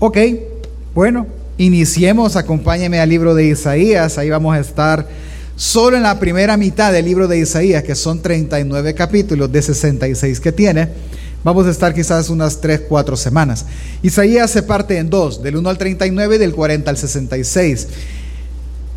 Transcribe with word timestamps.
Ok, 0.00 0.18
bueno, 0.92 1.26
iniciemos, 1.56 2.34
acompáñeme 2.34 2.98
al 2.98 3.08
libro 3.08 3.34
de 3.34 3.46
Isaías, 3.46 4.18
ahí 4.18 4.28
vamos 4.28 4.56
a 4.56 4.58
estar 4.58 5.06
solo 5.54 5.96
en 5.96 6.02
la 6.02 6.18
primera 6.18 6.56
mitad 6.56 6.92
del 6.92 7.04
libro 7.04 7.28
de 7.28 7.38
Isaías, 7.38 7.84
que 7.84 7.94
son 7.94 8.20
39 8.20 8.94
capítulos 8.94 9.52
de 9.52 9.62
66 9.62 10.40
que 10.40 10.50
tiene. 10.50 10.88
Vamos 11.44 11.66
a 11.66 11.70
estar 11.70 11.94
quizás 11.94 12.28
unas 12.28 12.60
3, 12.60 12.82
4 12.88 13.16
semanas. 13.16 13.66
Isaías 14.02 14.50
se 14.50 14.64
parte 14.64 14.98
en 14.98 15.10
dos, 15.10 15.42
del 15.42 15.56
1 15.56 15.68
al 15.68 15.78
39 15.78 16.36
y 16.36 16.38
del 16.38 16.54
40 16.54 16.90
al 16.90 16.96
66. 16.96 17.88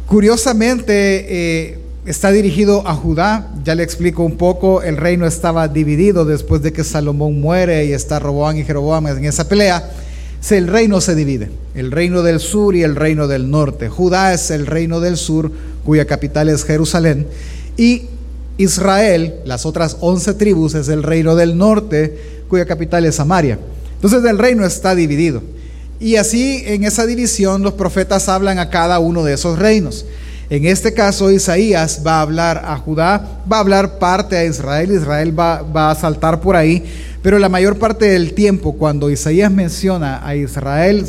Curiosamente, 0.08 1.26
eh, 1.30 1.80
está 2.08 2.32
dirigido 2.32 2.88
a 2.88 2.96
Judá. 2.96 3.52
Ya 3.64 3.76
le 3.76 3.84
explico 3.84 4.24
un 4.24 4.38
poco, 4.38 4.82
el 4.82 4.98
reino 4.98 5.28
estaba 5.28 5.68
dividido 5.68 6.26
después 6.26 6.64
de 6.64 6.74
que 6.74 6.84
Salomón 6.84 7.40
muere 7.40 7.86
y 7.86 7.94
está 7.94 8.18
Roboán 8.18 8.58
y 8.58 8.64
Jeroboam 8.64 9.08
en 9.08 9.26
esa 9.26 9.48
pelea. 9.48 9.92
El 10.50 10.68
reino 10.68 11.02
se 11.02 11.16
divide, 11.16 11.50
el 11.76 11.92
reino 11.92 12.24
del 12.24 12.40
sur 12.40 12.76
y 12.76 12.84
el 12.84 12.96
reino 12.96 13.28
del 13.28 13.50
norte. 13.52 13.90
Judá 13.90 14.34
es 14.34 14.50
el 14.52 14.66
reino 14.66 15.00
del 15.00 15.18
sur, 15.18 15.52
cuya 15.84 16.06
capital 16.06 16.50
es 16.50 16.64
Jerusalén, 16.64 17.28
y 17.76 18.04
Israel, 18.58 19.36
las 19.46 19.66
otras 19.66 19.98
once 20.00 20.34
tribus, 20.34 20.74
es 20.74 20.88
el 20.88 21.04
reino 21.04 21.36
del 21.36 21.58
norte, 21.58 22.18
cuya 22.48 22.66
capital 22.66 23.06
es 23.06 23.16
Samaria. 23.16 23.60
Entonces 23.96 24.24
el 24.24 24.38
reino 24.38 24.66
está 24.66 24.96
dividido. 24.96 25.42
Y 26.00 26.16
así 26.16 26.64
en 26.66 26.84
esa 26.84 27.06
división 27.06 27.64
los 27.64 27.74
profetas 27.74 28.30
hablan 28.30 28.60
a 28.60 28.70
cada 28.70 29.00
uno 29.00 29.24
de 29.24 29.34
esos 29.34 29.58
reinos. 29.58 30.06
En 30.50 30.66
este 30.66 30.94
caso, 30.94 31.30
Isaías 31.30 32.02
va 32.06 32.20
a 32.20 32.22
hablar 32.22 32.62
a 32.66 32.78
Judá, 32.78 33.42
va 33.52 33.58
a 33.58 33.60
hablar 33.60 34.00
parte 34.00 34.38
a 34.38 34.46
Israel, 34.46 34.92
Israel 34.92 35.38
va, 35.38 35.92
a 35.92 35.96
saltar 35.96 36.40
por 36.40 36.56
ahí, 36.56 36.86
pero 37.22 37.38
la 37.38 37.50
mayor 37.50 37.78
parte 37.78 38.06
del 38.06 38.34
tiempo, 38.34 38.74
cuando 38.74 39.10
Isaías 39.10 39.52
menciona 39.52 40.26
a 40.26 40.38
Israel, 40.38 41.06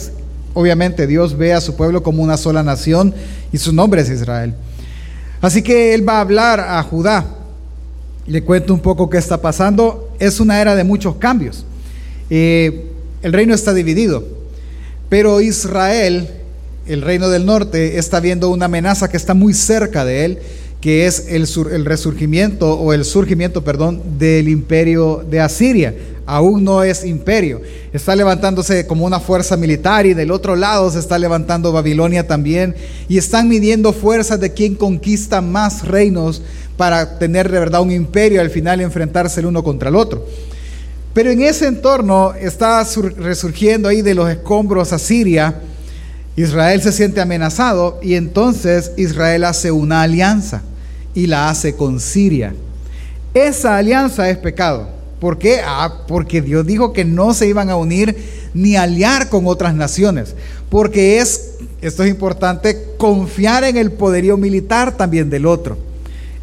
obviamente 0.55 1.07
Dios 1.07 1.37
ve 1.39 1.53
a 1.53 1.61
su 1.61 1.77
pueblo 1.77 2.03
como 2.03 2.21
una 2.21 2.37
sola 2.37 2.65
nación 2.65 3.15
y 3.53 3.59
su 3.59 3.73
nombre 3.73 4.01
es 4.01 4.11
Israel. 4.11 4.55
Así 5.41 5.63
que 5.63 5.95
él 5.95 6.09
va 6.09 6.19
a 6.19 6.23
hablar 6.23 6.59
a 6.59 6.83
Judá. 6.83 7.25
Le 8.27 8.43
cuento 8.43 8.75
un 8.75 8.81
poco 8.81 9.09
qué 9.09 9.19
está 9.19 9.41
pasando. 9.41 10.13
Es 10.19 10.41
una 10.41 10.61
era 10.61 10.75
de 10.75 10.83
muchos 10.83 11.15
cambios. 11.15 11.65
Eh, 12.29 12.91
el 13.23 13.33
reino 13.33 13.55
está 13.55 13.73
dividido, 13.73 14.25
pero 15.09 15.41
Israel 15.41 16.29
el 16.89 17.03
reino 17.03 17.29
del 17.29 17.45
norte 17.45 17.99
está 17.99 18.19
viendo 18.19 18.49
una 18.49 18.65
amenaza 18.65 19.09
que 19.09 19.17
está 19.17 19.35
muy 19.35 19.53
cerca 19.53 20.05
de 20.05 20.25
él, 20.25 20.39
que 20.81 21.07
es 21.07 21.27
el, 21.29 21.47
el 21.71 21.85
resurgimiento 21.85 22.75
o 22.75 22.93
el 22.93 23.05
surgimiento, 23.05 23.63
perdón, 23.63 24.03
del 24.19 24.49
imperio 24.49 25.25
de 25.29 25.41
Asiria. 25.41 25.95
Aún 26.25 26.65
no 26.65 26.83
es 26.83 27.05
imperio. 27.05 27.61
Está 27.93 28.17
levantándose 28.17 28.87
como 28.87 29.05
una 29.05 29.21
fuerza 29.21 29.57
militar 29.57 30.07
y 30.07 30.15
del 30.15 30.31
otro 30.31 30.57
lado 30.57 30.91
se 30.91 30.99
está 30.99 31.19
levantando 31.19 31.73
Babilonia 31.73 32.27
también. 32.27 32.75
Y 33.09 33.19
están 33.19 33.49
midiendo 33.49 33.93
fuerzas 33.93 34.41
de 34.41 34.53
quien 34.53 34.75
conquista 34.75 35.41
más 35.41 35.87
reinos 35.87 36.43
para 36.77 37.19
tener 37.19 37.51
de 37.51 37.59
verdad 37.59 37.83
un 37.83 37.91
imperio 37.91 38.41
al 38.41 38.51
final 38.51 38.81
enfrentarse 38.81 39.41
el 39.41 39.47
uno 39.47 39.63
contra 39.65 39.89
el 39.89 39.97
otro. 39.97 40.27
Pero 41.13 41.31
en 41.31 41.43
ese 41.43 41.67
entorno 41.67 42.35
está 42.35 42.87
resurgiendo 43.17 43.89
ahí 43.89 44.03
de 44.03 44.15
los 44.15 44.31
escombros 44.31 44.93
Asiria 44.93 45.63
Israel 46.39 46.81
se 46.81 46.93
siente 46.93 47.21
amenazado 47.21 47.99
y 48.01 48.15
entonces 48.15 48.93
Israel 48.97 49.43
hace 49.43 49.73
una 49.73 50.03
alianza 50.03 50.63
y 51.13 51.27
la 51.27 51.51
hace 51.51 51.75
con 51.75 51.99
Siria. 51.99 52.55
Esa 53.35 53.77
alianza 53.77 54.31
es 54.31 54.39
pecado. 54.39 54.89
¿Por 55.19 55.39
qué? 55.39 55.59
Ah, 55.67 56.05
porque 56.07 56.41
Dios 56.41 56.65
dijo 56.65 56.93
que 56.93 57.05
no 57.05 57.35
se 57.35 57.49
iban 57.49 57.71
a 57.71 57.77
unir 57.77 58.17
ni 58.55 58.77
aliar 58.77 59.29
con 59.31 59.49
otras 59.49 59.75
naciones. 59.75 60.37
Porque 60.71 61.19
es, 61.19 61.55
esto 61.83 62.05
es 62.05 62.11
importante, 62.11 62.87
confiar 62.99 63.65
en 63.65 63.77
el 63.77 63.91
poderío 63.91 64.37
militar 64.37 64.97
también 64.97 65.31
del 65.31 65.45
otro. 65.45 65.77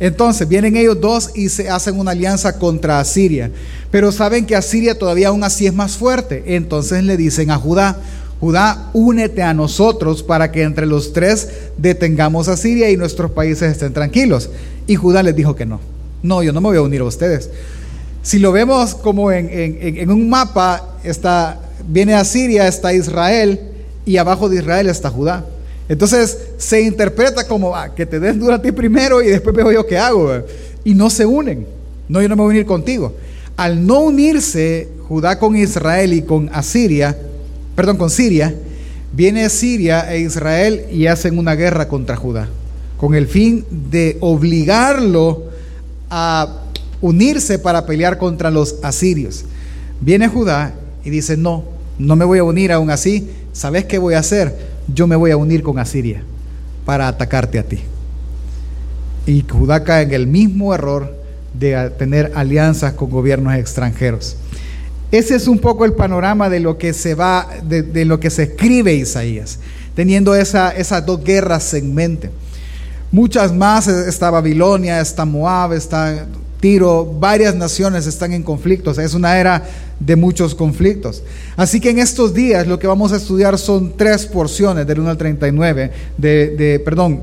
Entonces 0.01 0.45
vienen 0.49 0.75
ellos 0.75 0.99
dos 0.99 1.31
y 1.35 1.47
se 1.47 1.69
hacen 1.69 1.97
una 1.97 2.11
alianza 2.11 2.59
contra 2.59 2.99
Asiria. 2.99 3.49
Pero 3.91 4.11
saben 4.11 4.45
que 4.45 4.57
Asiria 4.57 4.99
todavía 4.99 5.29
aún 5.29 5.45
así 5.45 5.67
es 5.67 5.73
más 5.73 5.95
fuerte. 5.95 6.43
Entonces 6.47 7.01
le 7.05 7.15
dicen 7.15 7.49
a 7.49 7.55
Judá, 7.55 7.97
Judá, 8.45 8.91
únete 8.93 9.41
a 9.41 9.55
nosotros 9.55 10.21
para 10.21 10.51
que 10.51 10.61
entre 10.61 10.85
los 10.85 11.13
tres 11.13 11.49
detengamos 11.77 12.47
a 12.47 12.55
Siria 12.55 12.91
y 12.91 12.95
nuestros 12.95 13.31
países 13.31 13.71
estén 13.71 13.91
tranquilos. 13.91 14.51
Y 14.85 14.93
Judá 14.93 15.23
les 15.23 15.35
dijo 15.35 15.55
que 15.55 15.65
no. 15.65 15.79
No, 16.21 16.43
yo 16.43 16.53
no 16.53 16.61
me 16.61 16.67
voy 16.67 16.77
a 16.77 16.83
unir 16.83 17.01
a 17.01 17.05
ustedes. 17.05 17.49
Si 18.21 18.37
lo 18.37 18.51
vemos 18.51 18.93
como 18.93 19.31
en, 19.31 20.11
un 20.11 20.29
mapa, 20.29 20.99
está, 21.03 21.59
viene 21.87 22.13
a 22.13 22.23
Siria, 22.23 22.67
está 22.67 22.93
Israel, 22.93 23.61
y 24.05 24.17
abajo 24.17 24.47
de 24.47 24.57
Israel 24.57 24.89
está 24.89 25.09
Judá. 25.09 25.43
Entonces 25.89 26.37
se 26.59 26.81
interpreta 26.83 27.47
como 27.47 27.75
ah, 27.75 27.95
que 27.95 28.05
te 28.05 28.19
den 28.19 28.39
duro 28.39 28.53
a 28.53 28.61
ti 28.61 28.71
primero 28.71 29.23
y 29.23 29.29
después 29.29 29.55
veo 29.55 29.71
yo 29.71 29.87
qué 29.87 29.97
hago. 29.97 30.31
Y 30.83 30.93
no 30.93 31.09
se 31.09 31.25
unen. 31.25 31.65
No, 32.07 32.21
yo 32.21 32.29
no 32.29 32.35
me 32.35 32.43
voy 32.43 32.51
a 32.51 32.57
unir 32.57 32.67
contigo. 32.67 33.15
Al 33.57 33.87
no 33.87 34.01
unirse 34.01 34.87
Judá 35.07 35.39
con 35.39 35.55
Israel 35.55 36.13
y 36.13 36.21
con 36.21 36.51
Asiria, 36.53 37.17
perdón, 37.75 37.97
con 37.97 38.09
Siria, 38.09 38.55
viene 39.13 39.49
Siria 39.49 40.11
e 40.13 40.19
Israel 40.19 40.85
y 40.91 41.07
hacen 41.07 41.37
una 41.37 41.55
guerra 41.55 41.87
contra 41.87 42.15
Judá, 42.15 42.47
con 42.97 43.15
el 43.15 43.27
fin 43.27 43.65
de 43.91 44.17
obligarlo 44.21 45.43
a 46.09 46.61
unirse 47.01 47.59
para 47.59 47.85
pelear 47.85 48.17
contra 48.17 48.49
los 48.49 48.77
asirios. 48.83 49.45
Viene 50.01 50.27
Judá 50.27 50.73
y 51.03 51.09
dice, 51.09 51.37
no, 51.37 51.63
no 51.97 52.15
me 52.15 52.25
voy 52.25 52.39
a 52.39 52.43
unir 52.43 52.71
aún 52.71 52.89
así, 52.89 53.29
¿sabes 53.53 53.85
qué 53.85 53.97
voy 53.97 54.15
a 54.15 54.19
hacer? 54.19 54.55
Yo 54.93 55.07
me 55.07 55.15
voy 55.15 55.31
a 55.31 55.37
unir 55.37 55.63
con 55.63 55.79
Asiria 55.79 56.23
para 56.85 57.07
atacarte 57.07 57.59
a 57.59 57.63
ti. 57.63 57.79
Y 59.25 59.43
Judá 59.49 59.83
cae 59.83 60.03
en 60.03 60.13
el 60.13 60.27
mismo 60.27 60.73
error 60.73 61.15
de 61.53 61.89
tener 61.91 62.31
alianzas 62.35 62.93
con 62.93 63.09
gobiernos 63.09 63.55
extranjeros. 63.55 64.37
Ese 65.17 65.35
es 65.35 65.47
un 65.47 65.59
poco 65.59 65.85
el 65.85 65.93
panorama 65.93 66.49
de 66.49 66.59
lo 66.59 66.77
que 66.77 66.91
se 66.91 67.15
va, 67.15 67.47
de, 67.63 68.03
lo 68.03 68.19
que 68.19 68.29
se 68.29 68.43
escribe 68.43 68.93
Isaías, 68.93 69.59
teniendo 69.95 70.35
esa, 70.35 70.71
esas 70.71 71.05
dos 71.05 71.23
guerras 71.23 71.73
en 71.73 71.95
mente. 71.95 72.31
Muchas 73.13 73.53
más, 73.53 73.87
está 73.87 74.29
Babilonia, 74.29 74.99
está 74.99 75.23
Moab, 75.23 75.71
está 75.71 76.27
Tiro, 76.59 77.05
varias 77.05 77.55
naciones 77.55 78.07
están 78.07 78.33
en 78.33 78.43
conflictos. 78.43 78.97
Es 78.97 79.13
una 79.13 79.39
era 79.39 79.63
de 80.01 80.17
muchos 80.17 80.53
conflictos. 80.53 81.23
Así 81.55 81.79
que 81.79 81.91
en 81.91 81.99
estos 81.99 82.33
días 82.33 82.67
lo 82.67 82.77
que 82.77 82.87
vamos 82.87 83.13
a 83.13 83.15
estudiar 83.15 83.57
son 83.57 83.93
tres 83.95 84.25
porciones 84.25 84.85
del 84.85 84.99
1 84.99 85.11
al 85.11 85.17
39, 85.17 85.91
de, 86.17 86.49
de, 86.57 86.79
perdón, 86.79 87.21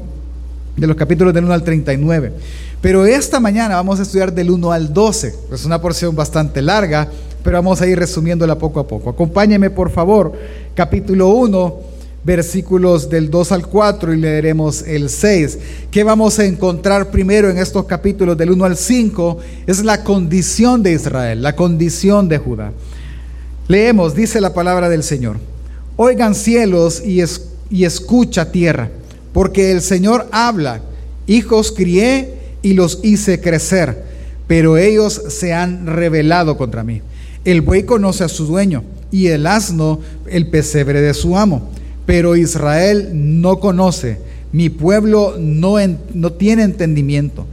de 0.79 0.87
los 0.87 0.97
capítulos 0.97 1.35
del 1.35 1.45
1 1.45 1.53
al 1.53 1.63
39. 1.63 2.33
Pero 2.81 3.05
esta 3.05 3.39
mañana 3.39 3.75
vamos 3.77 4.01
a 4.01 4.03
estudiar 4.03 4.33
del 4.33 4.51
1 4.51 4.73
al 4.73 4.95
12. 4.95 5.35
Es 5.53 5.67
una 5.67 5.79
porción 5.81 6.17
bastante 6.17 6.63
larga 6.63 7.11
pero 7.43 7.57
vamos 7.57 7.81
a 7.81 7.87
ir 7.87 7.99
resumiéndola 7.99 8.59
poco 8.59 8.81
a 8.81 8.87
poco. 8.87 9.11
Acompáñeme 9.11 9.71
por 9.71 9.91
favor, 9.91 10.33
capítulo 10.75 11.29
1, 11.31 11.81
versículos 12.25 13.11
del 13.11 13.31
2 13.31 13.53
al 13.53 13.67
4 13.67 14.15
y 14.15 14.17
leeremos 14.17 14.83
el 14.83 15.11
6. 15.11 15.59
¿Qué 15.91 16.05
vamos 16.05 16.39
a 16.39 16.45
encontrar 16.45 17.11
primero 17.11 17.51
en 17.51 17.59
estos 17.59 17.85
capítulos 17.87 18.37
del 18.37 18.51
1 18.51 18.65
al 18.65 18.77
5? 18.77 19.39
Es 19.67 19.85
la 19.85 20.05
condición 20.05 20.83
de 20.83 20.93
Israel, 20.93 21.43
la 21.43 21.57
condición 21.57 22.29
de 22.29 22.39
Judá. 22.39 22.73
Leemos, 23.69 24.15
dice 24.15 24.41
la 24.41 24.55
palabra 24.55 24.89
del 24.89 25.03
Señor. 25.03 25.39
Oigan 25.97 26.35
cielos 26.35 27.03
y, 27.05 27.23
y 27.71 27.85
escucha 27.85 28.51
tierra, 28.51 28.91
porque 29.33 29.73
el 29.73 29.83
Señor 29.83 30.29
habla, 30.31 30.81
hijos 31.27 31.73
crié 31.73 32.35
y 32.63 32.75
los 32.75 33.01
hice 33.03 33.41
crecer, 33.41 34.05
pero 34.47 34.77
ellos 34.77 35.21
se 35.29 35.53
han 35.53 35.87
rebelado 35.87 36.57
contra 36.57 36.85
mí. 36.85 37.03
El 37.45 37.61
buey 37.61 37.83
conoce 37.83 38.23
a 38.23 38.29
su 38.29 38.47
dueño 38.47 38.85
y 39.11 39.29
el 39.29 39.47
asno 39.47 39.99
el 40.27 40.49
pesebre 40.49 41.01
de 41.01 41.13
su 41.13 41.37
amo. 41.37 41.71
Pero 42.07 42.37
Israel 42.37 43.11
no 43.13 43.59
conoce, 43.59 44.19
mi 44.53 44.71
pueblo 44.71 45.37
no, 45.39 45.77
no 46.15 46.33
tiene 46.33 46.63
entendimiento. 46.63 47.47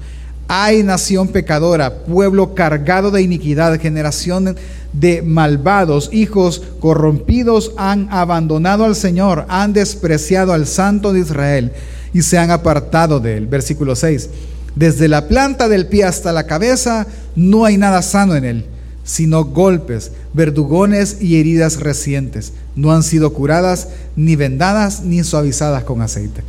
Hay 0.48 0.82
nación 0.82 1.28
pecadora, 1.28 2.00
pueblo 2.00 2.56
cargado 2.56 3.12
de 3.12 3.22
iniquidad, 3.22 3.80
generación 3.80 4.56
de 4.94 5.22
malvados, 5.22 6.10
hijos 6.12 6.64
corrompidos 6.80 7.74
han 7.78 8.08
abandonado 8.12 8.86
al 8.86 8.96
Señor, 8.96 9.46
han 9.48 9.74
despreciado 9.74 10.54
al 10.54 10.66
Santo 10.66 11.14
de 11.14 11.20
Israel 11.20 11.72
y 12.14 12.24
se 12.24 12.40
han 12.40 12.50
apartado 12.50 13.20
de 13.20 13.38
él. 13.38 13.48
Versículo 13.48 13.96
6. 13.96 14.30
Desde 14.76 15.08
la 15.08 15.28
planta 15.28 15.68
del 15.68 15.88
pie 15.88 16.06
hasta 16.06 16.32
la 16.32 16.48
cabeza 16.48 17.06
no 17.36 17.66
hay 17.66 17.78
nada 17.78 18.02
sano 18.02 18.36
en 18.36 18.46
él 18.46 18.66
sino 19.10 19.44
golpes, 19.44 20.12
verdugones 20.36 21.18
y 21.20 21.40
heridas 21.40 21.80
recientes. 21.80 22.54
No 22.76 22.92
han 22.92 23.02
sido 23.02 23.34
curadas, 23.34 23.88
ni 24.16 24.36
vendadas, 24.36 25.02
ni 25.02 25.24
suavizadas 25.24 25.84
con 25.84 26.04
aceite. 26.04 26.44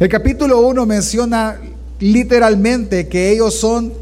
El 0.00 0.08
capítulo 0.08 0.62
1 0.62 0.84
menciona 0.84 1.60
literalmente 2.00 3.06
que 3.06 3.30
ellos 3.30 3.54
son 3.54 3.92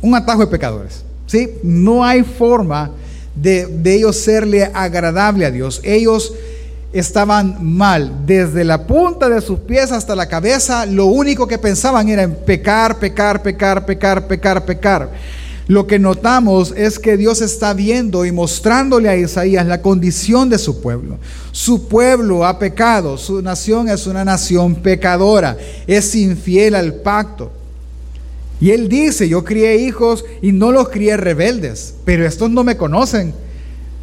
un 0.00 0.14
atajo 0.14 0.40
de 0.40 0.46
pecadores. 0.46 1.04
¿sí? 1.26 1.50
No 1.62 2.02
hay 2.02 2.22
forma 2.22 2.92
de, 3.34 3.66
de 3.66 3.96
ellos 3.96 4.16
serle 4.16 4.70
agradable 4.72 5.44
a 5.44 5.50
Dios. 5.50 5.82
Ellos 5.84 6.32
estaban 6.94 7.58
mal. 7.62 8.24
Desde 8.24 8.64
la 8.64 8.86
punta 8.86 9.28
de 9.28 9.42
sus 9.42 9.58
pies 9.58 9.92
hasta 9.92 10.16
la 10.16 10.28
cabeza, 10.28 10.86
lo 10.86 11.04
único 11.04 11.46
que 11.46 11.58
pensaban 11.58 12.08
era 12.08 12.22
en 12.22 12.34
pecar, 12.34 12.98
pecar, 12.98 13.42
pecar, 13.42 13.84
pecar, 13.84 14.26
pecar, 14.26 14.64
pecar. 14.64 15.10
Lo 15.68 15.86
que 15.86 15.98
notamos 15.98 16.74
es 16.76 16.98
que 16.98 17.16
Dios 17.16 17.40
está 17.40 17.74
viendo 17.74 18.24
y 18.24 18.32
mostrándole 18.32 19.08
a 19.08 19.16
Isaías 19.16 19.66
la 19.66 19.82
condición 19.82 20.48
de 20.48 20.58
su 20.58 20.80
pueblo. 20.80 21.18
Su 21.52 21.86
pueblo 21.86 22.44
ha 22.44 22.58
pecado, 22.58 23.16
su 23.18 23.40
nación 23.42 23.88
es 23.88 24.06
una 24.06 24.24
nación 24.24 24.74
pecadora, 24.74 25.56
es 25.86 26.14
infiel 26.14 26.74
al 26.74 26.94
pacto. 26.94 27.52
Y 28.60 28.70
él 28.70 28.88
dice, 28.88 29.28
yo 29.28 29.44
crié 29.44 29.76
hijos 29.76 30.24
y 30.42 30.50
no 30.52 30.72
los 30.72 30.88
crié 30.88 31.16
rebeldes, 31.16 31.94
pero 32.04 32.26
estos 32.26 32.50
no 32.50 32.64
me 32.64 32.76
conocen 32.76 33.32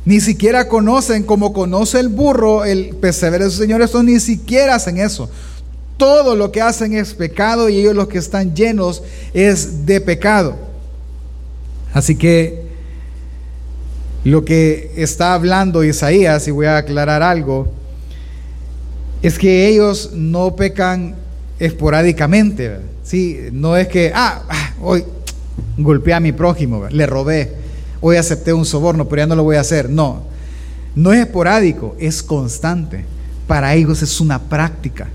ni 0.06 0.22
siquiera 0.22 0.68
conocen 0.68 1.24
como 1.24 1.52
conoce 1.52 2.00
el 2.00 2.10
burro 2.10 2.64
el 2.64 2.96
pesebre 2.96 3.46
de 3.46 3.50
su 3.50 3.58
Señor. 3.58 3.82
Estos 3.82 4.04
ni 4.04 4.20
siquiera 4.20 4.76
hacen 4.76 4.98
eso. 4.98 5.30
Todo 5.98 6.36
lo 6.36 6.52
que 6.52 6.62
hacen 6.62 6.94
es 6.94 7.14
pecado 7.14 7.70
y 7.70 7.80
ellos 7.80 7.96
los 7.96 8.08
que 8.08 8.20
están 8.20 8.56
llenos 8.56 9.02
es 9.34 9.86
de 9.86 10.00
pecado. 10.02 10.56
Así 11.96 12.18
que 12.18 12.62
lo 14.26 14.44
que 14.44 14.92
está 14.98 15.34
hablando 15.34 15.82
Isaías, 15.82 16.46
y 16.46 16.52
voy 16.52 16.66
a 16.66 16.76
aclarar 16.76 17.24
algo, 17.24 17.70
es 19.22 19.40
que 19.40 19.70
ellos 19.70 20.12
no 20.14 20.58
pecan 20.58 21.16
esporádicamente. 21.58 22.80
¿sí? 23.02 23.40
No 23.54 23.78
es 23.78 23.88
que, 23.88 24.12
ah, 24.14 24.44
ah 24.50 24.74
hoy 24.82 25.06
golpeé 25.78 26.14
a 26.14 26.20
mi 26.20 26.34
prójimo, 26.34 26.86
le 26.90 27.06
robé 27.06 27.54
hoy 28.02 28.18
acepté 28.18 28.52
un 28.52 28.66
soborno, 28.66 29.08
pero 29.08 29.22
ya 29.22 29.28
no 29.28 29.36
lo 29.38 29.44
voy 29.44 29.56
a 29.56 29.62
hacer. 29.62 29.90
No, 29.90 30.24
no 30.96 31.14
es 31.14 31.22
esporádico, 31.22 31.96
es 31.98 32.22
constante. 32.22 33.06
Para 33.48 33.74
ellos 33.74 34.02
es 34.02 34.20
una 34.20 34.44
práctica. 34.44 35.08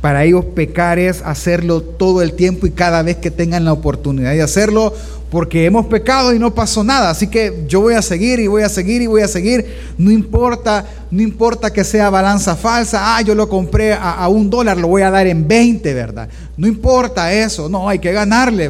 Para 0.00 0.24
ellos 0.24 0.46
pecar 0.46 0.98
es 0.98 1.20
hacerlo 1.20 1.82
todo 1.82 2.22
el 2.22 2.32
tiempo 2.32 2.66
y 2.66 2.70
cada 2.70 3.02
vez 3.02 3.18
que 3.18 3.30
tengan 3.30 3.66
la 3.66 3.74
oportunidad 3.74 4.32
de 4.32 4.40
hacerlo, 4.40 4.94
porque 5.32 5.64
hemos 5.64 5.86
pecado 5.86 6.34
y 6.34 6.38
no 6.38 6.54
pasó 6.54 6.84
nada. 6.84 7.08
Así 7.08 7.26
que 7.26 7.64
yo 7.66 7.80
voy 7.80 7.94
a 7.94 8.02
seguir 8.02 8.38
y 8.38 8.48
voy 8.48 8.64
a 8.64 8.68
seguir 8.68 9.00
y 9.00 9.06
voy 9.06 9.22
a 9.22 9.28
seguir. 9.28 9.64
No 9.96 10.10
importa, 10.10 10.84
no 11.10 11.22
importa 11.22 11.72
que 11.72 11.84
sea 11.84 12.10
balanza 12.10 12.54
falsa. 12.54 13.16
Ah, 13.16 13.22
yo 13.22 13.34
lo 13.34 13.48
compré 13.48 13.94
a, 13.94 14.28
un 14.28 14.50
dólar, 14.50 14.76
lo 14.76 14.88
voy 14.88 15.00
a 15.00 15.10
dar 15.10 15.26
en 15.26 15.48
20, 15.48 15.94
¿verdad? 15.94 16.28
No 16.58 16.66
importa 16.66 17.32
eso. 17.32 17.70
No, 17.70 17.88
hay 17.88 17.98
que 17.98 18.12
ganarle. 18.12 18.68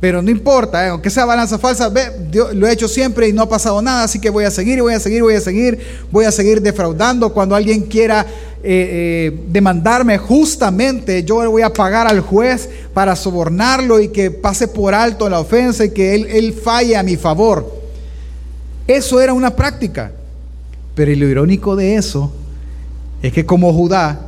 Pero 0.00 0.22
no 0.22 0.30
importa, 0.30 0.86
¿eh? 0.86 0.88
aunque 0.88 1.10
sea 1.10 1.26
balanza 1.26 1.58
falsa, 1.58 1.90
ve, 1.90 2.10
lo 2.54 2.66
he 2.66 2.72
hecho 2.72 2.88
siempre 2.88 3.28
y 3.28 3.34
no 3.34 3.42
ha 3.42 3.48
pasado 3.48 3.82
nada, 3.82 4.04
así 4.04 4.18
que 4.18 4.30
voy 4.30 4.44
a 4.44 4.50
seguir 4.50 4.80
voy 4.80 4.94
a 4.94 5.00
seguir, 5.00 5.22
voy 5.22 5.34
a 5.34 5.40
seguir, 5.40 5.78
voy 6.10 6.24
a 6.24 6.32
seguir 6.32 6.62
defraudando. 6.62 7.34
Cuando 7.34 7.54
alguien 7.54 7.82
quiera 7.82 8.22
eh, 8.62 9.28
eh, 9.32 9.40
demandarme 9.48 10.16
justamente, 10.16 11.22
yo 11.22 11.42
le 11.42 11.48
voy 11.48 11.60
a 11.60 11.70
pagar 11.70 12.06
al 12.06 12.20
juez 12.20 12.70
para 12.94 13.14
sobornarlo 13.14 14.00
y 14.00 14.08
que 14.08 14.30
pase 14.30 14.68
por 14.68 14.94
alto 14.94 15.28
la 15.28 15.38
ofensa 15.38 15.84
y 15.84 15.90
que 15.90 16.14
él, 16.14 16.26
él 16.30 16.54
falle 16.54 16.96
a 16.96 17.02
mi 17.02 17.18
favor. 17.18 17.80
Eso 18.86 19.20
era 19.20 19.34
una 19.34 19.54
práctica. 19.54 20.12
Pero 20.94 21.14
lo 21.14 21.28
irónico 21.28 21.76
de 21.76 21.96
eso 21.96 22.32
es 23.22 23.34
que 23.34 23.44
como 23.44 23.72
Judá 23.72 24.20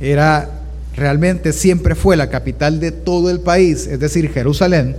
era 0.00 0.57
realmente 0.98 1.52
siempre 1.52 1.94
fue 1.94 2.16
la 2.16 2.28
capital 2.28 2.80
de 2.80 2.92
todo 2.92 3.30
el 3.30 3.40
país, 3.40 3.86
es 3.86 4.00
decir, 4.00 4.30
Jerusalén, 4.30 4.96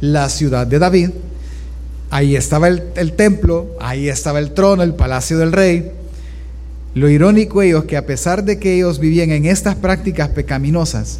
la 0.00 0.28
ciudad 0.28 0.66
de 0.66 0.78
David. 0.78 1.10
Ahí 2.10 2.36
estaba 2.36 2.68
el, 2.68 3.12
templo, 3.16 3.76
ahí 3.80 4.08
estaba 4.08 4.38
el 4.38 4.52
trono, 4.52 4.82
el 4.82 4.94
palacio 4.94 5.38
del 5.38 5.52
rey. 5.52 5.90
Lo 6.94 7.08
irónico 7.08 7.62
ellos 7.62 7.84
que 7.84 7.96
a 7.96 8.06
pesar 8.06 8.44
de 8.44 8.58
que 8.58 8.74
ellos 8.74 8.98
vivían 8.98 9.30
en 9.30 9.44
estas 9.44 9.74
prácticas 9.74 10.28
pecaminosas, 10.28 11.18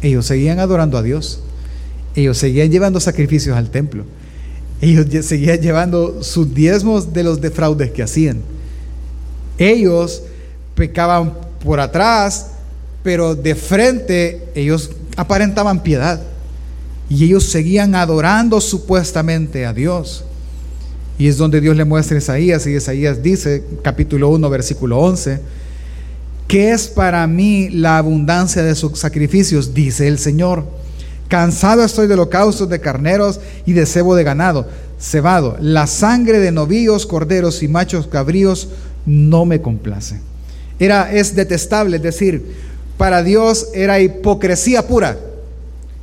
ellos 0.00 0.26
seguían 0.26 0.58
adorando 0.58 0.96
a 0.98 1.02
Dios. 1.02 1.40
Ellos 2.14 2.38
seguían 2.38 2.70
llevando 2.70 3.00
sacrificios 3.00 3.56
al 3.56 3.70
templo. 3.70 4.04
Ellos 4.80 5.06
seguían 5.24 5.60
llevando 5.60 6.22
sus 6.22 6.54
diezmos 6.54 7.12
de 7.12 7.24
los 7.24 7.40
defraudes 7.40 7.90
que 7.90 8.02
hacían. 8.02 8.40
Ellos 9.58 10.22
pecaban 10.74 11.34
por 11.62 11.80
atrás, 11.80 12.48
pero 13.02 13.34
de 13.34 13.54
frente 13.54 14.48
ellos 14.54 14.90
aparentaban 15.16 15.82
piedad 15.82 16.20
y 17.08 17.24
ellos 17.24 17.44
seguían 17.44 17.94
adorando 17.94 18.60
supuestamente 18.60 19.66
a 19.66 19.72
Dios. 19.72 20.24
Y 21.18 21.28
es 21.28 21.36
donde 21.36 21.60
Dios 21.60 21.76
le 21.76 21.84
muestra 21.84 22.16
a 22.16 22.18
Isaías 22.18 22.66
y 22.66 22.74
Isaías 22.74 23.22
dice, 23.22 23.64
capítulo 23.82 24.30
1, 24.30 24.48
versículo 24.48 24.98
11, 24.98 25.40
¿qué 26.48 26.72
es 26.72 26.88
para 26.88 27.26
mí 27.26 27.68
la 27.68 27.98
abundancia 27.98 28.62
de 28.62 28.74
sus 28.74 28.98
sacrificios? 28.98 29.74
Dice 29.74 30.08
el 30.08 30.18
Señor. 30.18 30.64
Cansado 31.28 31.84
estoy 31.84 32.06
de 32.06 32.14
holocaustos 32.14 32.68
de 32.68 32.80
carneros 32.80 33.40
y 33.64 33.72
de 33.72 33.86
cebo 33.86 34.14
de 34.14 34.24
ganado, 34.24 34.66
cebado. 35.00 35.56
La 35.60 35.86
sangre 35.86 36.38
de 36.38 36.52
novillos, 36.52 37.06
corderos 37.06 37.62
y 37.62 37.68
machos 37.68 38.06
cabríos 38.06 38.68
no 39.06 39.44
me 39.44 39.60
complace. 39.60 40.20
Era, 40.78 41.12
es 41.12 41.34
detestable, 41.34 41.96
es 41.96 42.02
decir, 42.02 42.71
para 42.96 43.22
Dios 43.22 43.68
era 43.74 44.00
hipocresía 44.00 44.86
pura. 44.86 45.18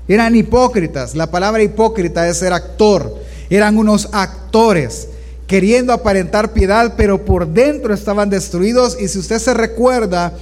Eran 0.07 0.35
hipócritas. 0.35 1.15
La 1.15 1.29
palabra 1.29 1.61
hipócrita 1.61 2.27
es 2.27 2.37
ser 2.37 2.53
actor. 2.53 3.15
Eran 3.49 3.77
unos 3.77 4.09
actores 4.11 5.07
queriendo 5.47 5.93
aparentar 5.93 6.53
piedad, 6.53 6.93
pero 6.97 7.25
por 7.25 7.47
dentro 7.47 7.93
estaban 7.93 8.29
destruidos. 8.29 8.97
Y 8.99 9.07
si 9.07 9.19
usted 9.19 9.39
se 9.39 9.53
recuerda, 9.53 10.33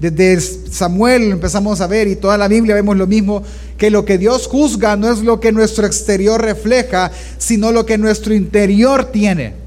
desde 0.00 0.40
Samuel 0.40 1.30
empezamos 1.30 1.80
a 1.80 1.86
ver 1.86 2.08
y 2.08 2.16
toda 2.16 2.36
la 2.36 2.48
Biblia 2.48 2.74
vemos 2.74 2.96
lo 2.96 3.06
mismo, 3.06 3.42
que 3.78 3.90
lo 3.90 4.04
que 4.04 4.18
Dios 4.18 4.48
juzga 4.48 4.96
no 4.96 5.12
es 5.12 5.20
lo 5.20 5.38
que 5.38 5.52
nuestro 5.52 5.86
exterior 5.86 6.40
refleja, 6.40 7.10
sino 7.38 7.70
lo 7.70 7.86
que 7.86 7.98
nuestro 7.98 8.34
interior 8.34 9.04
tiene. 9.06 9.61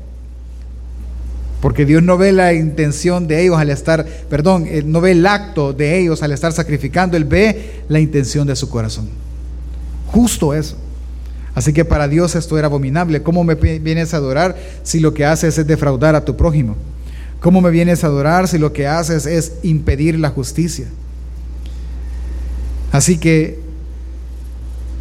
Porque 1.65 1.83
Dios 1.83 2.03
no 2.03 2.15
ve 2.15 2.31
la 2.31 2.53
intención 2.53 3.25
de 3.25 3.41
ellos 3.41 3.57
al 3.57 3.71
estar, 3.71 4.06
perdón, 4.29 4.67
eh, 4.67 4.83
no 4.85 5.01
ve 5.01 5.13
el 5.13 5.25
acto 5.25 5.73
de 5.73 5.97
ellos 5.97 6.21
al 6.21 6.31
estar 6.31 6.53
sacrificando, 6.53 7.17
Él 7.17 7.25
ve 7.25 7.81
la 7.89 8.00
intención 8.00 8.45
de 8.45 8.56
su 8.56 8.69
corazón. 8.69 9.09
Justo 10.06 10.53
eso. 10.53 10.77
Así 11.56 11.73
que 11.73 11.83
para 11.83 12.07
Dios 12.07 12.35
esto 12.35 12.59
era 12.59 12.67
abominable. 12.67 13.23
¿Cómo 13.23 13.44
me 13.44 13.56
vienes 13.56 14.13
a 14.13 14.17
adorar 14.17 14.56
si 14.83 15.00
lo 15.00 15.15
que 15.15 15.25
haces 15.25 15.57
es 15.57 15.65
defraudar 15.65 16.13
a 16.13 16.23
tu 16.23 16.38
prójimo? 16.38 16.75
¿Cómo 17.39 17.62
me 17.62 17.71
vienes 17.71 18.03
a 18.03 18.07
adorar 18.07 18.47
si 18.47 18.59
lo 18.59 18.71
que 18.71 18.85
haces 18.85 19.25
es 19.25 19.53
impedir 19.63 20.19
la 20.19 20.29
justicia? 20.29 20.85
Así 22.92 23.18
que 23.18 23.59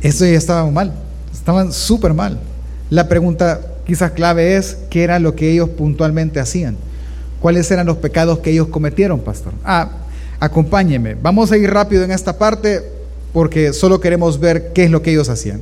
esto 0.00 0.24
ya 0.24 0.38
estaba 0.38 0.70
mal, 0.70 0.94
estaban 1.30 1.74
súper 1.74 2.14
mal. 2.14 2.40
La 2.88 3.06
pregunta 3.06 3.60
quizás 3.86 4.12
clave 4.12 4.56
es 4.56 4.78
qué 4.90 5.04
era 5.04 5.18
lo 5.18 5.34
que 5.34 5.50
ellos 5.50 5.70
puntualmente 5.70 6.40
hacían. 6.40 6.76
¿Cuáles 7.40 7.70
eran 7.70 7.86
los 7.86 7.98
pecados 7.98 8.38
que 8.38 8.50
ellos 8.50 8.68
cometieron, 8.68 9.20
pastor? 9.20 9.52
Ah, 9.64 9.90
acompáñeme. 10.40 11.14
Vamos 11.14 11.52
a 11.52 11.56
ir 11.56 11.70
rápido 11.70 12.02
en 12.02 12.10
esta 12.10 12.38
parte 12.38 12.82
porque 13.32 13.72
solo 13.72 14.00
queremos 14.00 14.40
ver 14.40 14.72
qué 14.72 14.84
es 14.84 14.90
lo 14.90 15.02
que 15.02 15.10
ellos 15.10 15.28
hacían. 15.28 15.60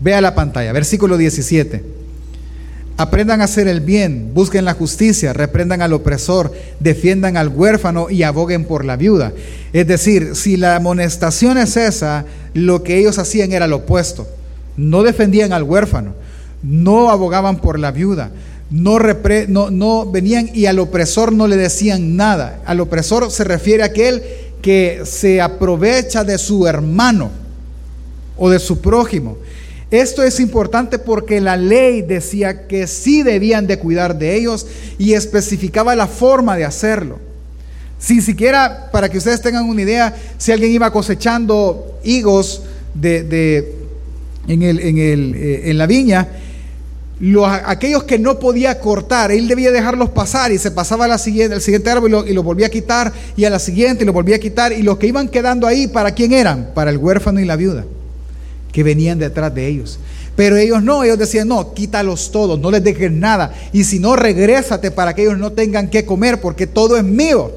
Vea 0.00 0.20
la 0.20 0.34
pantalla, 0.34 0.72
versículo 0.72 1.16
17. 1.16 1.84
Aprendan 2.96 3.40
a 3.40 3.44
hacer 3.44 3.68
el 3.68 3.80
bien, 3.80 4.32
busquen 4.34 4.64
la 4.64 4.74
justicia, 4.74 5.32
reprendan 5.32 5.80
al 5.82 5.92
opresor, 5.92 6.52
defiendan 6.80 7.36
al 7.36 7.48
huérfano 7.48 8.10
y 8.10 8.22
aboguen 8.22 8.64
por 8.64 8.84
la 8.84 8.96
viuda. 8.96 9.32
Es 9.72 9.86
decir, 9.86 10.34
si 10.34 10.56
la 10.56 10.76
amonestación 10.76 11.56
es 11.58 11.76
esa, 11.76 12.26
lo 12.54 12.82
que 12.82 12.98
ellos 12.98 13.18
hacían 13.18 13.52
era 13.52 13.66
lo 13.66 13.76
opuesto. 13.76 14.26
No 14.76 15.02
defendían 15.02 15.52
al 15.52 15.62
huérfano, 15.62 16.14
no 16.62 17.10
abogaban 17.10 17.58
por 17.58 17.78
la 17.78 17.90
viuda, 17.90 18.30
no, 18.72 19.70
no, 19.70 20.10
venían 20.10 20.50
y 20.54 20.66
al 20.66 20.78
opresor 20.78 21.32
no 21.32 21.46
le 21.46 21.56
decían 21.56 22.16
nada. 22.16 22.62
Al 22.64 22.80
opresor 22.80 23.30
se 23.30 23.44
refiere 23.44 23.82
a 23.82 23.86
aquel 23.86 24.22
que 24.62 25.02
se 25.04 25.40
aprovecha 25.40 26.24
de 26.24 26.38
su 26.38 26.66
hermano 26.66 27.30
o 28.38 28.48
de 28.48 28.58
su 28.58 28.80
prójimo. 28.80 29.36
Esto 29.90 30.22
es 30.22 30.40
importante 30.40 30.98
porque 30.98 31.38
la 31.42 31.58
ley 31.58 32.00
decía 32.00 32.66
que 32.66 32.86
sí 32.86 33.22
debían 33.22 33.66
de 33.66 33.78
cuidar 33.78 34.18
de 34.18 34.36
ellos 34.36 34.66
y 34.96 35.12
especificaba 35.12 35.94
la 35.94 36.06
forma 36.06 36.56
de 36.56 36.64
hacerlo. 36.64 37.18
Si 37.98 38.22
siquiera, 38.22 38.88
para 38.90 39.10
que 39.10 39.18
ustedes 39.18 39.42
tengan 39.42 39.68
una 39.68 39.82
idea, 39.82 40.16
si 40.38 40.50
alguien 40.50 40.72
iba 40.72 40.90
cosechando 40.90 42.00
higos 42.02 42.62
eh, 43.02 43.74
en 44.48 45.78
la 45.78 45.86
viña, 45.86 46.26
aquellos 47.64 48.02
que 48.04 48.18
no 48.18 48.38
podía 48.38 48.80
cortar, 48.80 49.30
él 49.30 49.46
debía 49.46 49.70
dejarlos 49.70 50.10
pasar 50.10 50.50
y 50.50 50.58
se 50.58 50.70
pasaba 50.70 51.16
siguiente, 51.18 51.54
al 51.54 51.60
siguiente 51.60 51.88
árbol 51.88 52.08
y 52.08 52.12
lo, 52.12 52.26
y 52.26 52.32
lo, 52.32 52.42
volvía 52.42 52.66
a 52.66 52.70
quitar 52.70 53.12
y 53.36 53.44
a 53.44 53.50
la 53.50 53.58
siguiente 53.58 54.02
y 54.02 54.06
lo 54.06 54.12
volvía 54.12 54.36
a 54.36 54.40
quitar 54.40 54.72
y 54.72 54.82
los 54.82 54.98
que 54.98 55.06
iban 55.06 55.28
quedando 55.28 55.66
ahí, 55.66 55.86
¿para 55.86 56.12
quién 56.12 56.32
eran? 56.32 56.70
Para 56.74 56.90
el 56.90 56.98
huérfano 56.98 57.38
y 57.40 57.44
la 57.44 57.56
viuda 57.56 57.84
que 58.72 58.82
venían 58.82 59.18
detrás 59.18 59.54
de 59.54 59.68
ellos. 59.68 59.98
Pero 60.34 60.56
ellos 60.56 60.82
no, 60.82 61.04
ellos 61.04 61.18
decían, 61.18 61.48
no, 61.48 61.74
quítalos 61.74 62.32
todos, 62.32 62.58
no 62.58 62.70
les 62.70 62.82
dejes 62.82 63.12
nada. 63.12 63.54
Y 63.72 63.84
si 63.84 63.98
no, 63.98 64.16
regrésate 64.16 64.90
para 64.90 65.14
que 65.14 65.22
ellos 65.22 65.38
no 65.38 65.52
tengan 65.52 65.88
que 65.88 66.06
comer, 66.06 66.40
porque 66.40 66.66
todo 66.66 66.96
es 66.96 67.04
mío. 67.04 67.52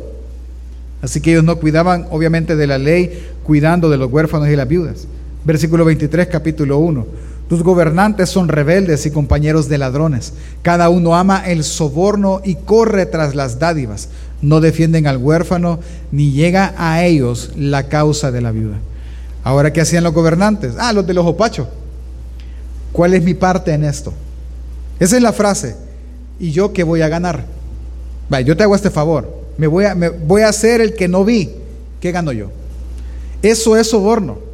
Así 1.02 1.22
que 1.22 1.32
ellos 1.32 1.44
no 1.44 1.58
cuidaban, 1.58 2.06
obviamente, 2.12 2.56
de 2.56 2.68
la 2.68 2.78
ley, 2.78 3.28
cuidando 3.44 3.90
de 3.90 3.98
los 3.98 4.12
huérfanos 4.12 4.50
y 4.50 4.56
las 4.56 4.68
viudas. 4.68 5.08
Versículo 5.46 5.86
23, 5.86 6.28
capítulo 6.28 6.80
1. 6.80 7.08
Tus 7.48 7.62
gobernantes 7.62 8.30
son 8.30 8.48
rebeldes 8.48 9.06
y 9.06 9.12
compañeros 9.12 9.70
de 9.70 9.78
ladrones. 9.78 10.34
Cada 10.64 10.90
uno 10.90 11.16
ama 11.16 11.44
el 11.46 11.64
soborno 11.64 12.42
y 12.44 12.56
corre 12.56 13.06
tras 13.06 13.36
las 13.36 13.60
dádivas. 13.60 14.10
No 14.42 14.62
defienden 14.62 15.06
al 15.06 15.18
huérfano 15.18 15.80
ni 16.12 16.32
llega 16.32 16.74
a 16.78 17.04
ellos 17.04 17.52
la 17.56 17.88
causa 17.88 18.32
de 18.32 18.42
la 18.42 18.52
viuda. 18.52 18.78
Ahora, 19.44 19.72
¿qué 19.72 19.82
hacían 19.82 20.04
los 20.04 20.14
gobernantes? 20.14 20.74
Ah, 20.80 20.92
los 20.92 21.06
de 21.06 21.14
los 21.14 21.26
opachos. 21.26 21.68
¿Cuál 22.92 23.14
es 23.14 23.24
mi 23.24 23.36
parte 23.36 23.74
en 23.74 23.84
esto? 23.84 24.12
Esa 25.00 25.16
es 25.18 25.22
la 25.22 25.34
frase. 25.34 25.76
¿Y 26.40 26.52
yo 26.52 26.74
qué 26.74 26.84
voy 26.84 27.02
a 27.02 27.10
ganar? 27.10 27.46
yo 28.44 28.58
te 28.58 28.64
hago 28.64 28.76
este 28.76 28.90
favor. 28.90 29.44
Me 29.58 29.68
voy, 29.68 29.86
a, 29.86 29.94
me 29.94 30.10
voy 30.10 30.42
a 30.42 30.50
hacer 30.50 30.82
el 30.82 30.96
que 30.96 31.08
no 31.08 31.24
vi. 31.24 31.52
¿Qué 32.02 32.12
gano 32.12 32.32
yo? 32.32 32.50
Eso 33.42 33.78
es 33.78 33.88
soborno. 33.90 34.45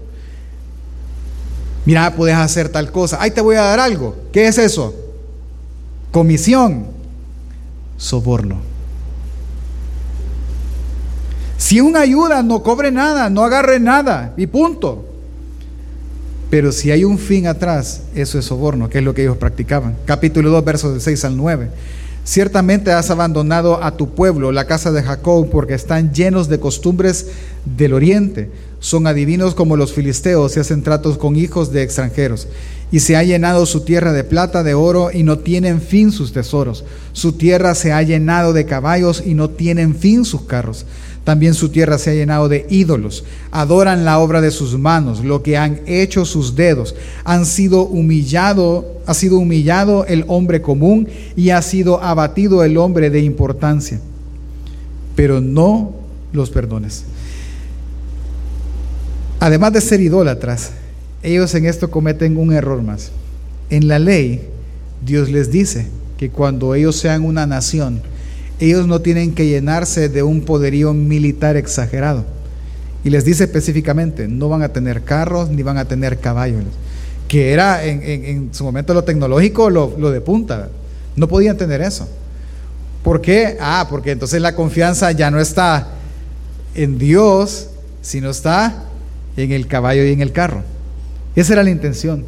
Mira, 1.86 2.16
puedes 2.16 2.36
hacer 2.36 2.70
tal 2.70 2.92
cosa. 2.92 3.22
Ahí 3.22 3.32
te 3.32 3.42
voy 3.42 3.56
a 3.56 3.62
dar 3.62 3.80
algo. 3.80 4.16
¿Qué 4.32 4.48
es 4.48 4.58
eso? 4.58 4.94
Comisión. 6.12 6.88
Soborno. 7.98 8.60
Si 11.58 11.80
una 11.80 12.02
ayuda, 12.02 12.44
no 12.44 12.64
cobre 12.64 12.92
nada, 12.92 13.30
no 13.30 13.44
agarre 13.44 13.80
nada 13.80 14.34
y 14.36 14.48
punto. 14.48 15.06
Pero 16.50 16.72
si 16.72 16.92
hay 16.92 17.06
un 17.06 17.18
fin 17.18 17.48
atrás, 17.48 18.02
eso 18.14 18.38
es 18.38 18.46
soborno, 18.46 18.90
que 18.90 18.98
es 18.98 19.04
lo 19.04 19.14
que 19.14 19.22
ellos 19.22 19.38
practicaban. 19.38 19.96
Capítulo 20.06 20.50
2, 20.50 20.66
versos 20.66 20.94
de 20.94 21.00
6 21.00 21.24
al 21.26 21.38
9. 21.38 21.70
Ciertamente 22.24 22.92
has 22.92 23.10
abandonado 23.10 23.84
a 23.84 23.96
tu 23.96 24.14
pueblo, 24.14 24.52
la 24.52 24.66
casa 24.66 24.92
de 24.92 25.02
Jacob, 25.02 25.50
porque 25.50 25.74
están 25.74 26.14
llenos 26.14 26.50
de 26.50 26.60
costumbres 26.60 27.28
del 27.66 27.94
oriente. 27.94 28.50
Son 28.80 29.06
adivinos 29.06 29.54
como 29.54 29.78
los 29.78 29.94
filisteos 29.94 30.58
y 30.58 30.60
hacen 30.60 30.82
tratos 30.82 31.18
con 31.18 31.36
hijos 31.36 31.72
de 31.72 31.84
extranjeros. 31.84 32.48
Y 32.92 33.00
se 33.00 33.16
ha 33.16 33.24
llenado 33.24 33.66
su 33.66 33.82
tierra 33.82 34.12
de 34.12 34.24
plata, 34.24 34.64
de 34.64 34.74
oro, 34.74 35.12
y 35.14 35.24
no 35.24 35.40
tienen 35.40 35.80
fin 35.82 36.12
sus 36.12 36.34
tesoros. 36.34 36.84
Su 37.14 37.34
tierra 37.34 37.76
se 37.76 37.94
ha 37.94 38.02
llenado 38.02 38.54
de 38.54 38.66
caballos 38.66 39.24
y 39.26 39.34
no 39.34 39.50
tienen 39.52 39.96
fin 39.96 40.26
sus 40.26 40.42
carros. 40.42 40.86
También 41.24 41.54
su 41.54 41.70
tierra 41.70 42.00
se 42.00 42.10
ha 42.10 42.14
llenado 42.16 42.50
de 42.50 42.66
ídolos. 42.70 43.24
Adoran 43.52 44.04
la 44.04 44.18
obra 44.18 44.42
de 44.42 44.50
sus 44.50 44.78
manos, 44.78 45.24
lo 45.24 45.44
que 45.44 45.56
han 45.56 45.82
hecho 45.86 46.26
sus 46.26 46.56
dedos. 46.56 46.96
Han 47.24 47.46
sido 47.46 47.84
humillado, 47.84 48.86
ha 49.06 49.14
sido 49.14 49.38
humillado 49.38 50.06
el 50.08 50.26
hombre 50.28 50.62
común 50.62 51.08
y 51.36 51.52
ha 51.52 51.62
sido 51.62 52.02
abatido 52.02 52.64
el 52.64 52.78
hombre 52.78 53.12
de 53.12 53.22
importancia. 53.22 54.02
Pero 55.16 55.40
no 55.40 55.94
los 56.34 56.50
perdones. 56.50 57.04
Además 59.42 59.74
de 59.74 59.82
ser 59.82 60.02
idólatras, 60.02 60.70
ellos 61.24 61.56
en 61.56 61.66
esto 61.66 61.90
cometen 61.90 62.38
un 62.38 62.54
error 62.54 62.84
más. 62.84 63.10
En 63.72 63.88
la 63.88 63.98
ley, 63.98 64.48
Dios 65.04 65.32
les 65.32 65.50
dice 65.50 65.88
que 66.20 66.30
cuando 66.30 66.76
ellos 66.76 66.96
sean 66.96 67.26
una 67.26 67.48
nación, 67.48 68.04
ellos 68.60 68.86
no 68.86 69.02
tienen 69.02 69.34
que 69.34 69.48
llenarse 69.48 70.10
de 70.10 70.22
un 70.22 70.42
poderío 70.42 70.94
militar 70.94 71.58
exagerado. 71.58 72.24
Y 73.04 73.10
les 73.10 73.26
dice 73.26 73.46
específicamente, 73.46 74.28
no 74.28 74.48
van 74.48 74.62
a 74.62 74.70
tener 74.70 75.02
carros 75.02 75.50
ni 75.50 75.64
van 75.64 75.80
a 75.80 75.86
tener 75.86 76.20
caballos, 76.20 76.62
que 77.28 77.52
era 77.52 77.84
en, 77.84 78.50
su 78.54 78.64
momento 78.64 78.94
lo 78.94 79.04
tecnológico 79.04 79.72
lo, 79.72 79.96
lo, 79.98 80.12
de 80.12 80.22
punta. 80.22 80.70
No 81.16 81.28
podían 81.28 81.58
tener 81.58 81.82
eso. 81.82 82.08
¿Por 83.04 83.22
qué? 83.22 83.58
Ah, 83.60 83.88
porque 83.90 84.12
entonces 84.12 84.40
la 84.40 84.54
confianza 84.54 85.12
ya 85.14 85.32
no 85.32 85.40
está 85.40 85.88
en 86.76 87.00
Dios, 87.00 87.70
sino 88.04 88.30
está 88.30 88.86
en 89.38 89.52
el 89.52 89.68
caballo 89.68 90.04
y 90.06 90.12
en 90.12 90.22
el 90.22 90.32
carro. 90.32 90.64
Esa 91.36 91.54
era 91.54 91.64
la 91.64 91.70
intención. 91.70 92.26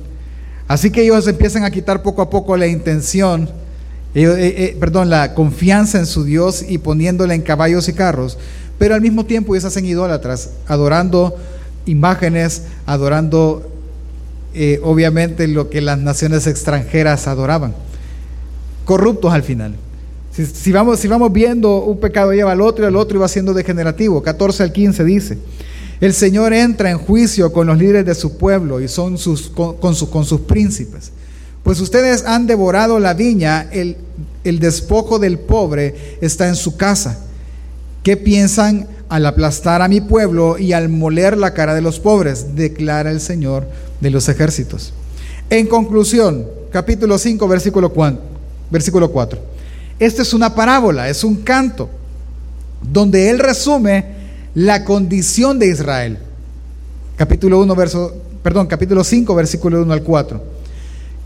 Así 0.68 0.92
que 0.92 1.04
ellos 1.04 1.28
empiezan 1.28 1.64
a 1.64 1.72
quitar 1.72 2.02
poco 2.02 2.22
a 2.22 2.30
poco 2.30 2.56
la 2.56 2.68
intención 2.68 3.50
eh, 4.16 4.26
eh, 4.38 4.78
perdón, 4.80 5.10
la 5.10 5.34
confianza 5.34 5.98
en 5.98 6.06
su 6.06 6.24
Dios 6.24 6.64
y 6.68 6.78
poniéndola 6.78 7.34
en 7.34 7.42
caballos 7.42 7.90
y 7.90 7.94
carros, 7.94 8.38
pero 8.78 8.94
al 8.94 9.02
mismo 9.02 9.26
tiempo 9.26 9.56
ellos 9.56 9.66
hacen 9.66 9.86
idólatras, 9.86 10.52
adorando 10.68 11.36
imágenes, 11.88 12.64
adorando 12.86 13.68
eh, 14.54 14.80
obviamente 14.84 15.48
lo 15.48 15.72
que 15.72 15.82
las 15.82 15.98
naciones 15.98 16.46
extranjeras 16.46 17.28
adoraban, 17.28 17.74
corruptos 18.86 19.34
al 19.34 19.42
final. 19.42 19.76
Si, 20.32 20.72
vamos, 20.72 21.00
si 21.00 21.08
vamos 21.08 21.32
viendo 21.32 21.78
un 21.84 22.00
pecado 22.00 22.34
lleva 22.34 22.52
al 22.52 22.62
otro 22.62 22.84
y 22.84 22.88
al 22.88 22.96
otro 22.96 23.18
iba 23.18 23.28
siendo 23.28 23.54
degenerativo, 23.54 24.22
14 24.22 24.64
al 24.64 24.72
15 24.72 25.04
dice. 25.04 25.38
El 26.04 26.14
Señor 26.14 26.52
entra 26.52 26.92
en 26.92 26.98
juicio 26.98 27.54
con 27.54 27.66
los 27.66 27.78
líderes 27.78 28.06
de 28.06 28.14
su 28.14 28.38
pueblo 28.38 28.82
y 28.82 28.90
son 28.90 29.18
sus, 29.18 29.44
con, 29.44 29.78
con 29.78 29.96
sus 29.96 30.42
príncipes. 30.42 31.14
Pues 31.64 31.80
ustedes 31.80 32.26
han 32.26 32.46
devorado 32.46 33.00
la 33.00 33.14
viña, 33.14 33.70
el, 33.72 33.96
el 34.44 34.60
despojo 34.60 35.18
del 35.18 35.40
pobre 35.40 36.18
está 36.20 36.50
en 36.50 36.58
su 36.58 36.76
casa. 36.76 37.20
¿Qué 38.04 38.18
piensan 38.18 38.86
al 39.08 39.26
aplastar 39.26 39.82
a 39.82 39.88
mi 39.88 40.02
pueblo 40.02 40.58
y 40.58 40.74
al 40.74 40.90
moler 40.90 41.38
la 41.38 41.54
cara 41.54 41.74
de 41.74 41.80
los 41.80 42.02
pobres? 42.02 42.54
Declara 42.54 43.10
el 43.10 43.22
Señor 43.22 43.66
de 44.02 44.10
los 44.10 44.28
ejércitos. 44.28 44.92
En 45.50 45.68
conclusión, 45.68 46.46
capítulo 46.70 47.18
5, 47.18 47.48
versículo 47.48 47.94
4. 47.94 48.20
Versículo 48.70 49.10
4. 49.10 49.40
Esta 50.00 50.22
es 50.22 50.34
una 50.34 50.54
parábola, 50.54 51.08
es 51.08 51.24
un 51.24 51.38
canto, 51.38 51.90
donde 52.82 53.30
él 53.30 53.40
resume 53.40 54.22
la 54.56 54.84
condición 54.84 55.58
de 55.58 55.68
Israel. 55.68 56.18
Capítulo 57.16 57.60
1, 57.62 57.76
verso, 57.76 58.16
perdón, 58.42 58.68
capítulo 58.68 59.04
5, 59.04 59.34
versículo 59.36 59.82
1 59.82 59.94
al 59.94 60.04
4. 60.04 60.44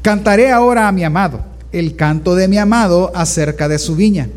Cantaré 0.01 0.51
ahora 0.51 0.87
a 0.87 0.91
mi 0.91 1.03
amado, 1.03 1.41
el 1.71 1.95
canto 1.95 2.35
de 2.35 2.47
mi 2.47 2.57
amado 2.57 3.11
acerca 3.15 3.67
de 3.67 3.79
su 3.79 3.95
viña. 3.95 4.29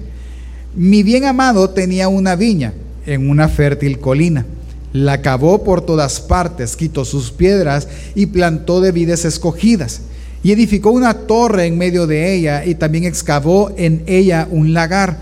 Mi 0.75 1.03
bien 1.03 1.25
amado 1.25 1.71
tenía 1.71 2.09
una 2.09 2.37
viña 2.37 2.75
en 3.07 3.29
una 3.31 3.49
fértil 3.49 4.01
colina. 4.01 4.47
La 4.93 5.23
cavó 5.23 5.63
por 5.63 5.83
todas 5.83 6.21
partes, 6.21 6.75
quitó 6.75 7.05
sus 7.05 7.31
piedras 7.31 7.87
y 8.17 8.27
plantó 8.27 8.81
de 8.81 8.91
vides 8.91 9.25
escogidas. 9.25 10.03
Y 10.43 10.53
edificó 10.53 10.91
una 10.91 11.15
torre 11.15 11.67
en 11.67 11.79
medio 11.79 12.07
de 12.07 12.35
ella 12.35 12.65
y 12.65 12.75
también 12.75 13.05
excavó 13.05 13.73
en 13.77 14.03
ella 14.07 14.49
un 14.51 14.73
lagar. 14.73 15.19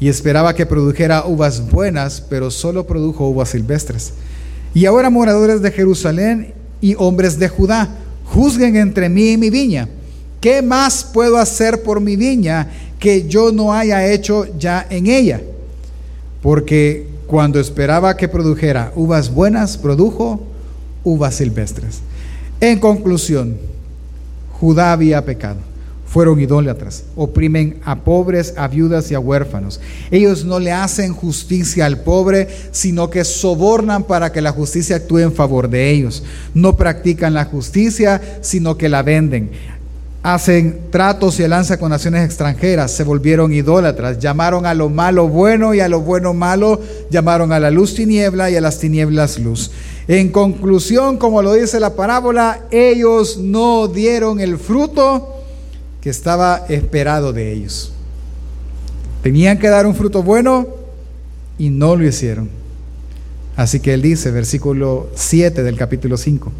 Y 0.00 0.08
esperaba 0.08 0.54
que 0.54 0.66
produjera 0.66 1.26
uvas 1.26 1.70
buenas, 1.70 2.20
pero 2.20 2.50
solo 2.50 2.86
produjo 2.86 3.28
uvas 3.28 3.50
silvestres. 3.50 4.12
Y 4.74 4.86
ahora 4.86 5.10
moradores 5.10 5.60
de 5.60 5.70
Jerusalén 5.70 6.54
y 6.80 6.94
hombres 6.96 7.38
de 7.38 7.48
Judá, 7.48 7.88
juzguen 8.24 8.76
entre 8.76 9.08
mí 9.08 9.32
y 9.32 9.36
mi 9.36 9.50
viña. 9.50 9.88
¿Qué 10.40 10.62
más 10.62 11.02
puedo 11.02 11.38
hacer 11.38 11.82
por 11.82 12.00
mi 12.00 12.16
viña 12.16 12.68
que 12.98 13.26
yo 13.26 13.50
no 13.50 13.72
haya 13.72 14.06
hecho 14.06 14.46
ya 14.58 14.86
en 14.88 15.06
ella? 15.06 15.40
Porque 16.42 17.08
cuando 17.26 17.58
esperaba 17.58 18.16
que 18.16 18.28
produjera 18.28 18.92
uvas 18.94 19.32
buenas, 19.32 19.76
produjo 19.76 20.40
uvas 21.02 21.34
silvestres. 21.34 22.00
En 22.60 22.78
conclusión, 22.78 23.58
Judá 24.60 24.92
había 24.92 25.24
pecado. 25.24 25.67
Fueron 26.10 26.40
idólatras, 26.40 27.04
oprimen 27.16 27.80
a 27.84 27.96
pobres, 27.96 28.54
a 28.56 28.66
viudas 28.66 29.10
y 29.10 29.14
a 29.14 29.20
huérfanos. 29.20 29.78
Ellos 30.10 30.44
no 30.44 30.58
le 30.58 30.72
hacen 30.72 31.12
justicia 31.12 31.84
al 31.84 32.00
pobre, 32.00 32.48
sino 32.70 33.10
que 33.10 33.24
sobornan 33.24 34.04
para 34.04 34.32
que 34.32 34.40
la 34.40 34.52
justicia 34.52 34.96
actúe 34.96 35.18
en 35.18 35.34
favor 35.34 35.68
de 35.68 35.90
ellos. 35.90 36.22
No 36.54 36.76
practican 36.76 37.34
la 37.34 37.44
justicia, 37.44 38.20
sino 38.40 38.78
que 38.78 38.88
la 38.88 39.02
venden 39.02 39.50
hacen 40.22 40.90
tratos 40.90 41.38
y 41.40 41.46
lanza 41.46 41.78
con 41.78 41.90
naciones 41.90 42.24
extranjeras, 42.24 42.90
se 42.90 43.04
volvieron 43.04 43.52
idólatras, 43.52 44.18
llamaron 44.18 44.66
a 44.66 44.74
lo 44.74 44.88
malo 44.90 45.28
bueno 45.28 45.74
y 45.74 45.80
a 45.80 45.88
lo 45.88 46.00
bueno 46.00 46.34
malo, 46.34 46.80
llamaron 47.10 47.52
a 47.52 47.60
la 47.60 47.70
luz 47.70 47.94
tiniebla 47.94 48.50
y 48.50 48.56
a 48.56 48.60
las 48.60 48.78
tinieblas 48.78 49.38
luz. 49.38 49.70
En 50.06 50.30
conclusión, 50.30 51.18
como 51.18 51.40
lo 51.40 51.52
dice 51.52 51.80
la 51.80 51.94
parábola, 51.94 52.62
ellos 52.70 53.38
no 53.38 53.88
dieron 53.88 54.40
el 54.40 54.58
fruto 54.58 55.37
que 56.00 56.10
estaba 56.10 56.64
esperado 56.68 57.32
de 57.32 57.52
ellos. 57.52 57.92
Tenían 59.22 59.58
que 59.58 59.68
dar 59.68 59.86
un 59.86 59.94
fruto 59.94 60.22
bueno 60.22 60.68
y 61.58 61.70
no 61.70 61.96
lo 61.96 62.06
hicieron. 62.06 62.48
Así 63.56 63.80
que 63.80 63.94
él 63.94 64.02
dice, 64.02 64.30
versículo 64.30 65.08
7 65.16 65.64
del 65.64 65.76
capítulo 65.76 66.16
5, 66.16 66.52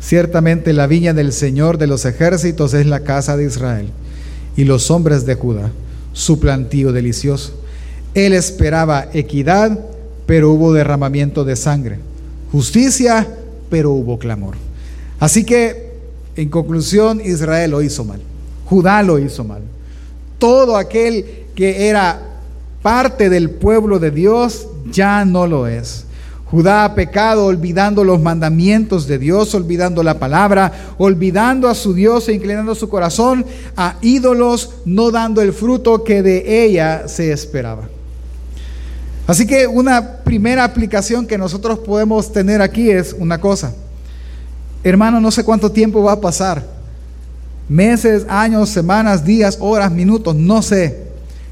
ciertamente 0.00 0.72
la 0.72 0.86
viña 0.86 1.12
del 1.12 1.32
Señor 1.32 1.78
de 1.78 1.88
los 1.88 2.04
ejércitos 2.04 2.74
es 2.74 2.86
la 2.86 3.00
casa 3.00 3.36
de 3.36 3.46
Israel 3.46 3.88
y 4.56 4.64
los 4.64 4.90
hombres 4.92 5.26
de 5.26 5.34
Judá, 5.34 5.72
su 6.12 6.38
plantío 6.38 6.92
delicioso. 6.92 7.54
Él 8.14 8.32
esperaba 8.32 9.08
equidad, 9.12 9.78
pero 10.26 10.52
hubo 10.52 10.72
derramamiento 10.72 11.44
de 11.44 11.56
sangre, 11.56 11.98
justicia, 12.52 13.26
pero 13.68 13.90
hubo 13.90 14.18
clamor. 14.18 14.54
Así 15.18 15.44
que, 15.44 15.90
en 16.36 16.48
conclusión, 16.48 17.20
Israel 17.20 17.72
lo 17.72 17.82
hizo 17.82 18.04
mal. 18.04 18.20
Judá 18.68 19.02
lo 19.02 19.18
hizo 19.18 19.44
mal. 19.44 19.62
Todo 20.38 20.76
aquel 20.76 21.46
que 21.54 21.88
era 21.88 22.20
parte 22.82 23.28
del 23.28 23.50
pueblo 23.50 23.98
de 23.98 24.10
Dios, 24.10 24.68
ya 24.90 25.24
no 25.24 25.46
lo 25.46 25.66
es. 25.66 26.04
Judá 26.50 26.84
ha 26.84 26.94
pecado 26.94 27.46
olvidando 27.46 28.04
los 28.04 28.20
mandamientos 28.20 29.06
de 29.06 29.18
Dios, 29.18 29.54
olvidando 29.54 30.02
la 30.02 30.18
palabra, 30.18 30.94
olvidando 30.96 31.68
a 31.68 31.74
su 31.74 31.92
Dios 31.92 32.28
e 32.28 32.32
inclinando 32.32 32.74
su 32.74 32.88
corazón 32.88 33.44
a 33.76 33.96
ídolos, 34.00 34.70
no 34.86 35.10
dando 35.10 35.42
el 35.42 35.52
fruto 35.52 36.04
que 36.04 36.22
de 36.22 36.64
ella 36.64 37.06
se 37.06 37.32
esperaba. 37.32 37.88
Así 39.26 39.46
que 39.46 39.66
una 39.66 40.22
primera 40.24 40.64
aplicación 40.64 41.26
que 41.26 41.36
nosotros 41.36 41.80
podemos 41.80 42.32
tener 42.32 42.62
aquí 42.62 42.90
es 42.90 43.14
una 43.18 43.38
cosa. 43.38 43.74
Hermano, 44.82 45.20
no 45.20 45.30
sé 45.30 45.44
cuánto 45.44 45.70
tiempo 45.70 46.02
va 46.02 46.12
a 46.12 46.20
pasar. 46.20 46.77
Meses, 47.68 48.24
años, 48.28 48.70
semanas, 48.70 49.24
días, 49.24 49.58
horas, 49.60 49.92
minutos, 49.92 50.34
no 50.34 50.62
sé. 50.62 51.08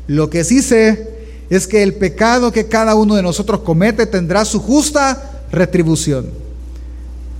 Lo 0.06 0.30
que 0.30 0.44
sí 0.44 0.62
sé 0.62 1.16
es 1.50 1.66
que 1.66 1.82
el 1.82 1.94
pecado 1.94 2.52
que 2.52 2.66
cada 2.66 2.94
uno 2.94 3.14
de 3.14 3.23
nosotros 3.23 3.61
comete 3.61 4.06
tendrá 4.06 4.44
su 4.44 4.61
justa 4.61 5.42
retribución, 5.52 6.26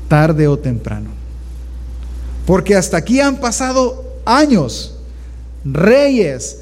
tarde 0.09 0.47
o 0.47 0.59
temprano. 0.59 1.11
Porque 2.45 2.77
hasta 2.77 2.99
aquí 2.99 3.21
han 3.21 3.37
pasado 3.37 4.05
años, 4.25 4.95
reyes, 5.65 6.59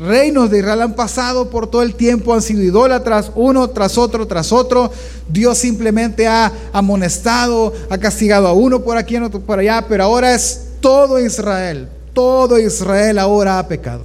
reinos 0.00 0.50
de 0.50 0.58
Israel 0.58 0.82
han 0.82 0.94
pasado 0.94 1.50
por 1.50 1.66
todo 1.66 1.82
el 1.82 1.94
tiempo, 1.94 2.32
han 2.32 2.42
sido 2.42 2.62
idólatras, 2.62 3.32
uno 3.34 3.68
tras 3.68 3.98
otro, 3.98 4.26
tras 4.26 4.52
otro. 4.52 4.90
Dios 5.28 5.58
simplemente 5.58 6.26
ha 6.26 6.52
amonestado, 6.72 7.72
ha 7.90 7.98
castigado 7.98 8.46
a 8.46 8.52
uno 8.52 8.82
por 8.82 8.96
aquí, 8.96 9.16
a 9.16 9.24
otro 9.24 9.40
por 9.40 9.58
allá, 9.58 9.84
pero 9.88 10.04
ahora 10.04 10.34
es 10.34 10.65
todo 10.80 11.18
Israel, 11.18 11.88
todo 12.12 12.58
Israel 12.58 13.18
ahora 13.18 13.58
ha 13.58 13.68
pecado. 13.68 14.04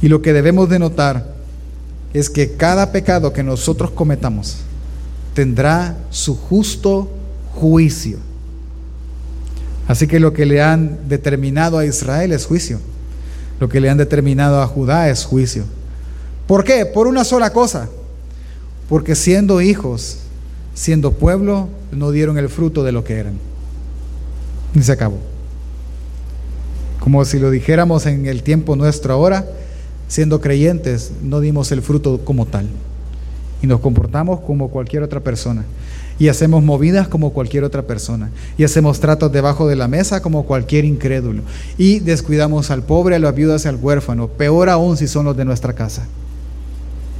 Y 0.00 0.08
lo 0.08 0.20
que 0.20 0.32
debemos 0.32 0.68
de 0.68 0.78
notar 0.78 1.32
es 2.12 2.28
que 2.28 2.52
cada 2.52 2.92
pecado 2.92 3.32
que 3.32 3.42
nosotros 3.42 3.90
cometamos 3.90 4.58
tendrá 5.34 5.96
su 6.10 6.36
justo 6.36 7.08
juicio. 7.54 8.18
Así 9.88 10.06
que 10.06 10.20
lo 10.20 10.32
que 10.32 10.46
le 10.46 10.62
han 10.62 11.08
determinado 11.08 11.78
a 11.78 11.84
Israel 11.84 12.32
es 12.32 12.46
juicio. 12.46 12.80
Lo 13.60 13.68
que 13.68 13.80
le 13.80 13.90
han 13.90 13.98
determinado 13.98 14.60
a 14.60 14.66
Judá 14.66 15.08
es 15.08 15.24
juicio. 15.24 15.64
¿Por 16.46 16.64
qué? 16.64 16.86
Por 16.86 17.06
una 17.06 17.24
sola 17.24 17.50
cosa. 17.50 17.88
Porque 18.88 19.14
siendo 19.14 19.60
hijos, 19.60 20.18
siendo 20.74 21.12
pueblo, 21.12 21.68
no 21.92 22.10
dieron 22.10 22.38
el 22.38 22.48
fruto 22.48 22.84
de 22.84 22.92
lo 22.92 23.04
que 23.04 23.14
eran. 23.14 23.51
Y 24.74 24.82
se 24.82 24.92
acabó. 24.92 25.18
Como 27.00 27.24
si 27.24 27.38
lo 27.38 27.50
dijéramos 27.50 28.06
en 28.06 28.26
el 28.26 28.42
tiempo 28.42 28.76
nuestro 28.76 29.12
ahora, 29.12 29.46
siendo 30.08 30.40
creyentes, 30.40 31.12
no 31.22 31.40
dimos 31.40 31.72
el 31.72 31.82
fruto 31.82 32.24
como 32.24 32.46
tal. 32.46 32.68
Y 33.60 33.66
nos 33.66 33.80
comportamos 33.80 34.40
como 34.40 34.68
cualquier 34.68 35.02
otra 35.02 35.20
persona. 35.20 35.64
Y 36.18 36.28
hacemos 36.28 36.62
movidas 36.62 37.08
como 37.08 37.32
cualquier 37.32 37.64
otra 37.64 37.82
persona. 37.82 38.30
Y 38.56 38.64
hacemos 38.64 39.00
tratos 39.00 39.32
debajo 39.32 39.66
de 39.66 39.76
la 39.76 39.88
mesa 39.88 40.22
como 40.22 40.44
cualquier 40.44 40.84
incrédulo. 40.84 41.42
Y 41.78 42.00
descuidamos 42.00 42.70
al 42.70 42.82
pobre, 42.82 43.16
a 43.16 43.18
las 43.18 43.34
viudas 43.34 43.64
y 43.64 43.68
al 43.68 43.76
huérfano. 43.76 44.28
Peor 44.28 44.68
aún 44.68 44.96
si 44.96 45.08
son 45.08 45.24
los 45.24 45.36
de 45.36 45.44
nuestra 45.44 45.72
casa. 45.72 46.06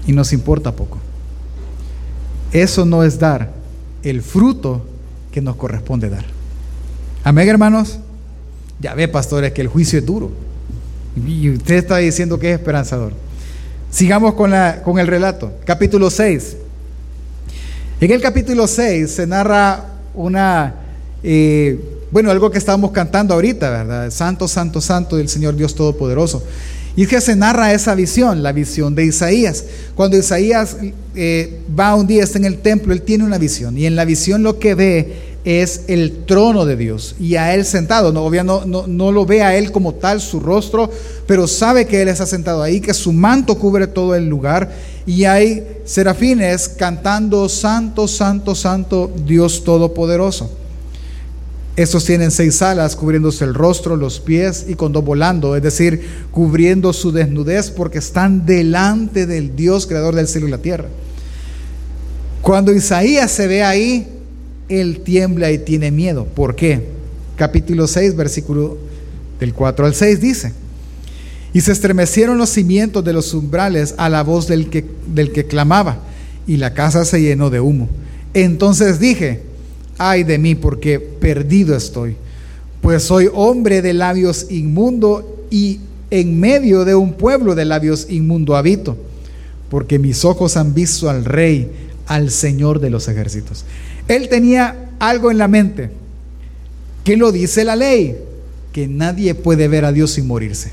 Y 0.07 0.13
nos 0.13 0.33
importa 0.33 0.73
poco. 0.73 0.99
Eso 2.53 2.85
no 2.85 3.03
es 3.03 3.19
dar 3.19 3.53
el 4.03 4.23
fruto 4.23 4.83
que 5.31 5.41
nos 5.41 5.57
corresponde 5.57 6.11
dar. 6.11 6.42
Amén, 7.25 7.49
hermanos. 7.49 7.99
Ya 8.81 8.95
ve, 8.95 9.07
pastores, 9.07 9.53
que 9.53 9.61
el 9.61 9.69
juicio 9.69 9.99
es 9.99 10.05
duro. 10.05 10.33
Y 11.25 11.51
usted 11.51 11.77
está 11.77 11.99
diciendo 11.99 12.39
que 12.39 12.51
es 12.51 12.59
esperanzador. 12.59 13.13
Sigamos 13.91 14.35
con, 14.35 14.51
la, 14.51 14.83
con 14.83 14.99
el 14.99 15.07
relato. 15.07 15.53
Capítulo 15.65 16.11
6. 16.11 16.57
En 18.01 18.11
el 18.11 18.21
capítulo 18.21 18.67
6 18.67 19.09
se 19.09 19.27
narra 19.29 19.85
una, 20.15 20.75
eh, 21.23 21.79
bueno, 22.11 22.33
algo 22.33 22.51
que 22.51 22.59
estábamos 22.59 22.91
cantando 22.91 23.35
ahorita, 23.35 23.71
¿verdad? 23.71 24.11
Santo, 24.11 24.49
santo, 24.49 24.81
santo 24.81 25.17
del 25.17 25.29
Señor 25.29 25.55
Dios 25.55 25.77
Todopoderoso. 25.77 26.43
Y 26.97 27.05
es 27.05 27.09
que 27.09 27.21
se 27.21 27.37
narra 27.37 27.73
esa 27.73 27.95
visión, 27.95 28.43
la 28.43 28.51
visión 28.51 28.97
de 28.97 29.05
Isaías. 29.05 29.65
Cuando 29.95 30.17
Isaías 30.17 30.77
eh, 31.15 31.61
va 31.79 31.95
un 31.95 32.09
día, 32.09 32.25
está 32.25 32.39
en 32.39 32.47
el 32.47 32.59
templo, 32.59 32.93
él 32.93 33.03
tiene 33.03 33.25
una 33.25 33.39
visión. 33.39 33.79
Y 33.79 33.87
en 33.87 33.95
la 33.95 34.05
visión 34.05 34.43
lo 34.43 34.59
que 34.59 34.75
ve 34.75 35.32
es 35.45 35.85
el 35.89 36.25
trono 36.25 36.65
de 36.65 36.77
Dios 36.77 37.17
y 37.19 37.37
a 37.37 37.55
Él 37.55 37.65
sentado. 37.65 38.13
No, 38.13 38.31
no, 38.31 38.87
no, 38.87 39.13
lo 39.13 39.27
ve 39.27 39.43
a 39.43 39.57
Él 39.57 39.73
como 39.73 39.95
tal, 39.95 40.21
su 40.21 40.41
rostro, 40.41 40.91
pero 41.27 41.47
sabe 41.47 41.87
que 41.87 42.01
Él 42.03 42.09
está 42.09 42.27
sentado 42.27 42.63
ahí, 42.63 42.81
que 42.81 42.95
su 42.95 43.13
manto 43.13 43.59
cubre 43.59 43.87
todo 43.87 44.15
el 44.15 44.29
lugar 44.29 44.71
y 45.05 45.25
hay 45.25 45.67
serafines 45.85 46.69
cantando 46.69 47.49
Santo, 47.49 48.07
Santo, 48.07 48.55
Santo, 48.55 49.11
Dios 49.27 49.65
Todopoderoso. 49.65 50.51
Estos 51.75 52.05
tienen 52.05 52.31
seis 52.31 52.61
alas 52.61 52.95
cubriéndose 52.95 53.45
el 53.45 53.55
rostro, 53.55 53.97
los 53.97 54.21
pies 54.21 54.67
y 54.69 54.75
con 54.75 54.93
dos 54.93 55.03
volando, 55.03 55.57
es 55.57 55.63
decir, 55.63 56.27
cubriendo 56.31 56.93
su 56.93 57.13
desnudez 57.13 57.71
porque 57.71 57.99
están 57.99 58.45
delante 58.45 59.27
del 59.27 59.57
Dios 59.57 59.87
creador 59.87 60.15
del 60.15 60.29
cielo 60.29 60.49
y 60.49 60.51
la 60.51 60.59
tierra. 60.59 60.89
Cuando 62.43 62.73
Isaías 62.73 63.31
se 63.31 63.47
ve 63.47 63.63
ahí, 63.63 64.12
él 64.81 65.01
tiembla 65.01 65.51
y 65.53 65.59
tiene 65.59 65.91
miedo. 65.91 66.25
¿Por 66.25 66.57
qué? 66.57 66.89
Capítulo 67.37 67.87
6, 67.87 68.17
versículo 68.17 68.79
del 69.41 69.55
4 69.55 69.87
al 69.87 69.95
6 69.95 70.21
dice, 70.21 70.53
y 71.53 71.61
se 71.61 71.73
estremecieron 71.73 72.39
los 72.39 72.51
cimientos 72.51 73.05
de 73.05 73.13
los 73.13 73.35
umbrales 73.35 73.95
a 73.99 74.09
la 74.09 74.23
voz 74.23 74.47
del 74.47 74.71
que, 74.71 74.85
del 75.07 75.33
que 75.33 75.47
clamaba, 75.47 75.99
y 76.47 76.57
la 76.57 76.75
casa 76.75 77.05
se 77.05 77.21
llenó 77.21 77.51
de 77.51 77.61
humo. 77.61 77.89
Entonces 78.35 78.99
dije, 78.99 79.43
ay 79.99 80.25
de 80.25 80.39
mí, 80.39 80.55
porque 80.55 80.99
perdido 80.99 81.77
estoy, 81.77 82.17
pues 82.81 83.03
soy 83.03 83.29
hombre 83.33 83.83
de 83.83 83.93
labios 83.93 84.47
inmundo 84.51 85.47
y 85.51 85.81
en 86.11 86.39
medio 86.41 86.85
de 86.85 86.95
un 86.95 87.15
pueblo 87.15 87.55
de 87.55 87.65
labios 87.65 88.07
inmundo 88.11 88.57
habito, 88.57 88.97
porque 89.71 89.99
mis 89.99 90.25
ojos 90.25 90.57
han 90.57 90.75
visto 90.75 91.09
al 91.09 91.25
rey, 91.25 91.71
al 92.07 92.31
Señor 92.31 92.81
de 92.81 92.91
los 92.91 93.09
ejércitos. 93.09 93.65
Él 94.09 94.29
tenía 94.29 94.91
algo 94.99 95.31
en 95.31 95.39
la 95.39 95.49
mente. 95.49 95.91
¿Qué 97.05 97.17
lo 97.17 97.33
dice 97.33 97.65
la 97.65 97.77
ley? 97.77 98.17
Que 98.73 98.87
nadie 98.87 99.35
puede 99.35 99.69
ver 99.69 99.85
a 99.85 99.93
Dios 99.93 100.13
sin 100.13 100.27
morirse. 100.27 100.73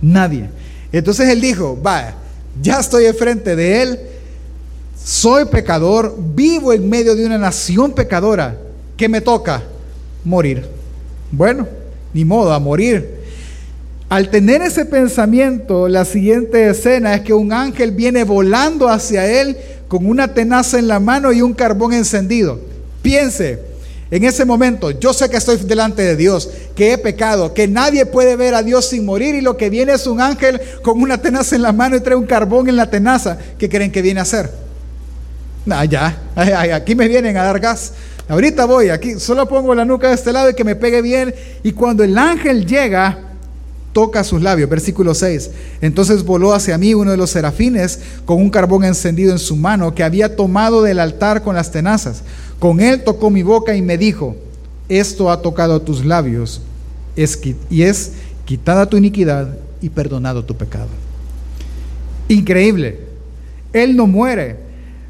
Nadie. 0.00 0.48
Entonces 0.92 1.28
él 1.28 1.40
dijo, 1.40 1.76
vaya, 1.80 2.14
ya 2.62 2.80
estoy 2.80 3.06
enfrente 3.06 3.56
de 3.56 3.82
él, 3.82 4.00
soy 5.02 5.44
pecador, 5.46 6.16
vivo 6.34 6.72
en 6.72 6.88
medio 6.88 7.14
de 7.14 7.26
una 7.26 7.38
nación 7.38 7.92
pecadora. 7.92 8.56
¿Qué 8.96 9.08
me 9.08 9.20
toca? 9.20 9.62
Morir. 10.24 10.66
Bueno, 11.30 11.66
ni 12.14 12.24
modo, 12.24 12.52
a 12.52 12.58
morir. 12.58 13.16
Al 14.08 14.30
tener 14.30 14.62
ese 14.62 14.84
pensamiento, 14.84 15.88
la 15.88 16.04
siguiente 16.04 16.70
escena 16.70 17.14
es 17.14 17.22
que 17.22 17.34
un 17.34 17.52
ángel 17.52 17.90
viene 17.90 18.22
volando 18.22 18.88
hacia 18.88 19.26
él 19.26 19.56
con 19.88 20.06
una 20.06 20.34
tenaza 20.34 20.78
en 20.78 20.88
la 20.88 21.00
mano 21.00 21.32
y 21.32 21.42
un 21.42 21.54
carbón 21.54 21.92
encendido. 21.92 22.60
Piense, 23.02 23.60
en 24.10 24.22
ese 24.22 24.44
momento, 24.44 24.92
yo 24.92 25.12
sé 25.12 25.28
que 25.28 25.36
estoy 25.36 25.56
delante 25.56 26.02
de 26.02 26.14
Dios, 26.14 26.48
que 26.76 26.92
he 26.92 26.98
pecado, 26.98 27.52
que 27.54 27.66
nadie 27.66 28.06
puede 28.06 28.36
ver 28.36 28.54
a 28.54 28.62
Dios 28.62 28.88
sin 28.88 29.04
morir 29.04 29.34
y 29.34 29.40
lo 29.40 29.56
que 29.56 29.68
viene 29.68 29.92
es 29.94 30.06
un 30.06 30.20
ángel 30.20 30.60
con 30.82 31.02
una 31.02 31.18
tenaza 31.18 31.56
en 31.56 31.62
la 31.62 31.72
mano 31.72 31.96
y 31.96 32.00
trae 32.00 32.16
un 32.16 32.26
carbón 32.26 32.68
en 32.68 32.76
la 32.76 32.88
tenaza. 32.88 33.36
¿Qué 33.58 33.68
creen 33.68 33.90
que 33.90 34.02
viene 34.02 34.20
a 34.20 34.22
hacer? 34.22 34.50
Ah, 35.68 35.84
ya, 35.84 36.22
aquí 36.72 36.94
me 36.94 37.08
vienen 37.08 37.36
a 37.36 37.42
dar 37.42 37.58
gas. 37.58 37.92
Ahorita 38.28 38.64
voy, 38.64 38.90
aquí 38.90 39.18
solo 39.18 39.48
pongo 39.48 39.74
la 39.74 39.84
nuca 39.84 40.08
de 40.08 40.14
este 40.14 40.32
lado 40.32 40.50
y 40.50 40.54
que 40.54 40.62
me 40.62 40.76
pegue 40.76 41.02
bien. 41.02 41.34
Y 41.64 41.72
cuando 41.72 42.04
el 42.04 42.16
ángel 42.16 42.64
llega, 42.64 43.25
toca 43.96 44.24
sus 44.24 44.42
labios. 44.42 44.68
Versículo 44.68 45.14
6. 45.14 45.50
Entonces 45.80 46.22
voló 46.22 46.52
hacia 46.52 46.76
mí 46.76 46.92
uno 46.92 47.12
de 47.12 47.16
los 47.16 47.30
serafines 47.30 47.98
con 48.26 48.36
un 48.36 48.50
carbón 48.50 48.84
encendido 48.84 49.32
en 49.32 49.38
su 49.38 49.56
mano 49.56 49.94
que 49.94 50.04
había 50.04 50.36
tomado 50.36 50.82
del 50.82 51.00
altar 51.00 51.42
con 51.42 51.56
las 51.56 51.72
tenazas. 51.72 52.22
Con 52.58 52.80
él 52.80 53.04
tocó 53.04 53.30
mi 53.30 53.42
boca 53.42 53.74
y 53.74 53.80
me 53.80 53.96
dijo, 53.96 54.36
esto 54.90 55.30
ha 55.30 55.40
tocado 55.40 55.80
tus 55.80 56.04
labios 56.04 56.60
y 57.70 57.82
es 57.84 58.12
quitada 58.44 58.84
tu 58.84 58.98
iniquidad 58.98 59.56
y 59.80 59.88
perdonado 59.88 60.44
tu 60.44 60.54
pecado. 60.54 60.88
Increíble. 62.28 63.00
Él 63.72 63.96
no 63.96 64.06
muere. 64.06 64.58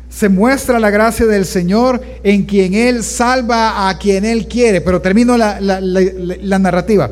Se 0.09 0.29
muestra 0.29 0.79
la 0.79 0.90
gracia 0.90 1.27
del 1.27 1.44
Señor 1.44 2.01
en 2.22 2.44
quien 2.44 2.75
Él 2.75 3.03
salva 3.03 3.88
a 3.88 3.99
quien 3.99 4.25
Él 4.25 4.46
quiere. 4.46 4.81
Pero 4.81 5.01
termino 5.03 5.37
la, 5.37 5.59
la 5.61 6.59
narrativa. 6.61 7.11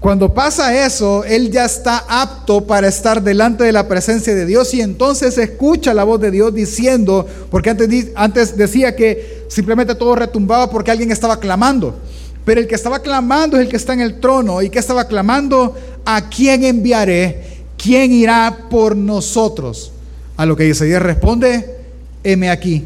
Cuando 0.00 0.32
pasa 0.32 0.86
eso, 0.86 1.24
él 1.24 1.50
ya 1.50 1.64
está 1.64 2.04
apto 2.08 2.66
para 2.66 2.86
estar 2.86 3.22
delante 3.22 3.64
de 3.64 3.72
la 3.72 3.88
presencia 3.88 4.34
de 4.34 4.46
Dios 4.46 4.72
y 4.74 4.80
entonces 4.80 5.36
escucha 5.38 5.94
la 5.94 6.04
voz 6.04 6.20
de 6.20 6.30
Dios 6.30 6.54
diciendo, 6.54 7.26
porque 7.50 7.70
antes, 8.14 8.56
decía 8.56 8.94
que 8.94 9.44
simplemente 9.48 9.94
todo 9.94 10.14
retumbaba 10.14 10.70
porque 10.70 10.90
alguien 10.90 11.10
estaba 11.10 11.40
clamando, 11.40 11.98
pero 12.44 12.60
el 12.60 12.66
que 12.66 12.74
estaba 12.74 13.00
clamando 13.00 13.56
es 13.56 13.64
el 13.64 13.68
que 13.68 13.76
está 13.76 13.94
en 13.94 14.00
el 14.00 14.20
trono 14.20 14.62
y 14.62 14.70
que 14.70 14.78
estaba 14.78 15.08
clamando, 15.08 15.74
¿a 16.04 16.28
quién 16.28 16.62
enviaré? 16.62 17.56
¿quién 17.76 18.12
irá 18.12 18.66
por 18.70 18.96
nosotros? 18.96 19.92
A 20.36 20.44
lo 20.44 20.56
que 20.56 20.66
Isaías 20.66 21.00
responde, 21.00 21.76
heme 22.24 22.50
aquí, 22.50 22.84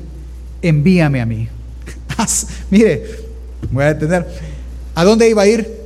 envíame 0.63 1.21
a 1.21 1.27
mí. 1.27 1.49
Mire, 2.71 3.05
voy 3.71 3.85
a 3.85 3.95
detener. 3.95 4.27
¿A 4.95 5.05
dónde 5.05 5.29
iba 5.29 5.43
a 5.43 5.47
ir? 5.47 5.80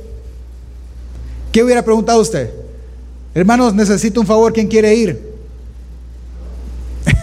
¿Qué 1.55 1.63
hubiera 1.63 1.85
preguntado 1.85 2.19
usted? 2.19 2.49
Hermanos, 3.33 3.73
necesito 3.73 4.19
un 4.19 4.27
favor, 4.27 4.51
¿quién 4.51 4.67
quiere 4.67 4.93
ir? 4.93 5.21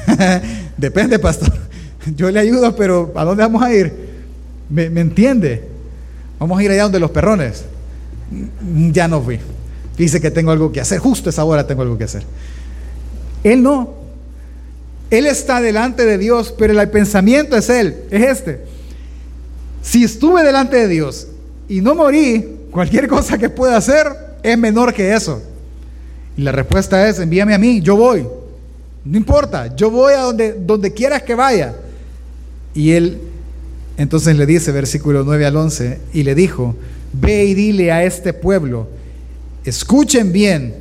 Depende, 0.79 1.19
pastor. 1.19 1.53
Yo 2.17 2.31
le 2.31 2.41
ayudo, 2.41 2.75
pero 2.75 3.13
¿a 3.15 3.27
dónde 3.27 3.43
vamos 3.43 3.63
a 3.63 3.75
ir? 3.75 3.93
¿Me, 4.71 4.89
¿Me, 4.89 5.03
entiende? 5.03 5.69
Vamos 6.39 6.59
a 6.59 6.63
ir 6.63 6.71
allá 6.71 6.85
donde 6.85 6.99
los 6.99 7.11
perrones. 7.11 7.65
Ya 8.91 9.07
no 9.07 9.21
fui. 9.21 9.39
Dice 9.99 10.19
que 10.19 10.31
tengo 10.31 10.51
algo 10.51 10.73
que 10.73 10.81
hacer. 10.81 10.99
Justo 10.99 11.29
esa 11.29 11.45
hora 11.45 11.67
tengo 11.67 11.83
algo 11.83 11.99
que 11.99 12.05
hacer. 12.05 12.23
Él 13.45 13.63
no. 13.63 13.97
Él 15.11 15.27
está 15.27 15.61
delante 15.61 16.07
de 16.07 16.17
Dios, 16.17 16.55
pero 16.57 16.73
el 16.73 16.89
pensamiento 16.89 17.55
es 17.55 17.69
Él, 17.69 18.05
es 18.11 18.23
este. 18.23 18.65
Si 19.83 20.05
estuve 20.05 20.43
delante 20.43 20.79
de 20.79 20.89
Dios 20.89 21.27
y 21.69 21.83
no 21.83 21.95
morí, 21.95 22.61
cualquier 22.73 23.07
cosa 23.07 23.39
que 23.39 23.51
pueda 23.51 23.77
hacer 23.77 24.22
es 24.43 24.59
menor 24.59 24.93
que 24.93 25.15
eso. 25.15 25.43
Y 26.37 26.43
la 26.43 26.53
respuesta 26.53 27.09
es, 27.09 27.19
envíame 27.19 27.55
a 27.55 27.59
mí, 27.59 27.81
yo 27.81 27.97
voy. 27.97 28.27
No 29.05 29.17
importa, 29.17 29.75
yo 29.75 29.91
voy 29.91 30.15
a 30.15 30.21
donde, 30.21 30.53
donde 30.53 30.93
quieras 30.93 31.23
que 31.23 31.35
vaya. 31.35 31.75
Y 32.75 32.93
él 32.93 33.21
entonces 33.97 34.37
le 34.37 34.47
dice, 34.47 34.73
versículo 34.73 35.23
9 35.25 35.47
al 35.47 35.57
11, 35.57 35.99
y 36.13 36.23
le 36.23 36.35
dijo, 36.35 36.75
ve 37.13 37.45
y 37.45 37.55
dile 37.55 37.93
a 37.93 38.05
este 38.05 38.33
pueblo, 38.33 38.89
escuchen 39.65 40.33
bien, 40.33 40.75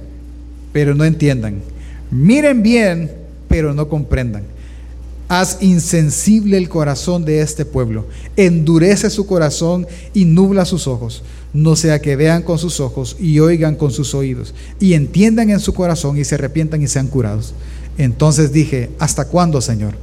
pero 0.72 0.96
no 0.96 1.04
entiendan. 1.04 1.62
Miren 2.10 2.64
bien, 2.64 3.12
pero 3.48 3.74
no 3.74 3.90
comprendan. 3.90 4.44
Haz 5.28 5.58
insensible 5.62 6.58
el 6.58 6.68
corazón 6.68 7.24
de 7.26 7.42
este 7.42 7.66
pueblo, 7.66 8.06
endurece 8.36 9.10
su 9.10 9.26
corazón 9.26 9.88
y 10.14 10.26
nubla 10.26 10.66
sus 10.66 10.88
ojos, 10.88 11.24
no 11.54 11.76
sea 11.76 12.02
que 12.02 12.16
vean 12.16 12.44
con 12.44 12.58
sus 12.58 12.80
ojos 12.80 13.18
y 13.20 13.40
oigan 13.40 13.76
con 13.76 13.92
sus 13.92 14.14
oídos, 14.14 14.54
y 14.80 14.94
entiendan 14.94 15.50
en 15.50 15.60
su 15.60 15.74
corazón 15.74 16.18
y 16.18 16.24
se 16.24 16.36
arrepientan 16.36 16.82
y 16.82 16.88
sean 16.88 17.08
curados. 17.08 17.54
Entonces 17.98 18.52
dije, 18.52 18.90
¿hasta 19.00 19.26
cuándo, 19.26 19.62
Señor? 19.62 19.96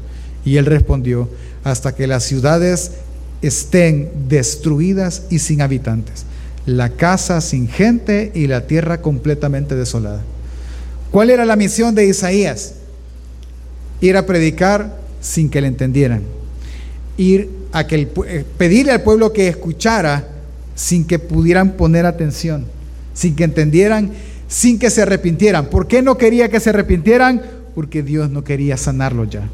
Y 0.45 0.57
él 0.57 0.67
respondió, 0.67 1.29
hasta 1.65 1.95
que 1.95 2.07
las 2.07 2.25
ciudades 2.25 2.93
estén 3.43 4.11
destruidas 4.29 5.23
y 5.31 5.39
sin 5.39 5.63
habitantes, 5.63 6.25
la 6.67 6.91
casa 6.91 7.41
sin 7.41 7.69
gente 7.69 8.33
y 8.35 8.47
la 8.47 8.67
tierra 8.67 9.01
completamente 9.01 9.75
desolada. 9.75 10.23
¿Cuál 11.11 11.31
era 11.31 11.45
la 11.45 11.57
misión 11.57 11.95
de 11.95 12.07
Isaías? 12.07 12.75
ir 14.01 14.17
a 14.17 14.27
predicar 14.27 14.97
sin 15.21 15.51
que 15.51 15.61
le 15.61 15.69
entendieran, 15.69 16.23
ir 17.17 17.51
a 17.73 17.87
que 17.87 18.09
eh, 18.27 18.45
pedirle 18.57 18.93
al 18.93 19.03
pueblo 19.03 19.33
que 19.33 19.49
escuchara 19.49 20.27
sin 20.79 21.05
que 21.05 21.19
pudieran 21.19 21.73
poner 21.73 22.07
atención, 22.07 22.65
sin 23.13 23.35
que 23.35 23.43
entendieran, 23.43 24.13
sin 24.47 24.79
que 24.79 24.91
se 24.91 25.03
arrepintieran. 25.03 25.67
¿Por 25.67 25.89
qué 25.89 26.03
no 26.03 26.17
quería 26.17 26.49
que 26.49 26.61
se 26.61 26.71
arrepintieran? 26.71 27.43
Porque 27.75 28.05
Dios 28.05 28.31
no 28.31 28.45
quería 28.45 28.77
sanarlo 28.77 29.25
ya. 29.25 29.49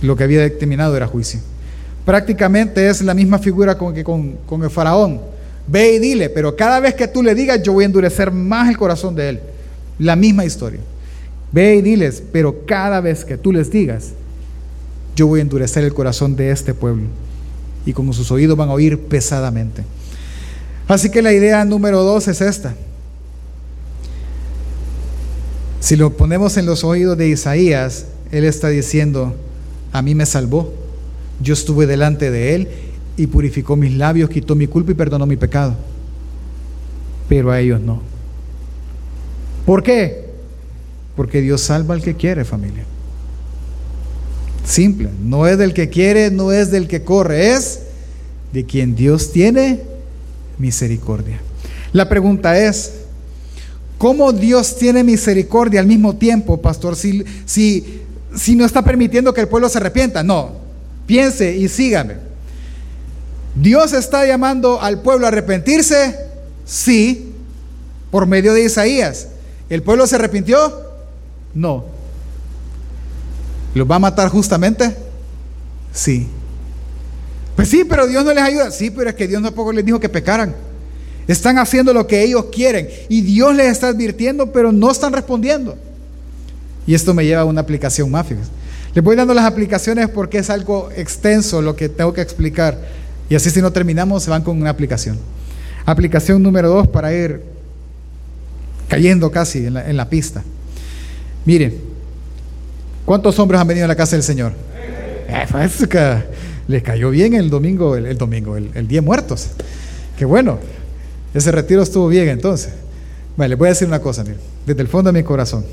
Lo 0.00 0.16
que 0.16 0.24
había 0.24 0.40
determinado 0.40 0.96
era 0.96 1.06
juicio. 1.06 1.38
Prácticamente 2.04 2.88
es 2.88 3.00
la 3.02 3.14
misma 3.14 3.38
figura 3.38 3.78
con, 3.78 3.94
que 3.94 4.02
con, 4.02 4.38
con 4.44 4.64
el 4.64 4.70
faraón. 4.70 5.20
Ve 5.68 5.94
y 5.94 5.98
dile, 6.00 6.30
pero 6.30 6.56
cada 6.56 6.80
vez 6.80 6.94
que 6.94 7.06
tú 7.06 7.22
le 7.22 7.36
digas, 7.36 7.62
yo 7.62 7.72
voy 7.72 7.84
a 7.84 7.86
endurecer 7.86 8.32
más 8.32 8.68
el 8.68 8.76
corazón 8.76 9.14
de 9.14 9.28
él. 9.28 9.40
La 10.00 10.16
misma 10.16 10.44
historia. 10.44 10.80
Ve 11.52 11.76
y 11.76 11.82
diles, 11.82 12.24
pero 12.32 12.66
cada 12.66 13.00
vez 13.00 13.24
que 13.24 13.38
tú 13.38 13.52
les 13.52 13.70
digas, 13.70 14.14
yo 15.14 15.28
voy 15.28 15.38
a 15.38 15.42
endurecer 15.42 15.84
el 15.84 15.94
corazón 15.94 16.34
de 16.34 16.50
este 16.50 16.74
pueblo. 16.74 17.04
Y 17.84 17.92
como 17.92 18.12
sus 18.12 18.30
oídos 18.30 18.56
van 18.56 18.68
a 18.68 18.72
oír 18.72 18.98
pesadamente. 18.98 19.84
Así 20.88 21.10
que 21.10 21.22
la 21.22 21.32
idea 21.32 21.64
número 21.64 22.02
dos 22.02 22.28
es 22.28 22.40
esta. 22.40 22.74
Si 25.80 25.96
lo 25.96 26.16
ponemos 26.16 26.56
en 26.56 26.66
los 26.66 26.84
oídos 26.84 27.18
de 27.18 27.28
Isaías, 27.28 28.06
él 28.30 28.44
está 28.44 28.68
diciendo, 28.68 29.34
a 29.92 30.00
mí 30.00 30.14
me 30.14 30.26
salvó. 30.26 30.72
Yo 31.40 31.54
estuve 31.54 31.86
delante 31.86 32.30
de 32.30 32.54
él 32.54 32.68
y 33.16 33.26
purificó 33.26 33.74
mis 33.76 33.92
labios, 33.92 34.30
quitó 34.30 34.54
mi 34.54 34.66
culpa 34.66 34.92
y 34.92 34.94
perdonó 34.94 35.26
mi 35.26 35.36
pecado. 35.36 35.74
Pero 37.28 37.50
a 37.50 37.60
ellos 37.60 37.80
no. 37.80 38.00
¿Por 39.66 39.82
qué? 39.82 40.30
Porque 41.16 41.40
Dios 41.40 41.60
salva 41.60 41.94
al 41.94 42.02
que 42.02 42.14
quiere, 42.14 42.44
familia. 42.44 42.84
Simple. 44.64 45.10
No 45.22 45.46
es 45.46 45.58
del 45.58 45.74
que 45.74 45.88
quiere, 45.88 46.30
no 46.30 46.52
es 46.52 46.70
del 46.70 46.88
que 46.88 47.02
corre, 47.02 47.52
es 47.52 47.80
de 48.52 48.64
quien 48.64 48.94
Dios 48.94 49.32
tiene 49.32 49.80
misericordia. 50.58 51.40
La 51.92 52.08
pregunta 52.08 52.58
es, 52.58 52.92
¿cómo 53.98 54.32
Dios 54.32 54.76
tiene 54.76 55.04
misericordia 55.04 55.80
al 55.80 55.86
mismo 55.86 56.16
tiempo, 56.16 56.60
pastor, 56.60 56.96
si, 56.96 57.24
si, 57.44 58.02
si 58.34 58.54
no 58.54 58.64
está 58.64 58.82
permitiendo 58.82 59.34
que 59.34 59.40
el 59.40 59.48
pueblo 59.48 59.68
se 59.68 59.78
arrepienta? 59.78 60.22
No, 60.22 60.52
piense 61.06 61.56
y 61.56 61.68
sígame. 61.68 62.16
¿Dios 63.54 63.92
está 63.92 64.26
llamando 64.26 64.80
al 64.80 65.02
pueblo 65.02 65.26
a 65.26 65.28
arrepentirse? 65.28 66.16
Sí, 66.64 67.32
por 68.10 68.26
medio 68.26 68.54
de 68.54 68.64
Isaías. 68.64 69.28
¿El 69.68 69.82
pueblo 69.82 70.06
se 70.06 70.16
arrepintió? 70.16 70.72
No. 71.54 71.84
¿Los 73.74 73.90
va 73.90 73.96
a 73.96 74.00
matar 74.00 74.28
justamente? 74.28 74.94
Sí. 75.92 76.28
Pues 77.56 77.68
sí, 77.68 77.84
pero 77.88 78.06
Dios 78.06 78.24
no 78.24 78.32
les 78.32 78.42
ayuda. 78.42 78.70
Sí, 78.70 78.90
pero 78.90 79.10
es 79.10 79.16
que 79.16 79.28
Dios 79.28 79.42
tampoco 79.42 79.72
les 79.72 79.84
dijo 79.84 80.00
que 80.00 80.08
pecaran. 80.08 80.54
Están 81.28 81.58
haciendo 81.58 81.92
lo 81.92 82.06
que 82.06 82.22
ellos 82.22 82.46
quieren 82.52 82.88
y 83.08 83.22
Dios 83.22 83.54
les 83.54 83.68
está 83.68 83.88
advirtiendo, 83.88 84.52
pero 84.52 84.72
no 84.72 84.90
están 84.90 85.12
respondiendo. 85.12 85.76
Y 86.86 86.94
esto 86.94 87.14
me 87.14 87.24
lleva 87.24 87.42
a 87.42 87.44
una 87.44 87.60
aplicación 87.60 88.10
más. 88.10 88.26
Les 88.94 89.04
voy 89.04 89.16
dando 89.16 89.32
las 89.32 89.44
aplicaciones 89.44 90.08
porque 90.08 90.38
es 90.38 90.50
algo 90.50 90.90
extenso 90.96 91.62
lo 91.62 91.76
que 91.76 91.88
tengo 91.88 92.12
que 92.12 92.20
explicar. 92.20 92.78
Y 93.30 93.34
así 93.34 93.50
si 93.50 93.62
no 93.62 93.70
terminamos, 93.70 94.24
se 94.24 94.30
van 94.30 94.42
con 94.42 94.60
una 94.60 94.70
aplicación. 94.70 95.18
Aplicación 95.86 96.42
número 96.42 96.68
dos 96.68 96.88
para 96.88 97.14
ir 97.14 97.40
cayendo 98.88 99.30
casi 99.30 99.66
en 99.66 99.74
la, 99.74 99.88
en 99.88 99.96
la 99.96 100.08
pista. 100.08 100.42
Mire, 101.44 101.91
¿cuántos 103.04 103.38
hombres 103.38 103.60
han 103.60 103.66
venido 103.66 103.84
a 103.84 103.88
la 103.88 103.96
casa 103.96 104.16
del 104.16 104.22
Señor? 104.22 104.52
Eh, 105.28 105.46
pues, 105.50 105.88
les 106.68 106.82
cayó 106.82 107.10
bien 107.10 107.34
el 107.34 107.50
domingo, 107.50 107.96
el, 107.96 108.16
domingo, 108.16 108.56
el, 108.56 108.88
día 108.88 109.02
muertos. 109.02 109.48
Qué 110.16 110.24
bueno. 110.24 110.58
Ese 111.34 111.50
retiro 111.50 111.82
estuvo 111.82 112.08
bien 112.08 112.28
entonces. 112.28 112.72
Bueno, 113.36 113.50
les 113.50 113.58
voy 113.58 113.68
a 113.68 113.70
decir 113.70 113.88
una 113.88 114.00
cosa, 114.00 114.22
mire, 114.22 114.36
desde 114.66 114.82
el 114.82 114.88
fondo 114.88 115.10
de 115.10 115.18
mi 115.18 115.24
corazón. 115.24 115.64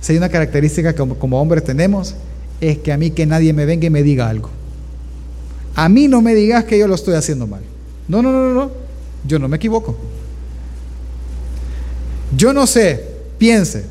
Si 0.00 0.12
hay 0.12 0.18
una 0.18 0.28
característica 0.28 0.92
que 0.92 0.98
como, 0.98 1.16
como 1.16 1.40
hombres 1.40 1.64
tenemos, 1.64 2.14
es 2.60 2.78
que 2.78 2.92
a 2.92 2.96
mí 2.96 3.10
que 3.10 3.26
nadie 3.26 3.52
me 3.52 3.66
venga 3.66 3.86
y 3.86 3.90
me 3.90 4.02
diga 4.02 4.28
algo. 4.28 4.50
A 5.74 5.88
mí 5.88 6.08
no 6.08 6.22
me 6.22 6.34
digas 6.34 6.64
que 6.64 6.78
yo 6.78 6.88
lo 6.88 6.94
estoy 6.94 7.14
haciendo 7.14 7.46
mal. 7.46 7.60
No, 8.08 8.22
no, 8.22 8.32
no, 8.32 8.48
no, 8.48 8.54
no. 8.54 8.70
Yo 9.26 9.38
no 9.38 9.48
me 9.48 9.56
equivoco. 9.56 9.96
Yo 12.34 12.52
no 12.52 12.66
sé, 12.66 13.04
piense, 13.38 13.84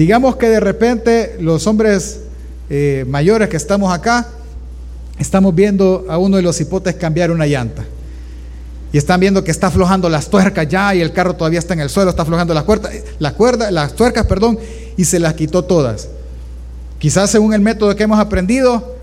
Digamos 0.00 0.36
que 0.36 0.48
de 0.48 0.60
repente 0.60 1.36
los 1.40 1.66
hombres 1.66 2.20
eh, 2.70 3.04
mayores 3.06 3.50
que 3.50 3.58
estamos 3.58 3.92
acá, 3.92 4.28
estamos 5.18 5.54
viendo 5.54 6.06
a 6.08 6.16
uno 6.16 6.38
de 6.38 6.42
los 6.42 6.58
hipotes 6.58 6.94
cambiar 6.94 7.30
una 7.30 7.44
llanta. 7.44 7.84
Y 8.94 8.96
están 8.96 9.20
viendo 9.20 9.44
que 9.44 9.50
está 9.50 9.66
aflojando 9.66 10.08
las 10.08 10.30
tuercas 10.30 10.66
ya 10.66 10.94
y 10.94 11.02
el 11.02 11.12
carro 11.12 11.36
todavía 11.36 11.58
está 11.58 11.74
en 11.74 11.80
el 11.80 11.90
suelo, 11.90 12.08
está 12.08 12.22
aflojando 12.22 12.54
las 12.54 12.64
cuerdas, 12.64 12.94
las 13.18 13.34
cuerdas, 13.34 13.70
las 13.70 13.92
tuercas, 13.92 14.24
perdón, 14.24 14.58
y 14.96 15.04
se 15.04 15.18
las 15.18 15.34
quitó 15.34 15.66
todas. 15.66 16.08
Quizás 16.98 17.28
según 17.28 17.52
el 17.52 17.60
método 17.60 17.94
que 17.94 18.04
hemos 18.04 18.18
aprendido, 18.18 18.96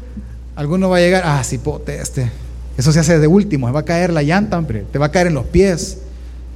alguno 0.55 0.89
va 0.89 0.97
a 0.97 1.01
llegar, 1.01 1.21
ah, 1.27 1.43
cipote 1.43 2.01
este. 2.01 2.31
Eso 2.75 2.91
se 2.91 3.01
hace 3.01 3.19
de 3.19 3.27
último, 3.27 3.71
va 3.71 3.81
a 3.81 3.86
caer 3.86 4.12
la 4.12 4.23
llanta, 4.23 4.57
hombre, 4.57 4.83
te 4.91 4.97
va 4.97 5.05
a 5.05 5.12
caer 5.12 5.27
en 5.27 5.36
los 5.36 5.45
pies. 5.45 5.99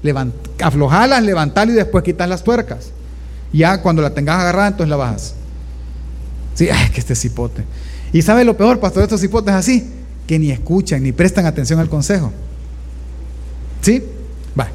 Levant, 0.01 0.34
aflojalas, 0.63 1.21
levantarla 1.21 1.73
y 1.73 1.75
después 1.75 2.04
quitar 2.04 2.27
las 2.27 2.43
tuercas. 2.43 2.89
Ya 3.54 3.82
cuando 3.82 4.02
la 4.02 4.14
tengas 4.14 4.40
agarrada, 4.40 4.70
entonces 4.70 4.90
la 4.90 4.96
bajas. 4.96 5.34
Sí, 6.54 6.70
ay, 6.70 6.90
que 6.92 7.00
este 7.00 7.16
cipote. 7.16 7.64
Y 8.14 8.22
sabe 8.22 8.44
lo 8.44 8.56
peor, 8.58 8.80
pastor, 8.80 9.04
estos 9.04 9.22
cipotes 9.22 9.54
así, 9.54 9.90
que 10.28 10.38
ni 10.38 10.52
escuchan, 10.52 11.04
ni 11.04 11.12
prestan 11.12 11.46
atención 11.46 11.80
al 11.80 11.90
consejo. 11.90 12.32
¿Sí? 13.82 14.04
Va. 14.58 14.70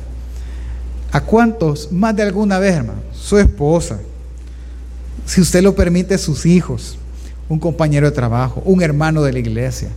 ¿A 1.12 1.20
cuántos, 1.20 1.92
más 1.92 2.16
de 2.16 2.22
alguna 2.22 2.58
vez, 2.58 2.74
hermano? 2.74 3.00
Su 3.12 3.38
esposa, 3.38 3.98
si 5.24 5.40
usted 5.40 5.62
lo 5.62 5.74
permite, 5.74 6.18
sus 6.18 6.46
hijos, 6.46 6.98
un 7.48 7.58
compañero 7.58 8.08
de 8.08 8.12
trabajo, 8.14 8.62
un 8.64 8.82
hermano 8.82 9.22
de 9.22 9.32
la 9.32 9.38
iglesia, 9.38 9.88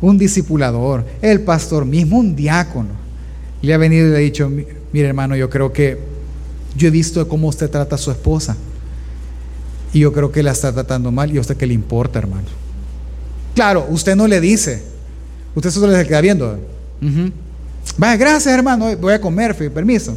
un 0.00 0.18
discipulador, 0.18 1.04
el 1.20 1.40
pastor 1.40 1.84
mismo, 1.84 2.18
un 2.18 2.36
diácono, 2.36 2.90
le 3.62 3.74
ha 3.74 3.78
venido 3.78 4.08
y 4.08 4.10
le 4.10 4.16
ha 4.16 4.20
dicho, 4.20 4.48
mire 4.48 5.08
hermano, 5.08 5.36
yo 5.36 5.48
creo 5.48 5.72
que 5.72 6.11
yo 6.76 6.88
he 6.88 6.90
visto 6.90 7.26
cómo 7.28 7.48
usted 7.48 7.70
trata 7.70 7.96
a 7.96 7.98
su 7.98 8.10
esposa. 8.10 8.56
Y 9.92 10.00
yo 10.00 10.12
creo 10.12 10.32
que 10.32 10.42
la 10.42 10.52
está 10.52 10.72
tratando 10.72 11.10
mal 11.12 11.32
y 11.32 11.38
a 11.38 11.40
usted 11.40 11.56
que 11.56 11.66
le 11.66 11.74
importa, 11.74 12.18
hermano. 12.18 12.46
Claro, 13.54 13.86
usted 13.90 14.16
no 14.16 14.26
le 14.26 14.40
dice. 14.40 14.82
Usted 15.54 15.70
solo 15.70 15.92
le 15.92 16.06
queda 16.06 16.20
viendo. 16.20 16.58
Vaya, 17.98 18.16
gracias, 18.16 18.54
hermano. 18.54 18.96
Voy 18.96 19.12
a 19.12 19.20
comer, 19.20 19.54
permiso. 19.72 20.16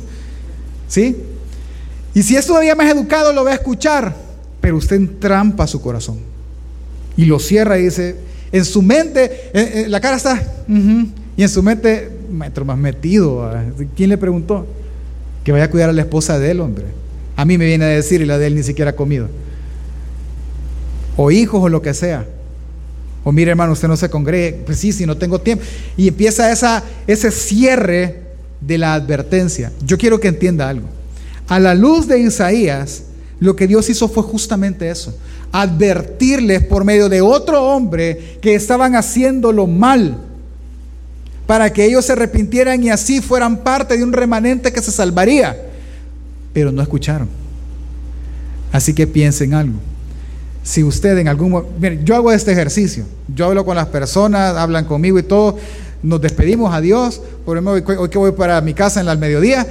¿Sí? 0.88 1.18
Y 2.14 2.24
si 2.24 2.38
es 2.38 2.46
todavía 2.46 2.76
más 2.76 2.90
educado, 2.90 3.34
lo 3.34 3.44
va 3.44 3.52
a 3.52 3.56
escuchar. 3.56 4.16
Pero 4.62 4.78
usted 4.78 4.96
entrampa 4.96 5.68
su 5.68 5.82
corazón. 5.82 6.20
Y 7.18 7.26
lo 7.26 7.40
cierra 7.40 7.78
y 7.78 7.84
dice, 7.84 8.16
en 8.52 8.64
su 8.64 8.82
mente, 8.82 9.26
eh, 9.54 9.84
eh, 9.84 9.86
la 9.90 10.00
cara 10.00 10.18
está, 10.18 10.42
y 10.68 11.44
en 11.44 11.50
su 11.50 11.62
mente, 11.64 12.10
maestro, 12.32 12.66
más 12.66 12.78
metido. 12.78 13.52
¿Quién 13.96 14.10
le 14.10 14.18
preguntó? 14.18 14.66
Que 15.46 15.54
vaya 15.54 15.64
a 15.64 15.70
cuidar 15.70 15.90
a 15.90 15.94
la 15.94 16.02
esposa 16.02 16.38
de 16.38 16.52
él, 16.52 16.60
hombre. 16.60 16.88
A 17.38 17.46
mí 17.46 17.58
me 17.58 17.66
viene 17.66 17.86
a 17.86 17.88
decir 17.88 18.20
y 18.20 18.26
la 18.26 18.38
de 18.38 18.48
él 18.48 18.56
ni 18.56 18.64
siquiera 18.64 18.92
ha 18.92 18.96
comido. 18.96 19.30
O 21.16 21.32
hijos 21.32 21.64
o 21.64 21.70
lo 21.70 21.82
que 21.82 21.94
sea. 21.94 22.26
O 23.24 23.32
mire, 23.32 23.52
hermano, 23.52 23.72
usted 23.72 23.88
no 23.88 23.96
se 23.96 24.10
congregue. 24.10 24.64
Pues 24.66 24.80
sí, 24.80 24.92
si 24.92 25.06
no 25.06 25.16
tengo 25.16 25.40
tiempo. 25.40 25.64
Y 25.96 26.10
empieza 26.10 26.52
esa, 26.52 26.84
ese 27.08 27.32
cierre 27.32 28.24
de 28.60 28.78
la 28.78 28.94
advertencia. 28.94 29.72
Yo 29.86 29.98
quiero 29.98 30.20
que 30.20 30.28
entienda 30.28 30.68
algo. 30.68 30.90
A 31.48 31.60
la 31.62 31.74
luz 31.74 32.08
de 32.08 32.20
Isaías, 32.20 33.04
lo 33.40 33.56
que 33.56 33.68
Dios 33.68 33.90
hizo 33.90 34.10
fue 34.10 34.24
justamente 34.24 34.90
eso 34.90 35.16
advertirles 35.56 36.66
por 36.66 36.84
medio 36.84 37.08
de 37.08 37.22
otro 37.22 37.64
hombre 37.64 38.38
que 38.42 38.56
estaban 38.56 38.94
haciéndolo 38.94 39.68
mal, 39.68 40.18
para 41.48 41.72
que 41.72 41.86
ellos 41.86 42.06
se 42.06 42.14
arrepintieran 42.14 42.84
y 42.84 42.90
así 42.90 43.22
fueran 43.22 43.58
parte 43.58 43.98
de 43.98 44.04
un 44.04 44.14
remanente 44.14 44.74
que 44.74 44.82
se 44.82 44.92
salvaría. 44.92 45.56
Pero 46.54 46.72
no 46.72 46.82
escucharon. 46.82 47.30
Así 48.72 48.94
que 48.94 49.06
piensen 49.08 49.54
algo. 49.54 49.80
Si 50.64 50.84
usted 50.84 51.18
en 51.20 51.28
algún 51.28 51.52
momento, 51.52 52.04
yo 52.04 52.16
hago 52.16 52.32
este 52.32 52.52
ejercicio, 52.52 53.06
yo 53.34 53.46
hablo 53.46 53.64
con 53.64 53.76
las 53.76 53.88
personas, 53.88 54.56
hablan 54.56 54.86
conmigo 54.86 55.20
y 55.20 55.24
todo, 55.24 55.58
nos 56.02 56.20
despedimos 56.20 56.74
a 56.74 56.82
Dios, 56.82 57.22
por 57.46 57.58
ejemplo, 57.58 58.00
hoy 58.00 58.10
que 58.10 58.18
voy 58.18 58.32
para 58.32 58.60
mi 58.62 58.74
casa 58.74 59.00
en 59.00 59.08
el 59.08 59.18
mediodía, 59.20 59.68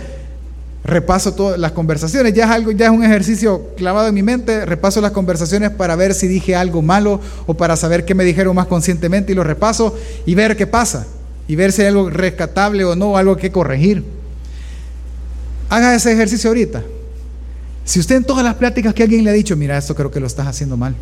repaso 0.85 1.35
todas 1.35 1.59
las 1.59 1.73
conversaciones, 1.73 2.33
ya 2.33 2.45
es 2.45 2.51
algo, 2.51 2.71
ya 2.71 2.87
es 2.87 2.93
un 2.93 3.03
ejercicio 3.03 3.71
clavado 3.77 4.07
en 4.07 4.15
mi 4.15 4.23
mente, 4.23 4.65
repaso 4.67 5.01
las 5.01 5.11
conversaciones 5.11 5.71
para 5.71 5.97
ver 5.97 6.15
si 6.15 6.29
dije 6.29 6.55
algo 6.55 6.81
malo 6.81 7.21
o 7.47 7.55
para 7.55 7.75
saber 7.75 8.05
qué 8.05 8.15
me 8.15 8.23
dijeron 8.23 8.55
más 8.55 8.69
conscientemente 8.69 9.33
y 9.33 9.35
lo 9.35 9.43
repaso 9.43 9.97
y 10.25 10.37
ver 10.37 10.57
qué 10.57 10.69
pasa 10.69 11.07
y 11.47 11.57
ver 11.57 11.73
si 11.73 11.83
hay 11.83 11.89
algo 11.89 12.11
rescatable 12.11 12.85
o 12.85 12.97
no, 12.97 13.17
algo 13.17 13.37
que 13.37 13.53
corregir. 13.53 14.05
Haga 15.69 15.95
ese 15.95 16.13
ejercicio 16.13 16.51
ahorita. 16.51 16.83
Si 17.85 18.01
usted 18.01 18.17
en 18.17 18.25
todas 18.25 18.45
las 18.45 18.55
pláticas 18.55 18.95
que 18.95 19.03
alguien 19.03 19.25
le 19.25 19.31
ha 19.31 19.35
dicho, 19.35 19.57
mira, 19.57 19.77
esto 19.77 19.95
creo 19.95 20.11
que 20.11 20.21
lo 20.21 20.27
estás 20.27 20.47
haciendo 20.47 20.77
mal, 20.77 20.95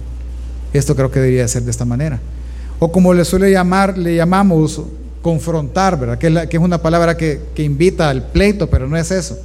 esto 0.72 0.96
creo 0.96 1.10
que 1.10 1.20
debería 1.20 1.46
ser 1.46 1.62
de 1.62 1.70
esta 1.70 1.84
manera. 1.84 2.18
O 2.78 2.90
como 2.90 3.14
le 3.14 3.24
suele 3.24 3.50
llamar, 3.50 3.96
le 3.96 4.16
llamamos 4.16 4.82
confrontar, 5.20 5.98
¿verdad? 5.98 6.18
Que 6.18 6.26
es, 6.26 6.48
que 6.48 6.56
es 6.56 6.62
una 6.62 6.78
palabra 6.78 7.16
que, 7.16 7.40
que 7.54 7.62
invita 7.62 8.10
al 8.10 8.26
pleito, 8.28 8.68
pero 8.68 8.88
no 8.88 8.96
es 8.96 9.10
eso 9.10 9.38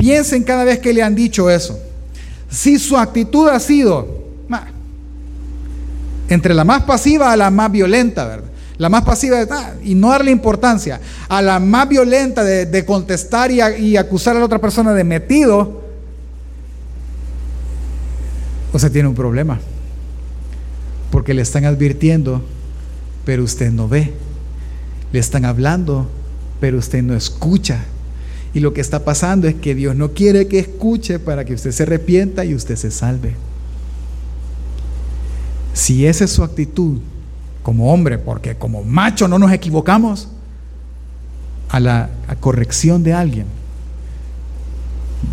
Piensen 0.00 0.44
cada 0.44 0.64
vez 0.64 0.78
que 0.78 0.94
le 0.94 1.02
han 1.02 1.14
dicho 1.14 1.50
eso. 1.50 1.78
Si 2.48 2.78
su 2.78 2.96
actitud 2.96 3.48
ha 3.48 3.60
sido 3.60 4.18
entre 6.30 6.54
la 6.54 6.64
más 6.64 6.84
pasiva 6.84 7.30
a 7.30 7.36
la 7.36 7.50
más 7.50 7.70
violenta, 7.70 8.24
¿verdad? 8.24 8.49
La 8.80 8.88
más 8.88 9.04
pasiva 9.04 9.46
ah, 9.50 9.74
y 9.84 9.94
no 9.94 10.08
darle 10.08 10.30
importancia 10.30 11.02
a 11.28 11.42
la 11.42 11.60
más 11.60 11.86
violenta 11.86 12.42
de, 12.42 12.84
contestar 12.86 13.50
y, 13.50 13.60
y, 13.60 13.98
acusar 13.98 14.36
a 14.36 14.38
la 14.38 14.46
otra 14.46 14.58
persona 14.58 14.94
de 14.94 15.04
metido, 15.04 15.82
o 18.72 18.78
sea, 18.78 18.88
tiene 18.88 19.06
un 19.06 19.14
problema. 19.14 19.60
Porque 21.10 21.34
le 21.34 21.42
están 21.42 21.66
advirtiendo, 21.66 22.42
pero 23.26 23.44
usted 23.44 23.70
no 23.70 23.86
ve. 23.86 24.14
Le 25.12 25.18
están 25.18 25.44
hablando, 25.44 26.08
pero 26.58 26.78
usted 26.78 27.02
no 27.02 27.14
escucha. 27.14 27.84
Y 28.54 28.60
lo 28.60 28.72
que 28.72 28.80
está 28.80 29.04
pasando 29.04 29.46
es 29.46 29.56
que 29.56 29.74
Dios 29.74 29.94
no 29.94 30.12
quiere 30.12 30.48
que 30.48 30.58
escuche 30.58 31.18
para 31.18 31.44
que 31.44 31.52
usted 31.52 31.72
se 31.72 31.82
arrepienta 31.82 32.46
y 32.46 32.54
usted 32.54 32.76
se 32.76 32.90
salve. 32.90 33.34
Si 35.74 36.06
esa 36.06 36.24
es 36.24 36.30
su 36.30 36.42
actitud 36.42 37.00
como 37.62 37.92
hombre, 37.92 38.18
porque 38.18 38.56
como 38.56 38.82
macho 38.82 39.28
no 39.28 39.38
nos 39.38 39.52
equivocamos, 39.52 40.28
a 41.68 41.78
la 41.78 42.10
corrección 42.40 43.02
de 43.04 43.12
alguien, 43.12 43.46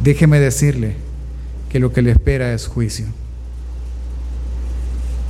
déjeme 0.03 0.39
decirle 0.39 0.95
que 1.69 1.79
lo 1.79 1.91
que 1.91 2.01
le 2.01 2.11
espera 2.11 2.53
es 2.53 2.67
juicio. 2.67 3.05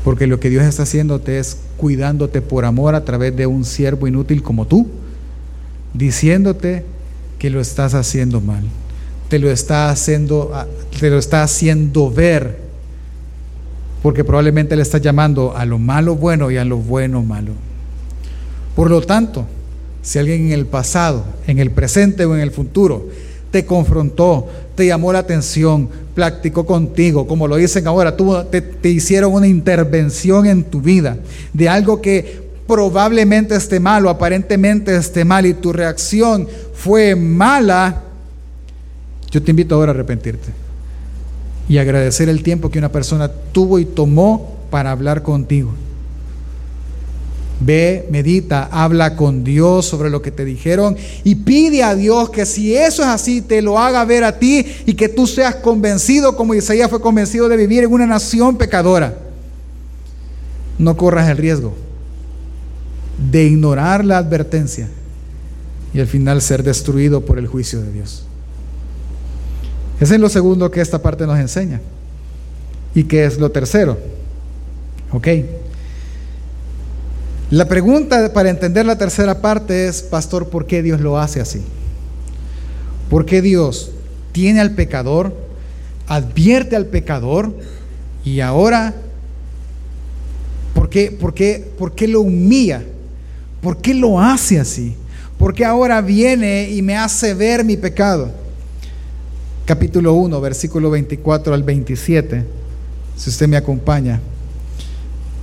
Porque 0.03 0.27
lo 0.27 0.39
que 0.39 0.49
Dios 0.49 0.63
está 0.63 0.83
haciéndote 0.83 1.39
es 1.39 1.57
cuidándote 1.77 2.41
por 2.41 2.65
amor 2.65 2.95
a 2.95 3.03
través 3.03 3.35
de 3.35 3.47
un 3.47 3.65
siervo 3.65 4.07
inútil 4.07 4.41
como 4.41 4.65
tú, 4.65 4.87
diciéndote 5.93 6.85
que 7.39 7.49
lo 7.49 7.59
estás 7.59 7.93
haciendo 7.93 8.41
mal. 8.41 8.63
Te 9.29 9.39
lo 9.39 9.51
está 9.51 9.89
haciendo, 9.89 10.51
ah, 10.53 10.65
te 10.97 11.09
lo 11.09 11.17
está 11.17 11.43
haciendo 11.43 12.09
ver. 12.09 12.66
Porque 14.01 14.23
probablemente 14.23 14.75
le 14.75 14.81
está 14.81 14.99
llamando 14.99 15.55
a 15.55 15.65
lo 15.65 15.79
malo 15.79 16.15
bueno 16.15 16.51
y 16.51 16.57
a 16.57 16.65
lo 16.65 16.77
bueno 16.77 17.23
malo. 17.23 17.53
Por 18.75 18.89
lo 18.89 19.01
tanto, 19.01 19.45
si 20.01 20.19
alguien 20.19 20.47
en 20.47 20.51
el 20.53 20.65
pasado, 20.65 21.25
en 21.47 21.59
el 21.59 21.71
presente 21.71 22.25
o 22.25 22.35
en 22.35 22.41
el 22.41 22.51
futuro 22.51 23.07
te 23.51 23.65
confrontó, 23.65 24.47
te 24.75 24.85
llamó 24.85 25.11
la 25.11 25.19
atención, 25.19 25.89
practicó 26.13 26.65
contigo, 26.65 27.27
como 27.27 27.47
lo 27.47 27.55
dicen 27.55 27.87
ahora, 27.87 28.15
tú, 28.15 28.35
te, 28.51 28.61
te 28.61 28.89
hicieron 28.89 29.33
una 29.33 29.47
intervención 29.47 30.45
en 30.45 30.63
tu 30.63 30.81
vida 30.81 31.17
de 31.53 31.67
algo 31.67 32.01
que 32.01 32.47
probablemente 32.67 33.55
esté 33.55 33.79
mal 33.79 34.05
o 34.05 34.09
aparentemente 34.09 34.95
esté 34.95 35.25
mal 35.25 35.45
y 35.45 35.53
tu 35.53 35.73
reacción 35.73 36.47
fue 36.73 37.15
mala, 37.15 38.03
yo 39.31 39.41
te 39.41 39.51
invito 39.51 39.75
ahora 39.75 39.91
a 39.91 39.95
arrepentirte 39.95 40.66
y 41.69 41.77
agradecer 41.77 42.29
el 42.29 42.43
tiempo 42.43 42.69
que 42.69 42.79
una 42.79 42.91
persona 42.91 43.29
tuvo 43.29 43.79
y 43.79 43.85
tomó 43.85 44.57
para 44.69 44.91
hablar 44.91 45.23
contigo. 45.23 45.71
Ve, 47.59 48.07
medita, 48.11 48.69
habla 48.71 49.15
con 49.15 49.43
Dios 49.43 49.85
sobre 49.85 50.11
lo 50.11 50.21
que 50.21 50.29
te 50.29 50.45
dijeron 50.45 50.95
y 51.23 51.35
pide 51.35 51.81
a 51.81 51.95
Dios 51.95 52.29
que 52.29 52.45
si 52.45 52.75
eso 52.75 53.01
es 53.01 53.07
así, 53.07 53.41
te 53.41 53.63
lo 53.63 53.79
haga 53.79 54.05
ver 54.05 54.23
a 54.23 54.37
ti 54.37 54.65
y 54.85 54.93
que 54.93 55.09
tú 55.09 55.25
seas 55.25 55.55
convencido 55.55 56.35
como 56.35 56.53
Isaías 56.53 56.89
fue 56.89 57.01
convencido 57.01 57.49
de 57.49 57.57
vivir 57.57 57.83
en 57.83 57.91
una 57.91 58.05
nación 58.05 58.57
pecadora. 58.57 59.17
No 60.77 60.95
corras 60.95 61.27
el 61.29 61.37
riesgo 61.37 61.73
de 63.31 63.45
ignorar 63.45 64.05
la 64.05 64.19
advertencia 64.19 64.87
y 65.95 65.99
al 65.99 66.05
final 66.05 66.43
ser 66.43 66.61
destruido 66.61 67.25
por 67.25 67.39
el 67.39 67.47
juicio 67.47 67.81
de 67.81 67.91
Dios. 67.91 68.26
Ese 69.99 70.15
es 70.15 70.21
lo 70.21 70.29
segundo 70.29 70.69
que 70.69 70.81
esta 70.81 71.01
parte 71.01 71.25
nos 71.25 71.39
enseña. 71.39 71.81
¿Y 72.93 73.03
qué 73.05 73.25
es 73.25 73.39
lo 73.39 73.51
tercero? 73.51 73.97
Ok. 75.11 75.27
La 77.49 77.67
pregunta 77.67 78.33
para 78.33 78.49
entender 78.49 78.85
la 78.85 78.97
tercera 78.97 79.41
parte 79.41 79.87
es, 79.87 80.01
pastor, 80.01 80.49
¿por 80.49 80.67
qué 80.67 80.83
Dios 80.83 80.99
lo 80.99 81.17
hace 81.17 81.39
así? 81.39 81.61
¿Por 83.09 83.25
qué 83.25 83.41
Dios 83.41 83.91
tiene 84.33 84.59
al 84.59 84.71
pecador, 84.71 85.33
advierte 86.07 86.75
al 86.75 86.87
pecador 86.87 87.53
y 88.25 88.41
ahora, 88.41 88.93
¿por 90.73 90.89
qué, 90.89 91.09
por 91.09 91.33
qué, 91.33 91.71
por 91.77 91.95
qué 91.95 92.07
lo 92.07 92.21
humilla? 92.21 92.83
¿Por 93.61 93.77
qué 93.77 93.93
lo 93.93 94.19
hace 94.19 94.59
así? 94.59 94.95
¿Por 95.39 95.53
qué 95.53 95.63
ahora 95.63 96.01
viene 96.01 96.69
y 96.69 96.81
me 96.81 96.97
hace 96.97 97.33
ver 97.33 97.63
mi 97.63 97.77
pecado? 97.77 98.31
Capítulo 99.67 100.13
1, 100.13 100.39
versículo 100.39 100.89
24 100.89 101.53
al 101.53 101.61
27, 101.61 102.45
si 103.17 103.29
usted 103.29 103.49
me 103.49 103.57
acompaña. 103.57 104.21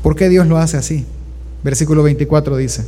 ¿Por 0.02 0.16
qué 0.16 0.30
Dios 0.30 0.46
lo 0.46 0.56
hace 0.56 0.78
así? 0.78 1.04
Versículo 1.62 2.02
24 2.02 2.56
dice, 2.56 2.84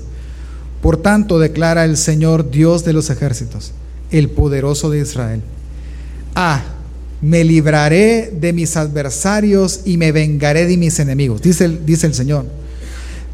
Por 0.81 0.97
tanto 0.97 1.39
declara 1.39 1.85
el 1.85 1.99
Señor 1.99 2.51
Dios 2.51 2.87
de 2.87 2.95
los 2.95 3.11
ejércitos, 3.11 3.73
el 4.11 4.31
poderoso 4.31 4.89
de 4.89 5.01
Israel. 5.01 5.43
Ah, 6.35 6.63
me 7.21 7.45
libraré 7.45 8.33
de 8.35 8.55
mis 8.55 8.75
adversarios 8.79 9.83
y 9.85 9.99
me 9.99 10.13
vengaré 10.13 10.65
de 10.65 10.79
mis 10.79 10.99
enemigos, 11.01 11.43
dice 11.43 11.69
dice 11.69 12.07
el 12.07 12.15
Señor. 12.15 12.47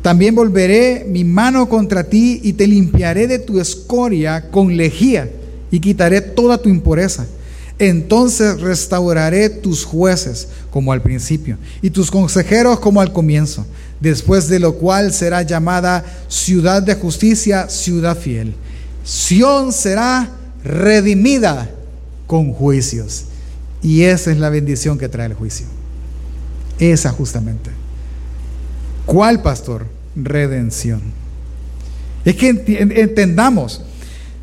También 0.02 0.34
volveré 0.34 1.06
mi 1.08 1.22
mano 1.22 1.68
contra 1.68 2.02
ti 2.02 2.40
y 2.42 2.54
te 2.54 2.66
limpiaré 2.66 3.28
de 3.28 3.38
tu 3.38 3.60
escoria 3.60 4.50
con 4.50 4.76
lejía 4.76 5.30
y 5.70 5.78
quitaré 5.78 6.20
toda 6.20 6.58
tu 6.58 6.68
impureza. 6.68 7.28
Entonces 7.82 8.60
restauraré 8.60 9.50
tus 9.50 9.84
jueces 9.84 10.46
como 10.70 10.92
al 10.92 11.02
principio 11.02 11.58
y 11.82 11.90
tus 11.90 12.12
consejeros 12.12 12.78
como 12.78 13.00
al 13.00 13.12
comienzo, 13.12 13.66
después 13.98 14.46
de 14.46 14.60
lo 14.60 14.74
cual 14.74 15.12
será 15.12 15.42
llamada 15.42 16.04
ciudad 16.28 16.80
de 16.80 16.94
justicia, 16.94 17.68
ciudad 17.68 18.16
fiel. 18.16 18.54
Sión 19.02 19.72
será 19.72 20.30
redimida 20.62 21.72
con 22.28 22.52
juicios. 22.52 23.24
Y 23.82 24.02
esa 24.02 24.30
es 24.30 24.38
la 24.38 24.48
bendición 24.48 24.96
que 24.96 25.08
trae 25.08 25.26
el 25.26 25.34
juicio. 25.34 25.66
Esa 26.78 27.10
justamente. 27.10 27.70
¿Cuál 29.06 29.42
pastor? 29.42 29.88
Redención. 30.14 31.02
Es 32.24 32.36
que 32.36 32.48
entendamos, 32.96 33.82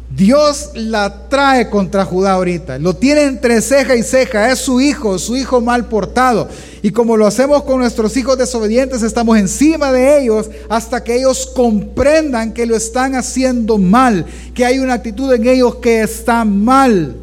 Dios 0.09 0.71
la 0.73 1.29
trae 1.29 1.69
contra 1.69 2.03
Judá 2.03 2.31
ahorita. 2.31 2.79
Lo 2.79 2.95
tiene 2.95 3.23
entre 3.23 3.61
ceja 3.61 3.95
y 3.95 4.01
ceja. 4.01 4.51
Es 4.51 4.59
su 4.59 4.81
hijo, 4.81 5.19
su 5.19 5.37
hijo 5.37 5.61
mal 5.61 5.85
portado. 5.85 6.49
Y 6.81 6.91
como 6.91 7.15
lo 7.15 7.27
hacemos 7.27 7.63
con 7.63 7.79
nuestros 7.79 8.17
hijos 8.17 8.37
desobedientes, 8.37 9.03
estamos 9.03 9.37
encima 9.37 9.91
de 9.91 10.21
ellos 10.21 10.49
hasta 10.67 11.03
que 11.03 11.17
ellos 11.17 11.45
comprendan 11.55 12.53
que 12.53 12.65
lo 12.65 12.75
están 12.75 13.13
haciendo 13.13 13.77
mal, 13.77 14.25
que 14.55 14.65
hay 14.65 14.79
una 14.79 14.95
actitud 14.95 15.31
en 15.31 15.47
ellos 15.47 15.75
que 15.75 16.01
está 16.01 16.43
mal. 16.43 17.15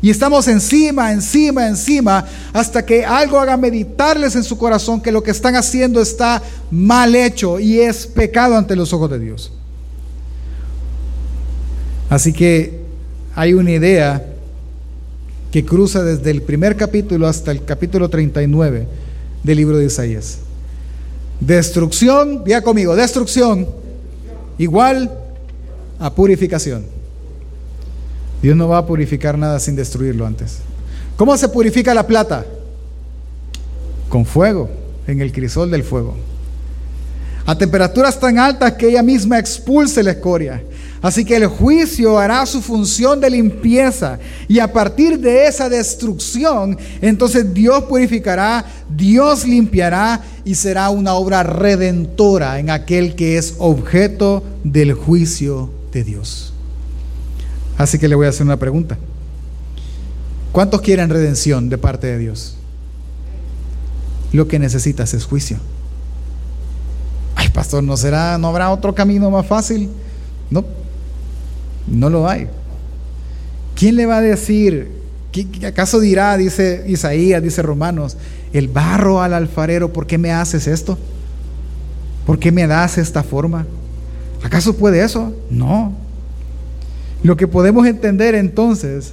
Y 0.00 0.10
estamos 0.10 0.48
encima, 0.48 1.12
encima, 1.12 1.66
encima, 1.66 2.24
hasta 2.52 2.86
que 2.86 3.04
algo 3.04 3.38
haga 3.38 3.56
meditarles 3.56 4.36
en 4.36 4.44
su 4.44 4.56
corazón 4.56 5.02
que 5.02 5.12
lo 5.12 5.22
que 5.22 5.32
están 5.32 5.56
haciendo 5.56 6.00
está 6.00 6.40
mal 6.70 7.14
hecho 7.14 7.58
y 7.58 7.80
es 7.80 8.06
pecado 8.06 8.56
ante 8.56 8.76
los 8.76 8.92
ojos 8.92 9.10
de 9.10 9.18
Dios. 9.18 9.52
Así 12.10 12.32
que 12.32 12.80
hay 13.34 13.54
una 13.54 13.70
idea 13.70 14.24
que 15.50 15.64
cruza 15.64 16.02
desde 16.02 16.30
el 16.30 16.42
primer 16.42 16.76
capítulo 16.76 17.26
hasta 17.26 17.50
el 17.50 17.64
capítulo 17.64 18.08
39 18.08 18.86
del 19.42 19.56
libro 19.56 19.78
de 19.78 19.86
Isaías. 19.86 20.38
Destrucción, 21.40 22.42
vea 22.44 22.62
conmigo, 22.62 22.96
destrucción 22.96 23.68
igual 24.58 25.10
a 25.98 26.14
purificación. 26.14 26.84
Dios 28.42 28.56
no 28.56 28.68
va 28.68 28.78
a 28.78 28.86
purificar 28.86 29.36
nada 29.36 29.58
sin 29.58 29.76
destruirlo 29.76 30.26
antes. 30.26 30.58
¿Cómo 31.16 31.36
se 31.36 31.48
purifica 31.48 31.94
la 31.94 32.06
plata? 32.06 32.44
Con 34.08 34.24
fuego, 34.24 34.70
en 35.06 35.20
el 35.20 35.32
crisol 35.32 35.70
del 35.70 35.82
fuego. 35.82 36.16
A 37.46 37.56
temperaturas 37.56 38.20
tan 38.20 38.38
altas 38.38 38.74
que 38.74 38.88
ella 38.88 39.02
misma 39.02 39.38
expulse 39.38 40.02
la 40.02 40.12
escoria. 40.12 40.62
Así 41.00 41.24
que 41.24 41.36
el 41.36 41.46
juicio 41.46 42.18
hará 42.18 42.44
su 42.44 42.60
función 42.60 43.20
de 43.20 43.30
limpieza 43.30 44.18
y 44.48 44.58
a 44.58 44.72
partir 44.72 45.20
de 45.20 45.46
esa 45.46 45.68
destrucción, 45.68 46.76
entonces 47.00 47.54
Dios 47.54 47.84
purificará, 47.84 48.64
Dios 48.94 49.46
limpiará 49.46 50.22
y 50.44 50.56
será 50.56 50.90
una 50.90 51.14
obra 51.14 51.44
redentora 51.44 52.58
en 52.58 52.70
aquel 52.70 53.14
que 53.14 53.38
es 53.38 53.54
objeto 53.58 54.42
del 54.64 54.92
juicio 54.92 55.70
de 55.92 56.02
Dios. 56.02 56.52
Así 57.76 57.98
que 57.98 58.08
le 58.08 58.16
voy 58.16 58.26
a 58.26 58.30
hacer 58.30 58.44
una 58.44 58.58
pregunta. 58.58 58.98
¿Cuántos 60.50 60.80
quieren 60.80 61.10
redención 61.10 61.68
de 61.68 61.78
parte 61.78 62.08
de 62.08 62.18
Dios? 62.18 62.56
Lo 64.32 64.48
que 64.48 64.58
necesitas 64.58 65.14
es 65.14 65.24
juicio. 65.24 65.58
Ay, 67.36 67.50
pastor, 67.50 67.84
¿no 67.84 67.96
será, 67.96 68.36
no 68.36 68.48
habrá 68.48 68.70
otro 68.70 68.92
camino 68.94 69.30
más 69.30 69.46
fácil? 69.46 69.88
No, 70.50 70.64
no 71.90 72.10
lo 72.10 72.28
hay. 72.28 72.48
¿Quién 73.74 73.96
le 73.96 74.06
va 74.06 74.18
a 74.18 74.20
decir? 74.20 74.90
¿Acaso 75.66 76.00
dirá, 76.00 76.36
dice 76.36 76.84
Isaías, 76.88 77.42
dice 77.42 77.62
Romanos, 77.62 78.16
el 78.52 78.68
barro 78.68 79.22
al 79.22 79.34
alfarero, 79.34 79.92
¿por 79.92 80.06
qué 80.06 80.18
me 80.18 80.32
haces 80.32 80.66
esto? 80.66 80.98
¿Por 82.26 82.38
qué 82.38 82.50
me 82.50 82.66
das 82.66 82.98
esta 82.98 83.22
forma? 83.22 83.66
¿Acaso 84.42 84.76
puede 84.76 85.02
eso? 85.02 85.34
No. 85.50 85.92
Lo 87.22 87.36
que 87.36 87.46
podemos 87.46 87.86
entender 87.86 88.34
entonces 88.34 89.12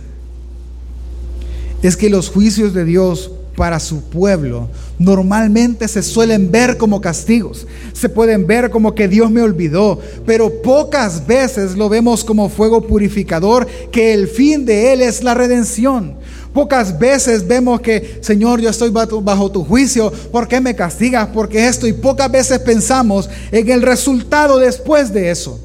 es 1.81 1.97
que 1.97 2.09
los 2.09 2.29
juicios 2.29 2.73
de 2.73 2.85
Dios 2.85 3.31
para 3.55 3.79
su 3.79 4.01
pueblo 4.01 4.69
normalmente 4.99 5.87
se 5.87 6.01
suelen 6.01 6.51
ver 6.51 6.77
como 6.77 7.01
castigos, 7.01 7.67
se 7.93 8.09
pueden 8.09 8.47
ver 8.47 8.69
como 8.69 8.95
que 8.95 9.07
Dios 9.07 9.29
me 9.31 9.41
olvidó, 9.41 9.99
pero 10.25 10.61
pocas 10.61 11.25
veces 11.25 11.75
lo 11.75 11.89
vemos 11.89 12.23
como 12.23 12.49
fuego 12.49 12.81
purificador, 12.81 13.67
que 13.91 14.13
el 14.13 14.27
fin 14.27 14.65
de 14.65 14.93
él 14.93 15.01
es 15.01 15.23
la 15.23 15.33
redención. 15.33 16.15
Pocas 16.53 16.97
veces 16.97 17.45
vemos 17.45 17.81
que, 17.81 18.19
Señor, 18.21 18.61
yo 18.61 18.69
estoy 18.69 18.89
bajo 18.89 19.51
tu 19.51 19.65
juicio, 19.65 20.11
¿por 20.31 20.47
qué 20.47 20.61
me 20.61 20.73
castigas? 20.73 21.27
Porque 21.33 21.67
esto, 21.67 21.85
y 21.85 21.91
pocas 21.91 22.31
veces 22.31 22.59
pensamos 22.59 23.29
en 23.51 23.69
el 23.69 23.81
resultado 23.81 24.57
después 24.57 25.11
de 25.11 25.31
eso. 25.31 25.59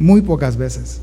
Muy 0.00 0.20
pocas 0.20 0.56
veces. 0.56 0.98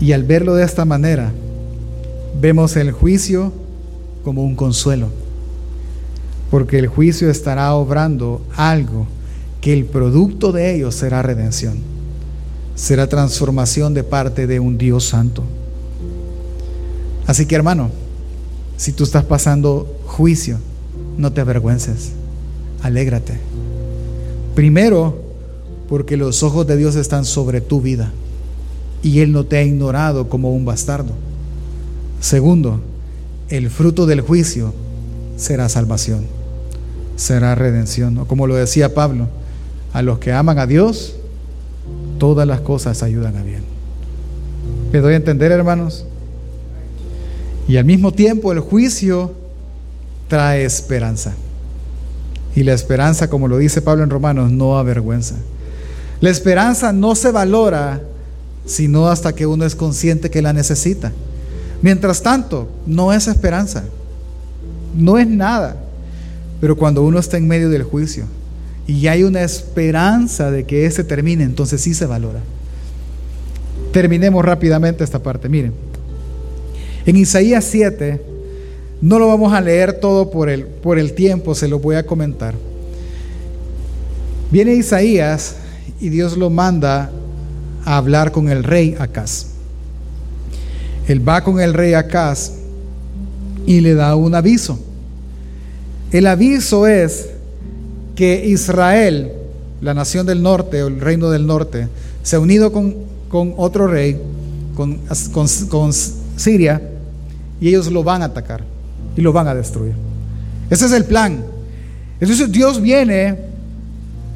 Y 0.00 0.12
al 0.12 0.24
verlo 0.24 0.54
de 0.54 0.64
esta 0.64 0.86
manera, 0.86 1.34
vemos 2.40 2.76
el 2.76 2.92
juicio 2.92 3.52
como 4.24 4.44
un 4.44 4.54
consuelo, 4.54 5.08
porque 6.50 6.78
el 6.78 6.86
juicio 6.86 7.30
estará 7.30 7.74
obrando 7.74 8.42
algo 8.56 9.06
que 9.60 9.72
el 9.72 9.84
producto 9.84 10.52
de 10.52 10.74
ello 10.74 10.90
será 10.90 11.22
redención, 11.22 11.78
será 12.74 13.08
transformación 13.08 13.94
de 13.94 14.04
parte 14.04 14.46
de 14.46 14.60
un 14.60 14.78
Dios 14.78 15.04
santo. 15.04 15.42
Así 17.26 17.46
que 17.46 17.54
hermano, 17.54 17.90
si 18.76 18.92
tú 18.92 19.04
estás 19.04 19.24
pasando 19.24 20.00
juicio, 20.06 20.58
no 21.16 21.32
te 21.32 21.40
avergüences, 21.40 22.12
alégrate. 22.82 23.38
Primero, 24.54 25.22
porque 25.88 26.16
los 26.16 26.42
ojos 26.42 26.66
de 26.66 26.76
Dios 26.76 26.96
están 26.96 27.24
sobre 27.24 27.60
tu 27.60 27.80
vida 27.80 28.10
y 29.02 29.20
Él 29.20 29.32
no 29.32 29.44
te 29.44 29.58
ha 29.58 29.62
ignorado 29.62 30.28
como 30.28 30.52
un 30.52 30.64
bastardo. 30.64 31.12
Segundo, 32.22 32.80
el 33.48 33.68
fruto 33.68 34.06
del 34.06 34.20
juicio 34.20 34.72
será 35.36 35.68
salvación, 35.68 36.24
será 37.16 37.56
redención. 37.56 38.16
O 38.18 38.26
como 38.26 38.46
lo 38.46 38.54
decía 38.54 38.94
Pablo, 38.94 39.26
a 39.92 40.02
los 40.02 40.20
que 40.20 40.32
aman 40.32 40.60
a 40.60 40.68
Dios, 40.68 41.16
todas 42.18 42.46
las 42.46 42.60
cosas 42.60 43.02
ayudan 43.02 43.36
a 43.36 43.42
bien. 43.42 43.64
¿Me 44.92 45.00
doy 45.00 45.14
a 45.14 45.16
entender, 45.16 45.50
hermanos? 45.50 46.06
Y 47.66 47.76
al 47.76 47.84
mismo 47.84 48.12
tiempo 48.12 48.52
el 48.52 48.60
juicio 48.60 49.32
trae 50.28 50.64
esperanza. 50.64 51.34
Y 52.54 52.62
la 52.62 52.72
esperanza, 52.72 53.28
como 53.28 53.48
lo 53.48 53.58
dice 53.58 53.82
Pablo 53.82 54.04
en 54.04 54.10
Romanos, 54.10 54.52
no 54.52 54.78
avergüenza. 54.78 55.34
La 56.20 56.30
esperanza 56.30 56.92
no 56.92 57.16
se 57.16 57.32
valora 57.32 58.00
sino 58.64 59.08
hasta 59.08 59.34
que 59.34 59.44
uno 59.44 59.64
es 59.64 59.74
consciente 59.74 60.30
que 60.30 60.40
la 60.40 60.52
necesita. 60.52 61.10
Mientras 61.82 62.22
tanto, 62.22 62.68
no 62.86 63.12
es 63.12 63.26
esperanza, 63.26 63.84
no 64.96 65.18
es 65.18 65.26
nada. 65.26 65.76
Pero 66.60 66.76
cuando 66.76 67.02
uno 67.02 67.18
está 67.18 67.36
en 67.36 67.48
medio 67.48 67.68
del 67.68 67.82
juicio 67.82 68.24
y 68.86 69.08
hay 69.08 69.24
una 69.24 69.42
esperanza 69.42 70.50
de 70.52 70.64
que 70.64 70.86
ese 70.86 71.02
termine, 71.02 71.42
entonces 71.42 71.80
sí 71.80 71.92
se 71.92 72.06
valora. 72.06 72.40
Terminemos 73.92 74.44
rápidamente 74.44 75.02
esta 75.02 75.20
parte. 75.20 75.48
Miren, 75.48 75.72
en 77.04 77.16
Isaías 77.16 77.64
7, 77.64 78.22
no 79.00 79.18
lo 79.18 79.26
vamos 79.26 79.52
a 79.52 79.60
leer 79.60 79.94
todo 79.94 80.30
por 80.30 80.48
el, 80.48 80.64
por 80.64 81.00
el 81.00 81.14
tiempo, 81.14 81.56
se 81.56 81.66
lo 81.66 81.80
voy 81.80 81.96
a 81.96 82.06
comentar. 82.06 82.54
Viene 84.52 84.74
Isaías 84.74 85.56
y 86.00 86.10
Dios 86.10 86.36
lo 86.36 86.48
manda 86.48 87.10
a 87.84 87.96
hablar 87.96 88.30
con 88.30 88.48
el 88.48 88.62
rey 88.62 88.94
Acaz. 88.98 89.51
Él 91.12 91.28
va 91.28 91.44
con 91.44 91.60
el 91.60 91.74
rey 91.74 91.92
Acaz 91.92 92.52
y 93.66 93.80
le 93.80 93.94
da 93.94 94.16
un 94.16 94.34
aviso. 94.34 94.78
El 96.10 96.26
aviso 96.26 96.86
es 96.86 97.28
que 98.16 98.46
Israel, 98.46 99.30
la 99.82 99.92
nación 99.92 100.24
del 100.24 100.42
norte 100.42 100.82
o 100.82 100.88
el 100.88 101.00
reino 101.00 101.28
del 101.28 101.46
norte, 101.46 101.88
se 102.22 102.36
ha 102.36 102.40
unido 102.40 102.72
con, 102.72 102.94
con 103.28 103.52
otro 103.58 103.88
rey, 103.88 104.18
con, 104.74 105.00
con, 105.32 105.46
con 105.68 105.92
Siria, 105.92 106.80
y 107.60 107.68
ellos 107.68 107.92
lo 107.92 108.02
van 108.02 108.22
a 108.22 108.26
atacar 108.26 108.64
y 109.14 109.20
lo 109.20 109.34
van 109.34 109.48
a 109.48 109.54
destruir. 109.54 109.92
Ese 110.70 110.86
es 110.86 110.92
el 110.92 111.04
plan. 111.04 111.44
Entonces 112.20 112.50
Dios 112.50 112.80
viene 112.80 113.36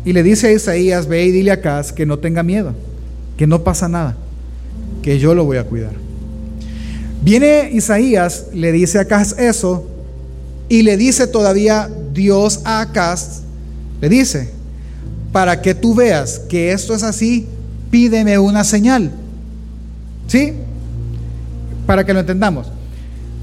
y 0.05 0.13
le 0.13 0.23
dice 0.23 0.49
a 0.49 0.53
Isaías, 0.53 1.07
ve 1.07 1.25
y 1.25 1.31
dile 1.31 1.53
a 1.53 1.55
Acaz 1.55 1.91
que 1.91 2.05
no 2.05 2.19
tenga 2.19 2.43
miedo, 2.43 2.75
que 3.39 3.47
no 3.47 3.65
pasa 3.65 3.89
nada, 3.89 4.15
que 5.03 5.19
yo 5.19 5.35
lo 5.35 5.47
voy 5.47 5.57
a 5.57 5.65
cuidar. 5.65 6.06
Viene 7.27 7.71
Isaías, 7.73 8.45
le 8.53 8.71
dice 8.71 8.99
a 8.99 9.01
Acaz 9.01 9.37
eso, 9.37 9.85
y 10.69 10.83
le 10.83 10.97
dice 10.97 11.27
todavía 11.27 11.91
Dios 12.13 12.61
a 12.63 12.83
Acaz, 12.83 13.41
le 14.01 14.09
dice, 14.09 14.51
para 15.33 15.61
que 15.61 15.75
tú 15.75 15.93
veas 15.93 16.39
que 16.39 16.71
esto 16.71 16.95
es 16.95 17.03
así, 17.03 17.49
pídeme 17.91 18.39
una 18.39 18.63
señal. 18.63 19.11
¿Sí? 20.29 20.53
Para 21.85 22.07
que 22.07 22.15
lo 22.15 22.21
entendamos. 22.21 22.69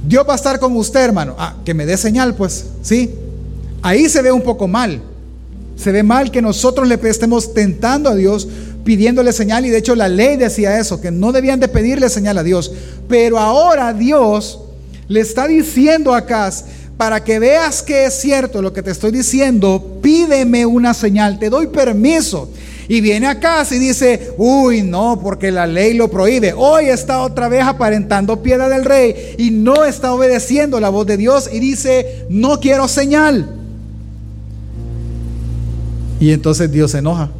Dios 0.07 0.25
va 0.25 0.31
a 0.31 0.37
estar 0.37 0.59
con 0.61 0.77
usted, 0.77 1.01
hermano. 1.01 1.35
Ah, 1.37 1.57
que 1.65 1.73
me 1.73 1.85
dé 1.85 1.97
señal, 1.97 2.35
pues, 2.35 2.67
¿sí? 2.83 3.13
Ahí 3.81 4.07
se 4.07 4.21
ve 4.21 4.31
un 4.31 4.43
poco 4.43 4.65
mal. 4.65 5.01
Se 5.75 5.91
ve 5.91 6.03
mal 6.03 6.31
que 6.31 6.41
nosotros 6.41 6.87
le 6.87 6.97
estemos 7.09 7.53
tentando 7.53 8.09
a 8.09 8.15
Dios 8.15 8.47
pidiéndole 8.83 9.33
señal 9.33 9.65
y 9.65 9.69
de 9.69 9.77
hecho 9.77 9.95
la 9.95 10.09
ley 10.09 10.37
decía 10.37 10.79
eso, 10.79 11.01
que 11.01 11.11
no 11.11 11.31
debían 11.31 11.59
de 11.59 11.67
pedirle 11.67 12.09
señal 12.09 12.37
a 12.37 12.43
Dios. 12.43 12.71
Pero 13.07 13.39
ahora 13.39 13.93
Dios 13.93 14.59
le 15.07 15.19
está 15.19 15.47
diciendo 15.47 16.13
a 16.13 16.19
Acaz, 16.19 16.65
para 16.97 17.23
que 17.23 17.39
veas 17.39 17.81
que 17.81 18.05
es 18.05 18.13
cierto 18.13 18.61
lo 18.61 18.71
que 18.71 18.83
te 18.83 18.91
estoy 18.91 19.11
diciendo, 19.11 19.99
pídeme 20.01 20.65
una 20.65 20.93
señal, 20.93 21.39
te 21.39 21.49
doy 21.49 21.67
permiso. 21.67 22.49
Y 22.87 23.01
viene 23.01 23.27
a 23.27 23.39
casa 23.39 23.75
y 23.75 23.79
dice, 23.79 24.33
uy, 24.37 24.81
no, 24.83 25.19
porque 25.21 25.51
la 25.51 25.65
ley 25.65 25.93
lo 25.93 26.11
prohíbe. 26.11 26.53
Hoy 26.55 26.85
está 26.85 27.21
otra 27.21 27.47
vez 27.47 27.63
aparentando 27.63 28.43
piedra 28.43 28.67
del 28.69 28.83
rey 28.83 29.35
y 29.37 29.51
no 29.51 29.85
está 29.85 30.13
obedeciendo 30.13 30.79
la 30.79 30.89
voz 30.89 31.07
de 31.07 31.17
Dios 31.17 31.49
y 31.51 31.59
dice, 31.59 32.25
no 32.29 32.59
quiero 32.59 32.87
señal. 32.87 33.55
Y 36.19 36.31
entonces 36.31 36.71
Dios 36.71 36.91
se 36.91 36.99
enoja. 36.99 37.31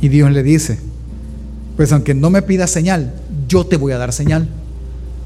Y 0.00 0.08
Dios 0.08 0.30
le 0.30 0.42
dice, 0.42 0.78
pues 1.76 1.92
aunque 1.92 2.14
no 2.14 2.30
me 2.30 2.42
pidas 2.42 2.70
señal, 2.70 3.12
yo 3.48 3.66
te 3.66 3.76
voy 3.76 3.92
a 3.92 3.98
dar 3.98 4.12
señal. 4.12 4.48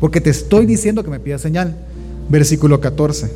Porque 0.00 0.20
te 0.20 0.30
estoy 0.30 0.66
diciendo 0.66 1.04
que 1.04 1.10
me 1.10 1.20
pidas 1.20 1.40
señal. 1.40 1.76
Versículo 2.28 2.80
14 2.80 3.30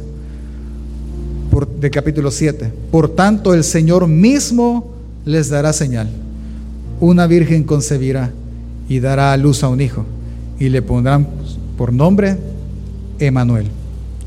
por, 1.50 1.68
capítulo 1.90 2.30
7. 2.30 2.70
Por 2.90 3.08
tanto, 3.08 3.54
el 3.54 3.64
Señor 3.64 4.06
mismo 4.06 4.92
les 5.24 5.48
dará 5.48 5.72
señal. 5.72 6.08
Una 7.00 7.26
virgen 7.26 7.64
concebirá 7.64 8.30
y 8.88 9.00
dará 9.00 9.32
a 9.32 9.36
luz 9.36 9.62
a 9.62 9.68
un 9.68 9.80
hijo. 9.80 10.04
Y 10.58 10.68
le 10.68 10.82
pondrán 10.82 11.26
por 11.78 11.92
nombre 11.92 12.36
Emanuel, 13.18 13.68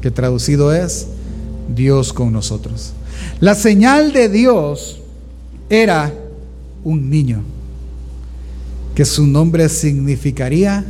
que 0.01 0.09
traducido 0.09 0.73
es 0.73 1.07
Dios 1.75 2.13
con 2.13 2.33
nosotros. 2.33 2.93
La 3.39 3.53
señal 3.53 4.11
de 4.11 4.29
Dios 4.29 4.99
era 5.69 6.11
un 6.83 7.09
niño, 7.09 7.41
que 8.95 9.05
su 9.05 9.27
nombre 9.27 9.69
significaría 9.69 10.85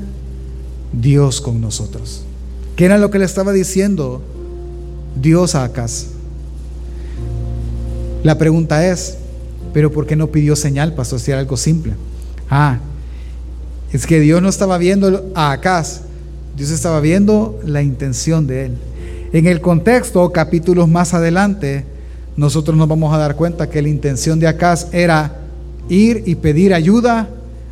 Dios 0.93 1.41
con 1.41 1.61
nosotros. 1.61 2.23
¿Qué 2.75 2.85
era 2.85 2.97
lo 2.97 3.11
que 3.11 3.19
le 3.19 3.25
estaba 3.25 3.51
diciendo 3.51 4.21
Dios 5.19 5.55
a 5.55 5.63
Acaz? 5.63 6.07
La 8.23 8.37
pregunta 8.37 8.85
es, 8.87 9.17
¿pero 9.73 9.91
por 9.91 10.05
qué 10.05 10.15
no 10.15 10.27
pidió 10.27 10.55
señal, 10.55 10.93
pastor, 10.93 11.19
si 11.19 11.31
era 11.31 11.39
algo 11.39 11.57
simple? 11.57 11.93
Ah, 12.49 12.79
es 13.91 14.05
que 14.05 14.19
Dios 14.19 14.41
no 14.41 14.49
estaba 14.49 14.77
viendo 14.77 15.31
a 15.35 15.51
Acaz, 15.51 16.01
Dios 16.55 16.71
estaba 16.71 16.99
viendo 16.99 17.59
la 17.65 17.81
intención 17.81 18.47
de 18.47 18.65
él. 18.65 18.77
En 19.31 19.45
el 19.45 19.61
contexto, 19.61 20.31
capítulos 20.31 20.87
más 20.87 21.13
adelante, 21.13 21.85
nosotros 22.35 22.75
nos 22.77 22.87
vamos 22.87 23.13
a 23.13 23.17
dar 23.17 23.35
cuenta 23.35 23.69
que 23.69 23.81
la 23.81 23.89
intención 23.89 24.39
de 24.39 24.47
Acaz 24.47 24.87
era 24.93 25.38
ir 25.89 26.23
y 26.25 26.35
pedir 26.35 26.73
ayuda 26.73 27.29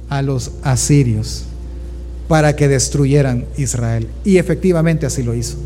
a 0.10 0.22
los 0.22 0.52
asirios 0.64 1.46
para 2.28 2.56
que 2.56 2.68
destruyeran 2.68 3.46
Israel. 3.58 4.08
Y 4.26 4.38
efectivamente 4.38 5.06
así 5.06 5.24
lo 5.24 5.34
hizo. 5.34 5.58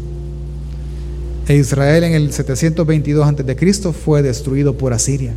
E 1.48 1.56
Israel 1.56 2.04
en 2.04 2.14
el 2.14 2.32
722 2.32 3.28
a.C. 3.28 3.94
fue 3.94 4.22
destruido 4.22 4.78
por 4.78 4.94
Asiria. 4.94 5.34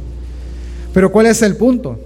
Pero 0.93 1.11
¿cuál 1.11 1.27
es 1.27 1.41
el 1.43 1.57
punto? 1.57 1.99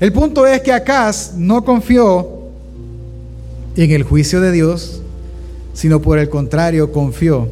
El 0.00 0.12
punto 0.12 0.46
es 0.46 0.60
que 0.60 0.72
Acaz 0.72 1.34
no 1.36 1.64
confió 1.64 2.28
en 3.76 3.90
el 3.90 4.02
juicio 4.02 4.40
de 4.40 4.52
Dios, 4.52 5.00
sino 5.72 6.02
por 6.02 6.18
el 6.18 6.28
contrario 6.28 6.92
confió 6.92 7.48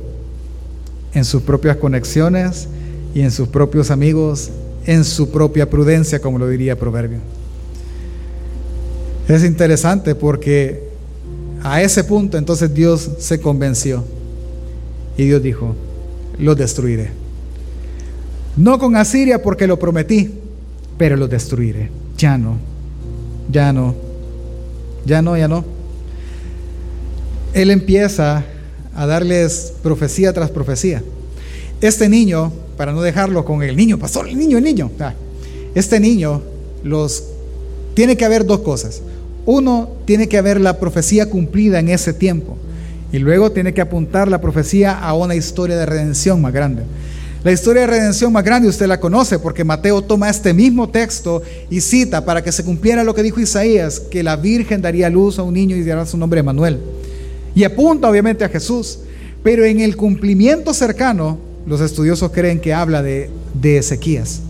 en 1.15 1.25
sus 1.25 1.43
propias 1.43 1.77
conexiones 1.77 2.69
y 3.15 3.21
en 3.21 3.31
sus 3.31 3.49
propios 3.49 3.91
amigos, 3.91 4.51
en 4.87 5.05
su 5.05 5.31
propia 5.31 5.69
prudencia, 5.69 6.21
como 6.21 6.39
lo 6.39 6.49
diría 6.49 6.79
Proverbio. 6.79 7.19
Es 9.29 9.45
interesante 9.45 10.15
porque 10.15 10.83
a 11.63 11.81
ese 11.81 12.05
punto 12.05 12.37
entonces 12.37 12.75
Dios 12.75 13.11
se 13.19 13.41
convenció 13.41 14.05
y 15.17 15.25
Dios 15.25 15.43
dijo, 15.43 15.75
los 16.39 16.57
destruiré. 16.57 17.11
No 18.57 18.79
con 18.79 18.97
Asiria 18.97 19.43
porque 19.43 19.67
lo 19.67 19.79
prometí, 19.79 20.31
pero 20.99 21.17
los 21.17 21.31
destruiré. 21.31 21.91
Ya 22.19 22.37
no, 22.37 22.57
ya 23.51 23.73
no, 23.73 23.95
ya 25.07 25.23
no, 25.23 25.37
ya 25.37 25.49
no. 25.49 25.65
Él 27.55 27.71
empieza 27.71 28.45
a 28.95 29.07
darles 29.07 29.75
profecía 29.83 30.33
tras 30.33 30.51
profecía. 30.51 31.03
Este 31.81 32.09
niño 32.09 32.53
para 32.83 32.91
no 32.91 33.01
dejarlo 33.01 33.45
con 33.45 33.63
el 33.63 33.77
niño, 33.77 33.97
pastor, 33.97 34.29
el 34.29 34.37
niño, 34.37 34.59
el 34.59 34.65
niño. 34.65 34.91
Este 35.73 36.01
niño, 36.01 36.43
los, 36.83 37.23
tiene 37.95 38.17
que 38.17 38.25
haber 38.25 38.45
dos 38.45 38.59
cosas. 38.63 39.03
Uno, 39.47 39.91
tiene 40.05 40.29
que 40.29 40.37
haber 40.37 40.61
la 40.61 40.81
profecía 40.81 41.31
cumplida 41.31 41.79
en 41.79 41.91
ese 41.91 42.13
tiempo. 42.13 42.57
Y 43.13 43.21
luego 43.21 43.53
tiene 43.53 43.73
que 43.73 43.83
apuntar 43.83 44.27
la 44.27 44.41
profecía 44.41 44.99
a 44.99 45.15
una 45.15 45.37
historia 45.37 45.77
de 45.77 45.87
redención 45.87 46.43
más 46.43 46.53
grande. 46.53 46.83
La 47.45 47.53
historia 47.53 47.83
de 47.83 47.87
redención 47.87 48.33
más 48.33 48.43
grande 48.43 48.69
usted 48.69 48.89
la 48.89 48.99
conoce 48.99 49.39
porque 49.39 49.63
Mateo 49.63 50.03
toma 50.03 50.29
este 50.29 50.53
mismo 50.53 50.89
texto 50.89 51.41
y 51.71 51.81
cita 51.83 52.25
para 52.25 52.43
que 52.43 52.51
se 52.51 52.65
cumpliera 52.65 53.05
lo 53.05 53.15
que 53.15 53.23
dijo 53.23 53.39
Isaías, 53.39 54.01
que 54.01 54.25
la 54.25 54.35
Virgen 54.35 54.83
daría 54.83 55.09
luz 55.09 55.39
a 55.39 55.45
un 55.45 55.55
niño 55.55 55.77
y 55.77 55.85
dará 55.85 56.05
su 56.05 56.19
nombre 56.19 56.41
Emanuel. 56.41 56.81
Y 57.55 57.63
apunta 57.63 58.11
obviamente 58.11 58.45
a 58.45 58.49
Jesús. 58.49 58.99
Pero 59.45 59.65
en 59.65 59.79
el 59.79 59.97
cumplimiento 59.97 60.75
cercano, 60.75 61.52
los 61.67 61.81
estudiosos 61.81 62.31
creen 62.33 62.61
que 62.61 62.75
habla 62.75 63.03
de, 63.03 63.31
de 63.55 63.79
Ezequías. 63.79 64.43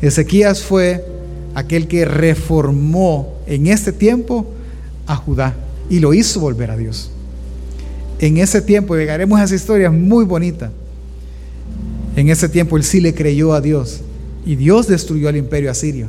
Ezequías 0.00 0.62
fue 0.62 1.04
aquel 1.54 1.88
que 1.88 2.04
reformó 2.04 3.34
en 3.46 3.66
este 3.66 3.92
tiempo 3.92 4.46
a 5.06 5.16
Judá 5.16 5.56
y 5.90 6.00
lo 6.00 6.14
hizo 6.14 6.40
volver 6.40 6.70
a 6.70 6.76
Dios. 6.76 7.10
En 8.20 8.36
ese 8.36 8.60
tiempo, 8.60 8.96
llegaremos 8.96 9.40
a 9.40 9.44
esa 9.44 9.54
historia 9.54 9.90
muy 9.90 10.24
bonita. 10.24 10.70
En 12.16 12.28
ese 12.28 12.48
tiempo 12.48 12.76
él 12.76 12.82
sí 12.82 13.00
le 13.00 13.14
creyó 13.14 13.54
a 13.54 13.60
Dios 13.60 14.00
y 14.44 14.56
Dios 14.56 14.88
destruyó 14.88 15.28
al 15.28 15.36
imperio 15.36 15.70
asirio. 15.70 16.08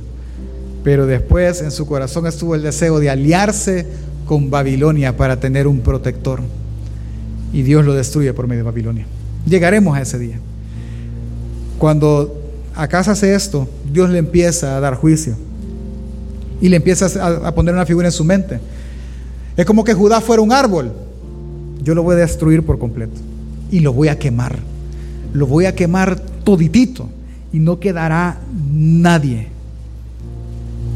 Pero 0.83 1.05
después 1.05 1.61
en 1.61 1.71
su 1.71 1.85
corazón 1.85 2.25
estuvo 2.25 2.55
el 2.55 2.63
deseo 2.63 2.99
de 2.99 3.09
aliarse 3.09 3.85
con 4.25 4.49
Babilonia 4.49 5.17
para 5.17 5.39
tener 5.39 5.67
un 5.67 5.81
protector. 5.81 6.41
Y 7.53 7.63
Dios 7.63 7.85
lo 7.85 7.93
destruye 7.93 8.33
por 8.33 8.47
medio 8.47 8.63
de 8.63 8.69
Babilonia. 8.71 9.05
Llegaremos 9.45 9.97
a 9.97 10.01
ese 10.01 10.19
día. 10.19 10.39
Cuando 11.77 12.35
Acaz 12.75 13.07
hace 13.07 13.33
esto, 13.33 13.67
Dios 13.91 14.09
le 14.09 14.19
empieza 14.19 14.77
a 14.77 14.79
dar 14.79 14.95
juicio 14.95 15.35
y 16.61 16.69
le 16.69 16.77
empieza 16.77 17.07
a, 17.45 17.53
poner 17.53 17.73
una 17.73 17.85
figura 17.85 18.07
en 18.07 18.11
su 18.11 18.23
mente. 18.23 18.59
Es 19.57 19.65
como 19.65 19.83
que 19.83 19.93
Judá 19.93 20.21
fuera 20.21 20.41
un 20.41 20.51
árbol. 20.51 20.91
Yo 21.83 21.95
lo 21.95 22.03
voy 22.03 22.15
a 22.15 22.19
destruir 22.19 22.63
por 22.63 22.79
completo 22.79 23.19
y 23.71 23.79
lo 23.79 23.93
voy 23.93 24.09
a 24.09 24.19
quemar. 24.19 24.59
Lo 25.33 25.47
voy 25.47 25.65
a 25.65 25.75
quemar 25.75 26.19
toditito 26.43 27.09
y 27.51 27.59
no 27.59 27.79
quedará 27.79 28.39
nadie. 28.71 29.47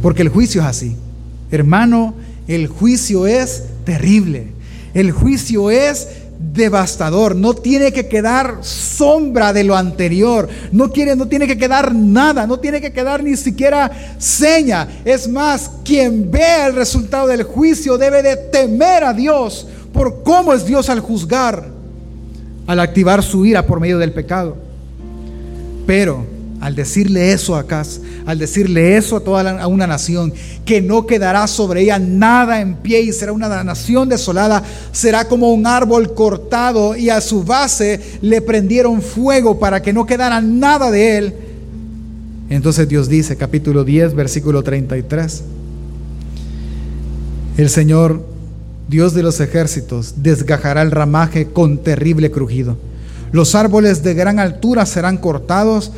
Porque 0.02 0.22
el 0.22 0.30
juicio 0.30 0.62
es 0.62 0.68
así. 0.68 0.96
Hermano, 1.52 2.14
el 2.48 2.68
juicio 2.68 3.28
es 3.28 3.64
terrible. 3.86 4.48
El 4.94 5.12
juicio 5.12 5.72
es 5.72 6.08
devastador. 6.52 7.36
No 7.36 7.54
tiene 7.54 7.92
que 7.92 8.08
quedar 8.08 8.58
sombra 8.62 9.54
de 9.54 9.64
lo 9.64 9.76
anterior. 9.76 10.50
No, 10.72 10.92
quiere, 10.92 11.16
no 11.16 11.28
tiene 11.28 11.48
que 11.48 11.58
quedar 11.58 11.94
nada. 11.94 12.46
No 12.48 12.60
tiene 12.60 12.82
que 12.82 12.92
quedar 12.92 13.24
ni 13.24 13.38
siquiera 13.38 13.92
seña. 14.18 14.88
Es 15.06 15.28
más, 15.28 15.72
quien 15.84 16.30
vea 16.30 16.68
el 16.68 16.76
resultado 16.76 17.28
del 17.28 17.44
juicio 17.44 17.98
debe 17.98 18.22
de 18.22 18.36
temer 18.36 19.04
a 19.04 19.14
Dios 19.14 19.68
por 19.94 20.24
cómo 20.24 20.54
es 20.54 20.66
Dios 20.66 20.90
al 20.90 21.00
juzgar, 21.00 21.68
al 22.68 22.80
activar 22.80 23.24
su 23.24 23.46
ira 23.46 23.66
por 23.66 23.80
medio 23.80 24.00
del 24.00 24.12
pecado. 24.12 24.58
Pero 25.86 26.33
al 26.64 26.76
decirle 26.76 27.34
eso 27.34 27.58
a 27.58 27.60
Acaz, 27.60 28.00
al 28.26 28.40
decirle 28.40 28.96
eso 28.96 29.18
a 29.18 29.20
toda 29.20 29.68
una 29.68 29.86
nación, 29.86 30.32
que 30.64 30.82
no 30.82 31.06
quedará 31.06 31.46
sobre 31.46 31.82
ella 31.82 32.00
nada 32.00 32.62
en 32.62 32.76
pie 32.76 33.02
y 33.02 33.12
será 33.12 33.34
una 33.34 33.66
nación 33.66 34.08
desolada, 34.08 34.64
será 34.94 35.28
como 35.28 35.52
un 35.52 35.68
árbol 35.68 36.14
cortado 36.14 36.96
y 36.96 37.10
a 37.10 37.20
su 37.20 37.44
base 37.44 38.00
le 38.22 38.42
prendieron 38.42 39.02
fuego 39.02 39.60
para 39.60 39.82
que 39.82 39.92
no 39.92 40.06
quedara 40.06 40.40
nada 40.40 40.90
de 40.90 41.18
él. 41.18 41.34
Entonces 42.50 42.88
Dios 42.88 43.10
dice, 43.10 43.36
capítulo 43.36 43.84
10, 43.84 44.16
versículo 44.16 44.64
33, 44.64 45.44
el 47.58 47.70
Señor, 47.70 48.26
Dios 48.88 49.14
de 49.14 49.22
los 49.22 49.42
ejércitos, 49.42 50.14
desgajará 50.24 50.82
el 50.82 50.92
ramaje 50.92 51.50
con 51.50 51.80
terrible 51.80 52.32
crujido. 52.32 52.78
Los 53.34 53.54
árboles 53.54 54.02
de 54.02 54.14
gran 54.14 54.40
altura 54.40 54.86
serán 54.86 55.18
cortados 55.18 55.92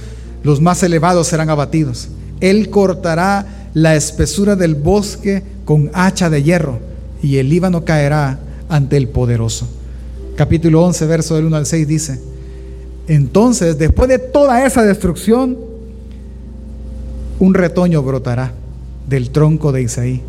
los 0.45 0.61
más 0.61 0.83
elevados 0.83 1.25
serán 1.25 1.49
abatidos. 1.49 2.07
Él 2.39 2.69
cortará 2.69 3.69
la 3.73 3.95
espesura 3.95 4.55
del 4.55 4.75
bosque 4.75 5.41
con 5.65 5.89
hacha 5.91 6.29
de 6.29 6.43
hierro 6.43 6.77
y 7.23 7.37
el 7.37 7.49
Líbano 7.49 7.83
caerá 7.83 8.37
ante 8.69 8.95
el 8.95 9.07
poderoso. 9.07 9.67
Capítulo 10.35 10.83
11, 10.83 11.07
verso 11.07 11.35
del 11.35 11.45
1 11.45 11.57
al 11.57 11.65
6 11.65 11.87
dice, 11.87 12.21
entonces 13.07 13.79
después 13.79 14.07
de 14.07 14.19
toda 14.19 14.63
esa 14.67 14.83
destrucción, 14.83 15.57
un 17.39 17.53
retoño 17.55 18.03
brotará 18.03 18.53
del 19.09 19.31
tronco 19.31 19.71
de 19.71 19.81
Isaí. 19.81 20.21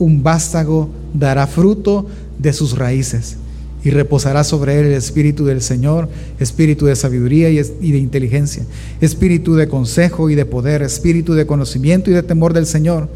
Un 0.00 0.24
vástago 0.24 0.90
dará 1.14 1.46
fruto 1.46 2.06
de 2.40 2.52
sus 2.52 2.76
raíces 2.76 3.36
y 3.82 3.90
reposará 3.90 4.44
sobre 4.44 4.78
él 4.78 4.86
el 4.86 4.92
espíritu 4.92 5.44
del 5.44 5.62
Señor, 5.62 6.08
espíritu 6.38 6.86
de 6.86 6.96
sabiduría 6.96 7.50
y 7.50 7.92
de 7.92 7.98
inteligencia, 7.98 8.64
espíritu 9.00 9.54
de 9.54 9.68
consejo 9.68 10.30
y 10.30 10.34
de 10.34 10.44
poder, 10.44 10.82
espíritu 10.82 11.34
de 11.34 11.46
conocimiento 11.46 12.10
y 12.10 12.14
de 12.14 12.22
temor 12.22 12.52
del 12.52 12.66
Señor. 12.66 13.08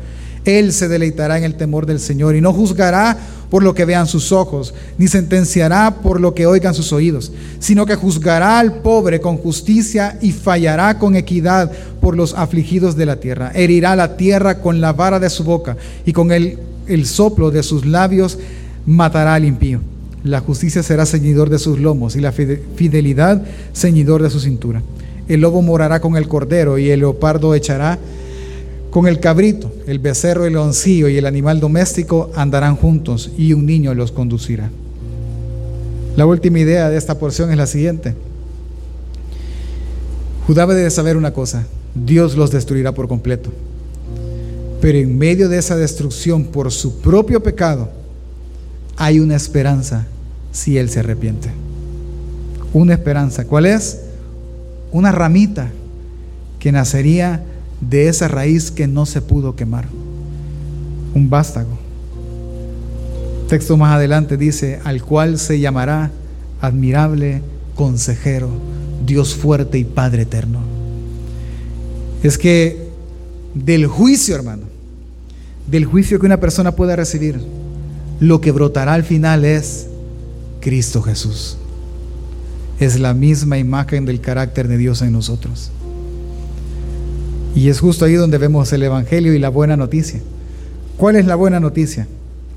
Él 0.45 0.73
se 0.73 0.89
deleitará 0.89 1.39
en 1.39 1.45
el 1.45 1.55
temor 1.55 1.87
del 1.87 2.01
Señor 2.01 2.37
y 2.37 2.41
no 2.41 2.53
juzgará 2.53 3.19
por 3.49 3.63
lo 3.63 3.75
que 3.75 3.85
vean 3.85 4.07
sus 4.07 4.33
ojos, 4.33 4.75
ni 4.99 5.09
sentenciará 5.09 6.03
por 6.03 6.21
lo 6.21 6.35
que 6.35 6.47
oigan 6.47 6.75
sus 6.75 6.93
oídos, 6.93 7.33
sino 7.61 7.87
que 7.87 7.95
juzgará 7.95 8.59
al 8.59 8.81
pobre 8.81 9.21
con 9.21 9.37
justicia 9.37 10.19
y 10.21 10.33
fallará 10.33 10.99
con 10.99 11.17
equidad 11.17 11.71
por 12.01 12.17
los 12.17 12.35
afligidos 12.35 12.97
de 12.97 13.07
la 13.07 13.17
tierra. 13.17 13.53
Herirá 13.55 13.97
la 13.97 14.17
tierra 14.17 14.61
con 14.61 14.81
la 14.81 14.93
vara 14.93 15.21
de 15.21 15.31
su 15.31 15.45
boca 15.45 15.77
y 16.05 16.13
con 16.13 16.33
el, 16.33 16.59
soplo 17.07 17.51
de 17.51 17.63
sus 17.63 17.87
labios 17.87 18.39
matará 18.85 19.35
al 19.35 19.45
impío. 19.45 19.81
La 20.25 20.41
justicia 20.41 20.83
será 20.83 21.05
ceñidor 21.05 21.51
de 21.51 21.59
sus 21.59 21.79
lomos 21.79 22.17
y 22.17 22.21
la 22.21 22.33
fidelidad 22.33 23.45
ceñidor 23.75 24.23
de 24.23 24.31
su 24.31 24.41
cintura. 24.41 24.83
El 25.29 25.43
lobo 25.43 25.61
morará 25.61 26.01
con 26.01 26.17
el 26.17 26.29
cordero 26.29 26.79
y 26.79 26.89
el 26.89 27.01
leopardo 27.01 27.55
echará 27.55 27.99
con 28.91 29.07
el 29.07 29.21
cabrito, 29.21 29.71
el 29.87 29.99
becerro, 29.99 30.47
el 30.47 30.55
leoncillo 30.55 31.09
y 31.09 31.19
el 31.19 31.27
animal 31.27 31.61
doméstico 31.61 32.31
andarán 32.35 32.77
juntos 32.77 33.33
y 33.37 33.53
un 33.53 33.67
niño 33.67 33.93
los 33.93 34.13
conducirá. 34.13 34.71
La 36.17 36.25
última 36.25 36.59
idea 36.59 36.89
de 36.89 36.97
esta 36.97 37.19
porción 37.19 37.51
es 37.51 37.59
la 37.59 37.67
siguiente. 37.67 38.15
Judá 40.47 40.65
debe 40.67 40.91
saber 40.91 41.19
una 41.19 41.35
cosa, 41.35 41.67
Dios 41.95 42.35
los 42.35 42.51
destruirá 42.51 42.93
por 42.93 43.09
completo. 43.09 43.51
Pero 44.81 44.97
en 44.97 45.19
medio 45.19 45.51
de 45.51 45.59
esa 45.59 45.77
destrucción 45.77 46.45
por 46.45 46.73
su 46.73 47.01
propio 47.01 47.43
pecado, 47.43 47.91
hay 48.97 49.21
una 49.21 49.37
esperanza 49.37 50.07
si 50.55 50.79
Él 50.79 50.89
se 50.89 51.01
arrepiente. 51.01 51.51
Una 52.73 52.95
esperanza. 52.95 53.45
¿Cuál 53.45 53.67
es? 53.67 54.01
Una 54.93 55.13
ramita 55.13 55.71
que 56.59 56.73
nacería 56.73 57.45
de 57.81 58.09
esa 58.09 58.29
raíz 58.29 58.71
que 58.71 58.87
no 58.87 59.05
se 59.05 59.21
pudo 59.21 59.57
quemar. 59.57 59.87
Un 61.15 61.29
vástago. 61.29 61.77
Texto 63.49 63.77
más 63.77 63.95
adelante 63.95 64.37
dice, 64.37 64.81
al 64.85 65.03
cual 65.03 65.39
se 65.39 65.61
llamará 65.61 66.11
admirable 66.61 67.43
consejero, 67.75 68.49
Dios 69.05 69.35
fuerte 69.35 69.77
y 69.79 69.85
Padre 69.85 70.23
eterno. 70.23 70.61
Es 72.23 72.39
que 72.39 72.89
del 73.55 73.87
juicio, 73.87 74.37
hermano, 74.37 74.63
del 75.67 75.85
juicio 75.85 76.19
que 76.21 76.27
una 76.27 76.41
persona 76.41 76.73
pueda 76.73 76.97
recibir, 76.97 77.41
lo 78.21 78.41
que 78.41 78.53
brotará 78.53 78.95
al 78.95 79.03
final 79.03 79.45
es 79.45 79.89
Cristo 80.65 81.03
Jesús. 81.03 81.59
Es 82.81 82.99
la 82.99 83.13
misma 83.13 83.59
imagen 83.59 84.07
del 84.07 84.23
carácter 84.23 84.67
de 84.67 84.79
Dios 84.79 85.03
en 85.03 85.13
nosotros. 85.13 85.71
Y 87.55 87.69
es 87.69 87.81
justo 87.81 88.07
ahí 88.07 88.15
donde 88.15 88.39
vemos 88.39 88.73
el 88.73 88.83
Evangelio 88.83 89.35
y 89.35 89.39
la 89.39 89.51
buena 89.51 89.77
noticia. 89.77 90.21
¿Cuál 90.97 91.17
es 91.17 91.27
la 91.27 91.35
buena 91.35 91.61
noticia? 91.61 92.09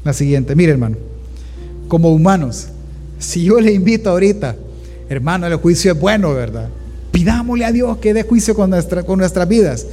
La 0.06 0.14
siguiente, 0.14 0.56
mire 0.56 0.72
hermano, 0.72 0.96
como 1.90 2.14
humanos, 2.14 2.70
si 3.20 3.44
yo 3.44 3.60
le 3.60 3.74
invito 3.74 4.10
ahorita, 4.10 4.56
hermano, 5.10 5.46
el 5.46 5.56
juicio 5.56 5.92
es 5.92 6.00
bueno, 6.00 6.34
¿verdad? 6.34 6.70
Pidámosle 7.12 7.66
a 7.66 7.74
Dios 7.74 7.98
que 7.98 8.14
dé 8.14 8.24
juicio 8.24 8.56
con, 8.56 8.72
con 9.06 9.20
nuestras 9.20 9.50
vidas. 9.50 9.86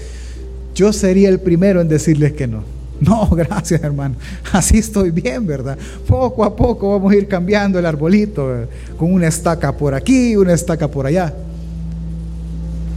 Yo 0.75 0.93
sería 0.93 1.29
el 1.31 1.41
primero 1.41 1.81
en 1.81 1.89
decirles 1.89 2.33
que 2.33 2.47
no. 2.47 2.63
No, 3.01 3.29
gracias 3.31 3.83
hermano. 3.83 4.15
Así 4.53 4.79
estoy 4.79 5.11
bien, 5.11 5.47
¿verdad? 5.47 5.79
Poco 6.07 6.45
a 6.45 6.55
poco 6.55 6.91
vamos 6.93 7.13
a 7.13 7.17
ir 7.17 7.29
cambiando 7.29 7.79
el 7.79 7.87
arbolito, 7.87 8.67
con 8.97 9.13
una 9.13 9.29
estaca 9.29 9.77
por 9.77 9.95
aquí, 9.95 10.37
una 10.37 10.53
estaca 10.53 10.89
por 10.89 11.07
allá. 11.07 11.35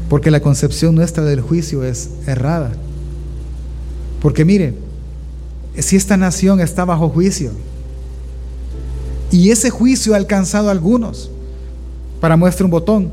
Porque 0.10 0.32
la 0.32 0.40
concepción 0.40 0.96
nuestra 0.96 1.24
del 1.24 1.42
juicio 1.42 1.84
es 1.84 2.10
errada. 2.26 2.72
Porque 4.22 4.46
mire, 4.46 4.74
si 5.78 5.96
esta 5.96 6.16
nación 6.16 6.60
está 6.62 6.86
bajo 6.86 7.10
juicio, 7.10 7.52
y 9.30 9.52
ese 9.52 9.70
juicio 9.70 10.14
ha 10.14 10.18
alcanzado 10.18 10.70
a 10.70 10.72
algunos, 10.72 11.30
para 12.22 12.38
muestra 12.38 12.66
un 12.66 12.72
botón, 12.72 13.12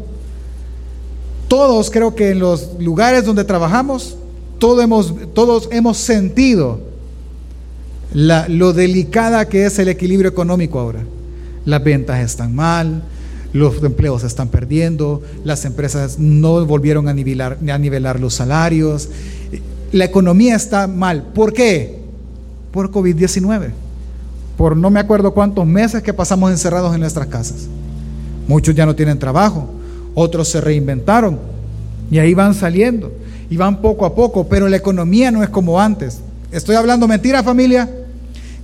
todos 1.49 1.91
creo 1.91 2.15
que 2.15 2.31
en 2.31 2.39
los 2.39 2.79
lugares 2.79 3.25
donde 3.25 3.45
trabajamos, 3.45 4.17
todos 4.59 4.83
hemos, 4.83 5.15
todos 5.35 5.69
hemos 5.73 5.97
sentido 5.97 6.81
lo 8.15 8.73
delicada 8.73 9.49
que 9.49 9.67
es 9.67 9.79
el 9.79 9.89
equilibrio 9.89 10.31
económico 10.31 10.79
ahora. 10.79 11.01
Las 11.65 11.83
ventas 11.83 12.21
están 12.21 12.55
mal, 12.55 13.03
los 13.53 13.83
empleos 13.83 14.21
se 14.21 14.27
están 14.27 14.49
perdiendo, 14.49 15.23
las 15.45 15.65
empresas 15.65 16.19
no 16.19 16.65
volvieron 16.65 17.09
a 17.09 17.15
nivelar, 17.15 17.59
a 17.69 17.79
nivelar 17.79 18.21
los 18.21 18.35
salarios, 18.35 19.09
la 19.93 20.05
economía 20.05 20.55
está 20.55 20.87
mal. 20.87 21.23
¿Por 21.35 21.53
qué? 21.53 22.01
Por 22.73 22.91
COVID-19. 22.91 23.71
Por 24.57 24.77
no 24.77 24.91
me 24.91 25.01
acuerdo 25.01 25.35
cuántos 25.35 25.67
meses 25.67 26.03
que 26.03 26.13
pasamos 26.13 26.51
encerrados 26.51 26.95
en 26.95 27.01
nuestras 27.01 27.27
casas. 27.27 27.69
Muchos 28.47 28.75
ya 28.75 28.87
no 28.87 28.95
tienen 28.95 29.19
trabajo, 29.19 29.69
otros 30.15 30.49
se 30.49 30.61
reinventaron 30.61 31.39
y 32.11 32.19
ahí 32.19 32.35
van 32.35 32.55
saliendo 32.55 33.11
y 33.51 33.57
van 33.57 33.81
poco 33.81 34.07
a 34.07 34.15
poco, 34.15 34.47
pero 34.49 34.69
la 34.69 34.77
economía 34.77 35.31
no 35.31 35.43
es 35.43 35.49
como 35.49 35.81
antes. 35.81 36.21
¿Estoy 36.51 36.77
hablando 36.77 37.09
mentira 37.09 37.43
familia? 37.43 37.91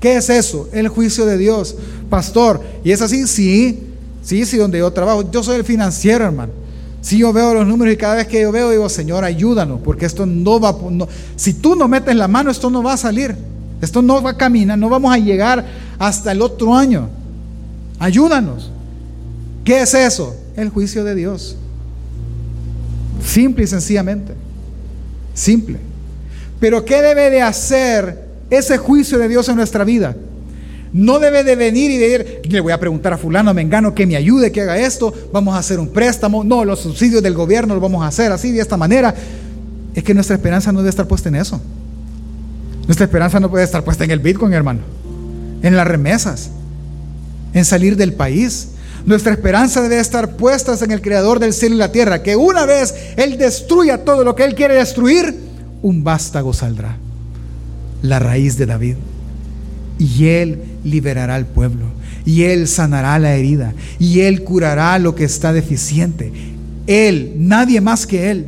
¿Qué 0.00 0.16
es 0.16 0.30
eso? 0.30 0.68
El 0.72 0.88
juicio 0.88 1.26
de 1.26 1.36
Dios. 1.36 1.76
Pastor, 2.08 2.62
¿y 2.84 2.92
es 2.92 3.02
así? 3.02 3.26
Sí, 3.26 3.90
Sí, 4.22 4.44
sí, 4.44 4.56
donde 4.56 4.78
yo 4.78 4.90
trabajo. 4.92 5.30
Yo 5.30 5.42
soy 5.42 5.56
el 5.56 5.64
financiero, 5.64 6.24
hermano. 6.24 6.52
Si 7.00 7.18
yo 7.18 7.32
veo 7.32 7.54
los 7.54 7.66
números 7.66 7.94
y 7.94 7.96
cada 7.96 8.16
vez 8.16 8.26
que 8.26 8.42
yo 8.42 8.52
veo, 8.52 8.70
digo, 8.70 8.88
Señor, 8.88 9.24
ayúdanos, 9.24 9.80
porque 9.82 10.04
esto 10.04 10.26
no 10.26 10.60
va, 10.60 10.76
no, 10.90 11.08
si 11.34 11.54
tú 11.54 11.74
no 11.74 11.88
metes 11.88 12.14
la 12.14 12.28
mano, 12.28 12.50
esto 12.50 12.68
no 12.68 12.82
va 12.82 12.92
a 12.92 12.98
salir. 12.98 13.34
Esto 13.80 14.02
no 14.02 14.22
va 14.22 14.30
a 14.30 14.36
caminar, 14.36 14.78
no 14.78 14.90
vamos 14.90 15.12
a 15.12 15.16
llegar 15.16 15.64
hasta 15.98 16.32
el 16.32 16.42
otro 16.42 16.74
año. 16.74 17.08
Ayúdanos. 17.98 18.70
¿Qué 19.64 19.80
es 19.80 19.94
eso? 19.94 20.36
El 20.54 20.68
juicio 20.68 21.02
de 21.02 21.14
Dios. 21.14 21.56
Simple 23.24 23.64
y 23.64 23.66
sencillamente. 23.66 24.34
Simple. 25.40 25.78
Pero 26.60 26.84
¿qué 26.84 27.00
debe 27.00 27.30
de 27.30 27.40
hacer 27.40 28.26
ese 28.50 28.76
juicio 28.76 29.16
de 29.18 29.26
Dios 29.26 29.48
en 29.48 29.56
nuestra 29.56 29.84
vida? 29.84 30.14
No 30.92 31.18
debe 31.18 31.44
de 31.44 31.56
venir 31.56 31.90
y 31.90 31.96
decir, 31.96 32.42
le 32.44 32.60
voy 32.60 32.72
a 32.72 32.78
preguntar 32.78 33.14
a 33.14 33.16
fulano, 33.16 33.54
mengano, 33.54 33.94
que 33.94 34.06
me 34.06 34.16
ayude, 34.16 34.52
que 34.52 34.60
haga 34.60 34.78
esto, 34.78 35.14
vamos 35.32 35.54
a 35.54 35.58
hacer 35.58 35.80
un 35.80 35.88
préstamo. 35.88 36.44
No, 36.44 36.62
los 36.66 36.80
subsidios 36.80 37.22
del 37.22 37.32
gobierno 37.32 37.72
los 37.72 37.82
vamos 37.82 38.04
a 38.04 38.08
hacer 38.08 38.30
así, 38.32 38.50
de 38.52 38.60
esta 38.60 38.76
manera. 38.76 39.14
Es 39.94 40.04
que 40.04 40.12
nuestra 40.12 40.36
esperanza 40.36 40.72
no 40.72 40.80
debe 40.80 40.90
estar 40.90 41.08
puesta 41.08 41.30
en 41.30 41.36
eso. 41.36 41.58
Nuestra 42.84 43.06
esperanza 43.06 43.40
no 43.40 43.48
puede 43.48 43.64
estar 43.64 43.82
puesta 43.82 44.04
en 44.04 44.10
el 44.10 44.18
Bitcoin, 44.18 44.52
hermano. 44.52 44.80
En 45.62 45.74
las 45.74 45.86
remesas. 45.86 46.50
En 47.54 47.64
salir 47.64 47.96
del 47.96 48.12
país. 48.12 48.72
Nuestra 49.06 49.32
esperanza 49.32 49.82
debe 49.82 49.98
estar 49.98 50.36
puesta 50.36 50.76
en 50.80 50.90
el 50.90 51.00
Creador 51.00 51.38
del 51.38 51.52
cielo 51.52 51.74
y 51.74 51.78
la 51.78 51.92
tierra. 51.92 52.22
Que 52.22 52.36
una 52.36 52.66
vez 52.66 52.94
Él 53.16 53.38
destruya 53.38 54.04
todo 54.04 54.24
lo 54.24 54.34
que 54.34 54.44
Él 54.44 54.54
quiere 54.54 54.74
destruir, 54.74 55.34
un 55.82 56.04
vástago 56.04 56.52
saldrá. 56.52 56.96
La 58.02 58.18
raíz 58.18 58.56
de 58.56 58.66
David 58.66 58.96
y 60.00 60.28
Él 60.28 60.62
liberará 60.82 61.34
al 61.34 61.46
pueblo, 61.46 61.84
y 62.24 62.44
Él 62.44 62.66
sanará 62.68 63.18
la 63.18 63.34
herida, 63.34 63.74
y 63.98 64.20
Él 64.20 64.42
curará 64.44 64.98
lo 64.98 65.14
que 65.14 65.24
está 65.24 65.52
deficiente. 65.52 66.32
Él, 66.86 67.34
nadie 67.36 67.80
más 67.82 68.06
que 68.06 68.30
Él. 68.30 68.46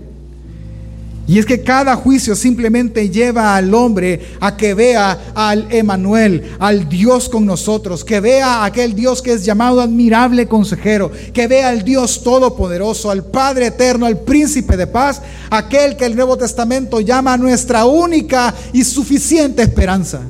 Y 1.27 1.39
es 1.39 1.47
que 1.47 1.63
cada 1.63 1.95
juicio 1.95 2.35
simplemente 2.35 3.09
lleva 3.09 3.55
al 3.55 3.73
hombre 3.75 4.21
a 4.41 4.57
que 4.57 4.75
vea 4.75 5.33
al 5.35 5.69
Emanuel, 5.71 6.57
al 6.59 6.89
Dios 6.89 7.29
con 7.29 7.47
nosotros, 7.47 8.05
que 8.05 8.19
vea 8.19 8.57
a 8.57 8.65
aquel 8.65 8.95
Dios 8.95 9.23
que 9.23 9.33
es 9.33 9.45
llamado 9.45 9.81
admirable 9.81 10.49
consejero, 10.49 11.13
que 11.33 11.47
vea 11.47 11.69
al 11.69 11.85
Dios 11.85 12.25
todopoderoso, 12.25 13.09
al 13.09 13.25
Padre 13.25 13.67
eterno, 13.67 14.07
al 14.07 14.19
príncipe 14.19 14.77
de 14.77 14.89
paz, 14.89 15.23
aquel 15.49 15.97
que 15.97 16.07
el 16.07 16.17
Nuevo 16.17 16.37
Testamento 16.37 17.01
llama 17.01 17.37
nuestra 17.37 17.85
única 17.85 18.53
y 18.73 18.83
suficiente 18.83 19.63
esperanza. 19.63 20.23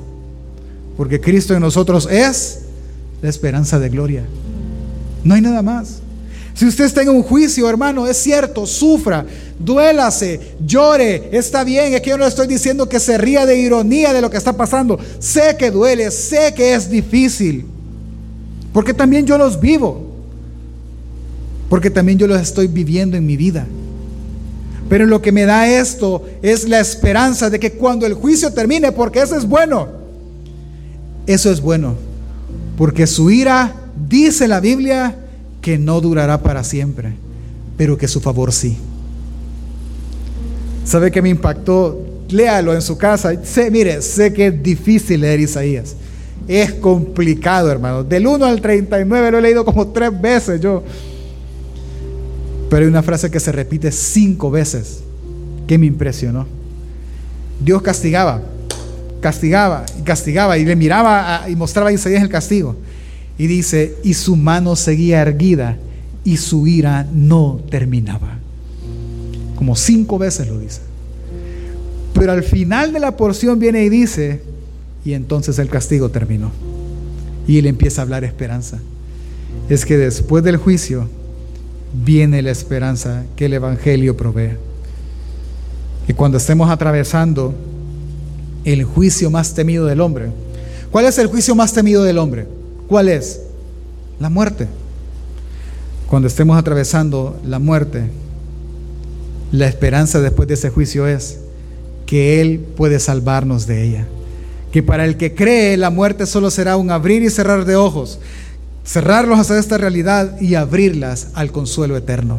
Porque 0.98 1.22
Cristo 1.22 1.54
en 1.54 1.60
nosotros 1.60 2.06
es 2.10 2.60
la 3.22 3.30
esperanza 3.30 3.78
de 3.78 3.88
gloria. 3.88 4.24
No 5.24 5.34
hay 5.34 5.40
nada 5.40 5.62
más. 5.62 6.02
Si 6.54 6.66
usted 6.66 6.84
está 6.84 7.02
en 7.02 7.08
un 7.08 7.22
juicio, 7.22 7.68
hermano, 7.68 8.06
es 8.06 8.18
cierto, 8.18 8.66
sufra, 8.66 9.24
duélase, 9.64 10.56
llore, 10.64 11.28
está 11.32 11.64
bien. 11.64 11.94
Es 11.94 12.00
que 12.00 12.10
yo 12.10 12.18
no 12.18 12.26
estoy 12.26 12.46
diciendo 12.46 12.88
que 12.88 13.00
se 13.00 13.18
ría 13.18 13.46
de 13.46 13.58
ironía 13.58 14.12
de 14.12 14.20
lo 14.20 14.30
que 14.30 14.36
está 14.36 14.56
pasando. 14.56 14.98
Sé 15.18 15.56
que 15.58 15.70
duele, 15.70 16.10
sé 16.10 16.52
que 16.54 16.74
es 16.74 16.90
difícil. 16.90 17.66
Porque 18.72 18.94
también 18.94 19.26
yo 19.26 19.38
los 19.38 19.60
vivo. 19.60 20.06
Porque 21.68 21.90
también 21.90 22.18
yo 22.18 22.26
los 22.26 22.40
estoy 22.40 22.66
viviendo 22.66 23.16
en 23.16 23.26
mi 23.26 23.36
vida. 23.36 23.66
Pero 24.88 25.06
lo 25.06 25.22
que 25.22 25.32
me 25.32 25.46
da 25.46 25.68
esto 25.68 26.22
es 26.42 26.68
la 26.68 26.80
esperanza 26.80 27.48
de 27.48 27.58
que 27.58 27.72
cuando 27.72 28.04
el 28.04 28.14
juicio 28.14 28.52
termine, 28.52 28.92
porque 28.92 29.22
eso 29.22 29.36
es 29.36 29.46
bueno, 29.46 29.88
eso 31.26 31.50
es 31.50 31.62
bueno, 31.62 31.94
porque 32.76 33.06
su 33.06 33.30
ira, 33.30 33.74
dice 34.08 34.48
la 34.48 34.60
Biblia, 34.60 35.16
que 35.62 35.78
no 35.78 36.00
durará 36.02 36.42
para 36.42 36.62
siempre, 36.62 37.14
pero 37.78 37.96
que 37.96 38.06
su 38.06 38.20
favor 38.20 38.52
sí. 38.52 38.76
¿Sabe 40.84 41.10
qué 41.10 41.22
me 41.22 41.28
impactó? 41.28 42.00
Léalo 42.28 42.74
en 42.74 42.82
su 42.82 42.96
casa. 42.96 43.32
Sé, 43.44 43.70
mire, 43.70 44.02
sé 44.02 44.32
que 44.32 44.48
es 44.48 44.62
difícil 44.62 45.20
leer 45.20 45.40
Isaías. 45.40 45.94
Es 46.48 46.72
complicado, 46.72 47.70
hermano. 47.70 48.02
Del 48.02 48.26
1 48.26 48.44
al 48.44 48.60
39 48.60 49.30
lo 49.30 49.38
he 49.38 49.42
leído 49.42 49.64
como 49.64 49.88
tres 49.88 50.10
veces 50.20 50.60
yo. 50.60 50.82
Pero 52.68 52.82
hay 52.82 52.88
una 52.88 53.02
frase 53.02 53.30
que 53.30 53.38
se 53.38 53.52
repite 53.52 53.92
cinco 53.92 54.50
veces 54.50 55.02
que 55.66 55.78
me 55.78 55.86
impresionó. 55.86 56.46
Dios 57.60 57.82
castigaba, 57.82 58.42
castigaba 59.20 59.84
y 59.98 60.02
castigaba 60.02 60.58
y 60.58 60.64
le 60.64 60.74
miraba 60.74 61.48
y 61.48 61.54
mostraba 61.54 61.90
a 61.90 61.92
Isaías 61.92 62.22
el 62.22 62.28
castigo. 62.28 62.76
Y 63.38 63.46
dice, 63.46 63.96
y 64.02 64.14
su 64.14 64.36
mano 64.36 64.74
seguía 64.74 65.22
erguida 65.22 65.76
y 66.24 66.38
su 66.38 66.66
ira 66.66 67.06
no 67.12 67.60
terminaba. 67.70 68.41
Como 69.62 69.76
cinco 69.76 70.18
veces 70.18 70.48
lo 70.48 70.58
dice. 70.58 70.80
Pero 72.14 72.32
al 72.32 72.42
final 72.42 72.92
de 72.92 72.98
la 72.98 73.16
porción 73.16 73.60
viene 73.60 73.84
y 73.84 73.90
dice, 73.90 74.42
y 75.04 75.12
entonces 75.12 75.56
el 75.60 75.68
castigo 75.68 76.08
terminó. 76.08 76.50
Y 77.46 77.58
él 77.58 77.66
empieza 77.66 78.00
a 78.00 78.02
hablar 78.02 78.24
esperanza. 78.24 78.80
Es 79.68 79.86
que 79.86 79.96
después 79.96 80.42
del 80.42 80.56
juicio 80.56 81.08
viene 82.04 82.42
la 82.42 82.50
esperanza 82.50 83.22
que 83.36 83.44
el 83.44 83.52
Evangelio 83.52 84.16
provee. 84.16 84.56
Y 86.08 86.12
cuando 86.12 86.38
estemos 86.38 86.68
atravesando 86.68 87.54
el 88.64 88.82
juicio 88.82 89.30
más 89.30 89.54
temido 89.54 89.86
del 89.86 90.00
hombre, 90.00 90.32
¿cuál 90.90 91.04
es 91.04 91.18
el 91.18 91.28
juicio 91.28 91.54
más 91.54 91.72
temido 91.72 92.02
del 92.02 92.18
hombre? 92.18 92.48
¿Cuál 92.88 93.08
es? 93.08 93.42
La 94.18 94.28
muerte. 94.28 94.66
Cuando 96.08 96.26
estemos 96.26 96.58
atravesando 96.58 97.40
la 97.46 97.60
muerte, 97.60 98.10
la 99.52 99.66
esperanza 99.66 100.20
después 100.20 100.48
de 100.48 100.54
ese 100.54 100.70
juicio 100.70 101.06
es 101.06 101.38
que 102.06 102.40
Él 102.40 102.58
puede 102.58 102.98
salvarnos 102.98 103.66
de 103.66 103.84
ella. 103.84 104.06
Que 104.72 104.82
para 104.82 105.04
el 105.04 105.18
que 105.18 105.34
cree 105.34 105.76
la 105.76 105.90
muerte 105.90 106.26
solo 106.26 106.50
será 106.50 106.78
un 106.78 106.90
abrir 106.90 107.22
y 107.22 107.28
cerrar 107.28 107.66
de 107.66 107.76
ojos, 107.76 108.18
cerrarlos 108.84 109.38
hacia 109.38 109.58
esta 109.58 109.76
realidad 109.76 110.40
y 110.40 110.54
abrirlas 110.54 111.28
al 111.34 111.52
consuelo 111.52 111.96
eterno. 111.98 112.38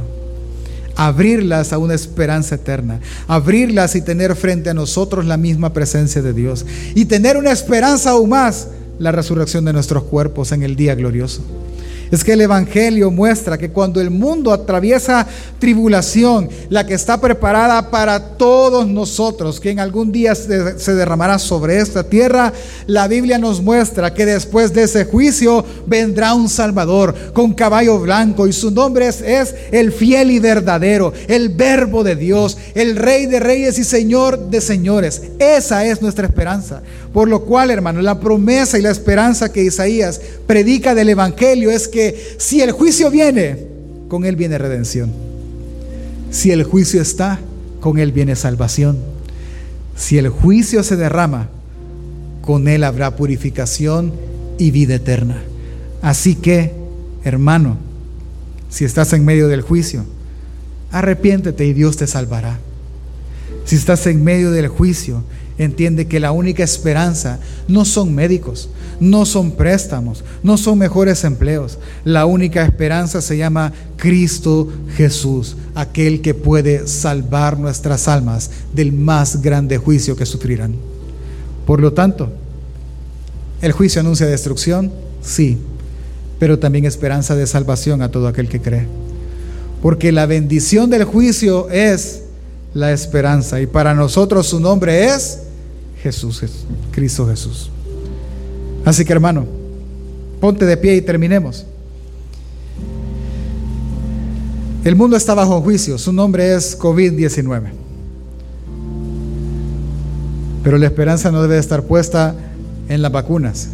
Abrirlas 0.95 1.72
a 1.72 1.78
una 1.78 1.93
esperanza 1.93 2.55
eterna. 2.55 2.99
Abrirlas 3.28 3.95
y 3.95 4.01
tener 4.01 4.36
frente 4.36 4.72
a 4.72 4.74
nosotros 4.74 5.26
la 5.26 5.38
misma 5.38 5.72
presencia 5.72 6.22
de 6.22 6.34
Dios. 6.34 6.66
Y 6.95 7.05
tener 7.05 7.38
una 7.38 7.51
esperanza 7.51 8.11
aún 8.11 8.30
más, 8.30 8.68
la 8.99 9.11
resurrección 9.11 9.66
de 9.66 9.74
nuestros 9.74 10.03
cuerpos 10.03 10.51
en 10.51 10.64
el 10.64 10.76
día 10.76 10.95
glorioso. 10.95 11.41
Es 12.14 12.24
que 12.24 12.34
el 12.34 12.41
Evangelio 12.41 13.09
muestra 13.09 13.57
que 13.57 13.72
cuando 13.72 13.99
el 13.99 14.11
mundo 14.11 14.53
atraviesa 14.53 15.26
tribulación, 15.57 16.47
la 16.70 16.86
que 16.86 16.93
está 16.93 17.20
preparada 17.20 17.89
para 17.89 18.38
todos 18.38 18.88
nosotros, 18.88 19.59
que 19.59 19.72
en 19.72 19.80
algún 19.80 20.11
día 20.11 20.36
se 20.36 20.93
derramará 20.93 21.39
sobre 21.39 21.80
esta 21.80 22.03
tierra, 22.03 22.53
la 22.86 23.07
Biblia 23.07 23.39
nos 23.39 23.64
muestra 23.64 24.14
que 24.14 24.28
después 24.28 24.72
de 24.76 24.84
ese 24.84 25.05
juicio 25.05 25.66
vendrá 25.88 26.36
un 26.36 26.49
Salvador 26.49 27.16
con 27.34 27.51
caballo 27.51 27.97
blanco 27.97 28.47
y 28.47 28.53
su 28.53 28.70
nombre 28.70 29.07
es, 29.07 29.20
es 29.22 29.55
el 29.72 29.91
fiel 29.91 30.30
y 30.30 30.38
verdadero, 30.38 31.14
el 31.28 31.49
verbo 31.49 32.03
de 32.03 32.16
Dios, 32.16 32.59
el 32.76 32.95
rey 32.95 33.26
de 33.26 33.39
reyes 33.39 33.80
y 33.80 33.84
señor 33.84 34.51
de 34.51 34.61
señores. 34.61 35.20
Esa 35.39 35.84
es 35.84 35.99
nuestra 35.99 36.28
esperanza. 36.28 36.84
Por 37.11 37.28
lo 37.28 37.45
cual, 37.45 37.70
hermano, 37.70 38.01
la 38.01 38.20
promesa 38.20 38.80
y 38.80 38.82
la 38.82 38.89
esperanza 38.89 39.51
que 39.51 39.64
Isaías 39.64 40.20
predica 40.47 40.95
del 40.95 41.09
Evangelio 41.09 41.70
es 41.70 41.88
que 41.88 42.03
si 42.38 42.62
el 42.62 42.72
juicio 42.72 43.10
viene, 43.12 43.58
con 44.08 44.26
él 44.26 44.36
viene 44.36 44.58
redención. 44.58 45.12
Si 46.32 46.51
el 46.51 46.64
juicio 46.64 47.01
está, 47.01 47.39
con 47.80 47.99
él 47.99 48.12
viene 48.12 48.36
salvación. 48.36 48.97
Si 49.95 50.18
el 50.18 50.30
juicio 50.30 50.84
se 50.84 50.95
derrama, 50.95 51.49
con 52.41 52.68
él 52.68 52.84
habrá 52.84 53.16
purificación 53.16 54.14
y 54.58 54.72
vida 54.72 54.95
eterna. 54.95 55.41
Así 56.01 56.36
que, 56.36 56.74
hermano, 57.24 57.78
si 58.70 58.86
estás 58.86 59.14
en 59.14 59.24
medio 59.24 59.47
del 59.47 59.62
juicio, 59.62 60.06
arrepiéntete 60.91 61.66
y 61.66 61.74
Dios 61.74 61.97
te 61.97 62.08
salvará. 62.08 62.60
Si 63.66 63.76
estás 63.76 64.06
en 64.08 64.24
medio 64.24 64.51
del 64.51 64.68
juicio, 64.68 65.24
entiende 65.58 66.08
que 66.08 66.20
la 66.20 66.32
única 66.32 66.64
esperanza 66.64 67.39
no 67.68 67.86
son 67.86 68.14
médicos, 68.14 68.70
no 69.04 69.26
son 69.26 69.51
préstamos, 69.51 70.24
no 70.43 70.58
son 70.58 70.78
mejores 70.78 71.26
empleos. 71.26 71.78
La 72.06 72.26
única 72.26 72.64
esperanza 72.64 73.22
se 73.22 73.36
llama 73.36 73.74
Cristo 73.97 74.70
Jesús, 74.95 75.58
aquel 75.76 76.22
que 76.22 76.34
puede 76.34 76.88
salvar 76.88 77.60
nuestras 77.60 78.08
almas 78.08 78.49
del 78.74 78.93
más 78.93 79.41
grande 79.41 79.78
juicio 79.78 80.16
que 80.16 80.26
sufrirán. 80.26 80.76
Por 81.68 81.82
lo 81.82 81.91
tanto, 81.91 82.32
¿el 83.62 83.74
juicio 83.74 83.99
anuncia 83.99 84.26
destrucción? 84.26 84.91
Sí, 85.22 85.58
pero 86.39 86.58
también 86.58 86.86
esperanza 86.86 87.36
de 87.36 87.45
salvación 87.45 88.01
a 88.01 88.10
todo 88.10 88.30
aquel 88.30 88.47
que 88.47 88.62
cree. 88.62 88.88
Porque 89.82 90.14
la 90.14 90.28
bendición 90.28 90.89
del 90.89 91.04
juicio 91.04 91.70
es 91.70 92.22
la 92.74 92.93
esperanza. 92.93 93.60
Y 93.60 93.68
para 93.68 93.93
nosotros 93.93 94.47
su 94.47 94.62
nombre 94.62 95.08
es 95.08 95.39
Jesús, 96.01 96.41
Cristo 96.93 97.28
Jesús. 97.28 97.70
Así 98.86 99.06
que 99.06 99.14
hermano, 99.14 99.46
ponte 100.42 100.66
de 100.66 100.78
pie 100.78 100.96
y 100.96 101.02
terminemos. 101.02 101.66
El 104.84 104.98
mundo 104.98 105.16
está 105.16 105.34
bajo 105.34 105.62
juicio, 105.62 105.98
su 105.98 106.12
nombre 106.12 106.54
es 106.54 106.78
COVID-19. 106.78 107.64
Pero 110.64 110.78
la 110.78 110.86
esperanza 110.86 111.32
no 111.32 111.42
debe 111.42 111.58
estar 111.58 111.84
puesta 111.84 112.36
en 112.90 113.02
las 113.02 113.12
vacunas, 113.12 113.70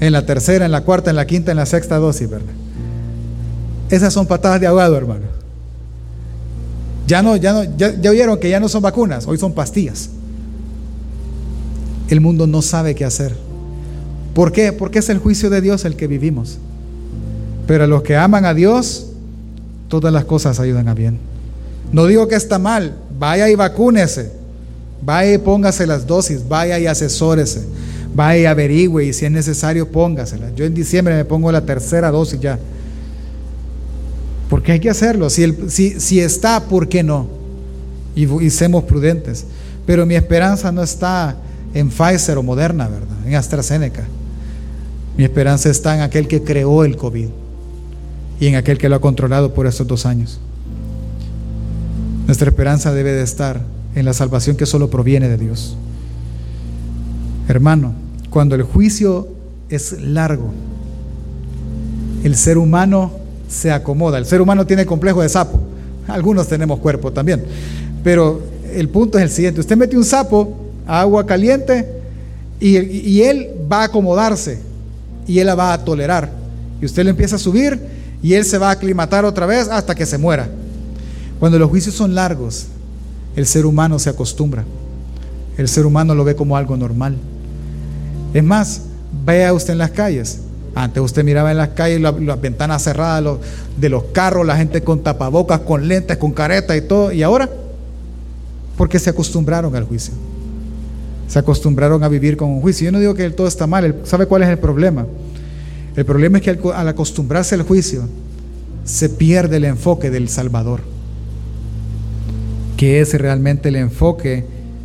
en 0.00 0.12
la 0.12 0.26
tercera, 0.26 0.66
en 0.66 0.72
la 0.72 0.82
cuarta, 0.82 1.10
en 1.10 1.16
la 1.16 1.26
quinta, 1.26 1.52
en 1.52 1.58
la 1.58 1.66
sexta 1.66 1.96
dosis, 1.98 2.28
¿verdad? 2.28 2.52
Esas 3.88 4.12
son 4.12 4.26
patadas 4.26 4.60
de 4.60 4.66
ahogado, 4.66 4.96
hermano. 4.96 5.26
Ya 7.06 7.22
no, 7.22 7.36
ya 7.36 7.52
no, 7.52 7.64
ya, 7.76 7.94
ya 8.00 8.10
oyeron 8.10 8.38
que 8.38 8.48
ya 8.48 8.58
no 8.58 8.68
son 8.68 8.82
vacunas, 8.82 9.26
hoy 9.28 9.38
son 9.38 9.52
pastillas. 9.52 10.10
El 12.08 12.20
mundo 12.20 12.46
no 12.48 12.62
sabe 12.62 12.94
qué 12.94 13.04
hacer. 13.04 13.36
¿Por 14.34 14.52
qué? 14.52 14.72
Porque 14.72 15.00
es 15.00 15.08
el 15.08 15.18
juicio 15.18 15.50
de 15.50 15.60
Dios 15.60 15.84
el 15.84 15.96
que 15.96 16.06
vivimos. 16.06 16.58
Pero 17.66 17.84
a 17.84 17.86
los 17.86 18.02
que 18.02 18.16
aman 18.16 18.44
a 18.44 18.54
Dios, 18.54 19.06
todas 19.88 20.12
las 20.12 20.24
cosas 20.24 20.58
ayudan 20.58 20.88
a 20.88 20.94
bien. 20.94 21.18
No 21.92 22.06
digo 22.06 22.26
que 22.26 22.34
está 22.34 22.58
mal, 22.58 22.94
vaya 23.18 23.48
y 23.50 23.54
vacúnese, 23.54 24.32
vaya 25.02 25.34
y 25.34 25.38
póngase 25.38 25.86
las 25.86 26.06
dosis, 26.06 26.48
vaya 26.48 26.78
y 26.78 26.86
asesórese, 26.86 27.62
vaya 28.14 28.40
y 28.40 28.46
averigüe 28.46 29.04
y 29.04 29.12
si 29.12 29.26
es 29.26 29.30
necesario 29.30 29.88
póngasela. 29.90 30.54
Yo 30.54 30.64
en 30.64 30.74
diciembre 30.74 31.14
me 31.14 31.24
pongo 31.24 31.52
la 31.52 31.64
tercera 31.66 32.10
dosis 32.10 32.40
ya. 32.40 32.58
Porque 34.48 34.72
hay 34.72 34.80
que 34.80 34.90
hacerlo. 34.90 35.28
Si, 35.28 35.54
si, 35.68 36.00
si 36.00 36.20
está, 36.20 36.64
¿por 36.64 36.88
qué 36.88 37.02
no? 37.02 37.26
Y, 38.14 38.24
y 38.44 38.50
seamos 38.50 38.84
prudentes. 38.84 39.44
Pero 39.86 40.06
mi 40.06 40.14
esperanza 40.14 40.72
no 40.72 40.82
está 40.82 41.36
en 41.74 41.90
Pfizer 41.90 42.38
o 42.38 42.42
Moderna, 42.42 42.88
¿verdad? 42.88 43.26
En 43.26 43.34
AstraZeneca. 43.34 44.04
Mi 45.16 45.24
esperanza 45.24 45.68
está 45.70 45.94
en 45.94 46.00
aquel 46.00 46.26
que 46.26 46.42
creó 46.42 46.84
el 46.84 46.96
COVID 46.96 47.28
y 48.40 48.46
en 48.46 48.56
aquel 48.56 48.78
que 48.78 48.88
lo 48.88 48.96
ha 48.96 49.00
controlado 49.00 49.52
por 49.52 49.66
estos 49.66 49.86
dos 49.86 50.06
años. 50.06 50.40
Nuestra 52.26 52.48
esperanza 52.48 52.92
debe 52.92 53.12
de 53.12 53.22
estar 53.22 53.60
en 53.94 54.04
la 54.04 54.14
salvación 54.14 54.56
que 54.56 54.64
solo 54.64 54.88
proviene 54.88 55.28
de 55.28 55.36
Dios. 55.36 55.76
Hermano, 57.48 57.92
cuando 58.30 58.54
el 58.54 58.62
juicio 58.62 59.28
es 59.68 60.00
largo, 60.00 60.50
el 62.24 62.34
ser 62.36 62.56
humano 62.56 63.12
se 63.48 63.70
acomoda. 63.70 64.16
El 64.16 64.24
ser 64.24 64.40
humano 64.40 64.66
tiene 64.66 64.86
complejo 64.86 65.20
de 65.20 65.28
sapo. 65.28 65.60
Algunos 66.08 66.48
tenemos 66.48 66.78
cuerpo 66.78 67.12
también. 67.12 67.44
Pero 68.02 68.40
el 68.72 68.88
punto 68.88 69.18
es 69.18 69.24
el 69.24 69.30
siguiente. 69.30 69.60
Usted 69.60 69.76
mete 69.76 69.96
un 69.96 70.04
sapo 70.04 70.56
a 70.86 71.00
agua 71.00 71.26
caliente 71.26 71.86
y, 72.58 72.78
y 72.78 73.22
él 73.22 73.50
va 73.70 73.82
a 73.82 73.84
acomodarse 73.84 74.71
y 75.26 75.38
él 75.38 75.46
la 75.46 75.54
va 75.54 75.72
a 75.72 75.84
tolerar. 75.84 76.30
Y 76.80 76.84
usted 76.84 77.04
le 77.04 77.10
empieza 77.10 77.36
a 77.36 77.38
subir 77.38 77.80
y 78.22 78.34
él 78.34 78.44
se 78.44 78.58
va 78.58 78.68
a 78.68 78.72
aclimatar 78.72 79.24
otra 79.24 79.46
vez 79.46 79.68
hasta 79.68 79.94
que 79.94 80.06
se 80.06 80.18
muera. 80.18 80.48
Cuando 81.38 81.58
los 81.58 81.70
juicios 81.70 81.94
son 81.94 82.14
largos, 82.14 82.66
el 83.36 83.46
ser 83.46 83.66
humano 83.66 83.98
se 83.98 84.10
acostumbra. 84.10 84.64
El 85.56 85.68
ser 85.68 85.86
humano 85.86 86.14
lo 86.14 86.24
ve 86.24 86.34
como 86.34 86.56
algo 86.56 86.76
normal. 86.76 87.16
Es 88.32 88.44
más, 88.44 88.82
vea 89.24 89.52
usted 89.52 89.72
en 89.72 89.78
las 89.78 89.90
calles. 89.90 90.40
Antes 90.74 91.02
usted 91.02 91.24
miraba 91.24 91.50
en 91.50 91.58
las 91.58 91.70
calles 91.70 92.00
las 92.00 92.40
ventanas 92.40 92.82
cerradas 92.82 93.38
de 93.76 93.88
los 93.88 94.04
carros, 94.12 94.46
la 94.46 94.56
gente 94.56 94.82
con 94.82 95.02
tapabocas, 95.02 95.60
con 95.60 95.86
lentes, 95.86 96.16
con 96.16 96.32
careta 96.32 96.76
y 96.76 96.80
todo. 96.82 97.12
Y 97.12 97.22
ahora 97.22 97.48
porque 98.76 98.98
se 98.98 99.10
acostumbraron 99.10 99.76
al 99.76 99.84
juicio. 99.84 100.14
Se 101.32 101.38
acostumbraron 101.38 102.04
a 102.04 102.08
vivir 102.08 102.36
con 102.36 102.50
un 102.50 102.60
juicio. 102.60 102.84
Yo 102.84 102.92
no 102.92 103.00
digo 103.00 103.14
que 103.14 103.30
todo 103.30 103.46
está 103.46 103.66
mal, 103.66 103.96
¿sabe 104.04 104.26
cuál 104.26 104.42
es 104.42 104.50
el 104.50 104.58
problema? 104.58 105.06
El 105.96 106.04
problema 106.04 106.36
es 106.36 106.44
que 106.44 106.50
al 106.50 106.88
acostumbrarse 106.88 107.54
al 107.54 107.62
juicio, 107.62 108.02
se 108.84 109.08
pierde 109.08 109.56
el 109.56 109.64
enfoque 109.64 110.10
del 110.10 110.28
Salvador, 110.28 110.80
que 112.76 113.00
es 113.00 113.14
realmente 113.14 113.70
el 113.70 113.76
enfoque 113.76 114.44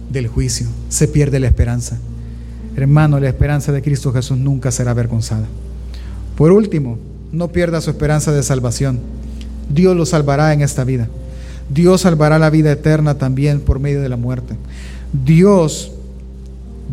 del 0.09 0.29
juicio. 0.29 0.67
Se 0.87 1.09
pierde 1.09 1.41
la 1.41 1.47
esperanza. 1.47 1.97
Hermano, 2.77 3.19
la 3.19 3.27
esperanza 3.27 3.73
de 3.73 3.81
Cristo 3.81 4.13
Jesús 4.13 4.37
nunca 4.37 4.71
será 4.71 4.91
avergonzada. 4.91 5.47
Por 6.37 6.53
último, 6.53 6.97
no 7.33 7.49
pierda 7.49 7.81
su 7.81 7.89
esperanza 7.89 8.31
de 8.31 8.41
salvación. 8.41 8.99
Dios 9.69 9.97
lo 9.97 10.05
salvará 10.05 10.53
en 10.53 10.61
esta 10.61 10.85
vida. 10.85 11.09
Dios 11.69 11.99
salvará 11.99 12.39
la 12.39 12.49
vida 12.49 12.71
eterna 12.71 13.17
también 13.17 13.59
por 13.59 13.81
medio 13.81 14.01
de 14.01 14.07
la 14.07 14.15
muerte. 14.15 14.55
Dios 15.11 15.91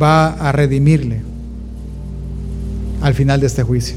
va 0.01 0.35
a 0.35 0.53
redimirle 0.53 1.23
al 3.01 3.15
final 3.15 3.41
de 3.41 3.47
este 3.47 3.63
juicio. 3.63 3.97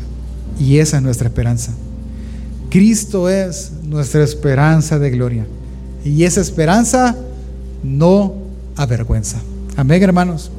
Y 0.60 0.80
esa 0.80 0.98
es 0.98 1.04
nuestra 1.04 1.28
esperanza. 1.28 1.72
Cristo 2.70 3.30
es 3.30 3.72
nuestra 3.84 4.24
esperanza 4.24 5.00
de 5.00 5.10
gloria. 5.10 5.46
Y 6.04 6.24
esa 6.24 6.42
esperanza 6.42 7.16
no 7.84 8.34
avergüenza. 8.76 9.38
Amén, 9.76 10.04
hermanos. 10.04 10.52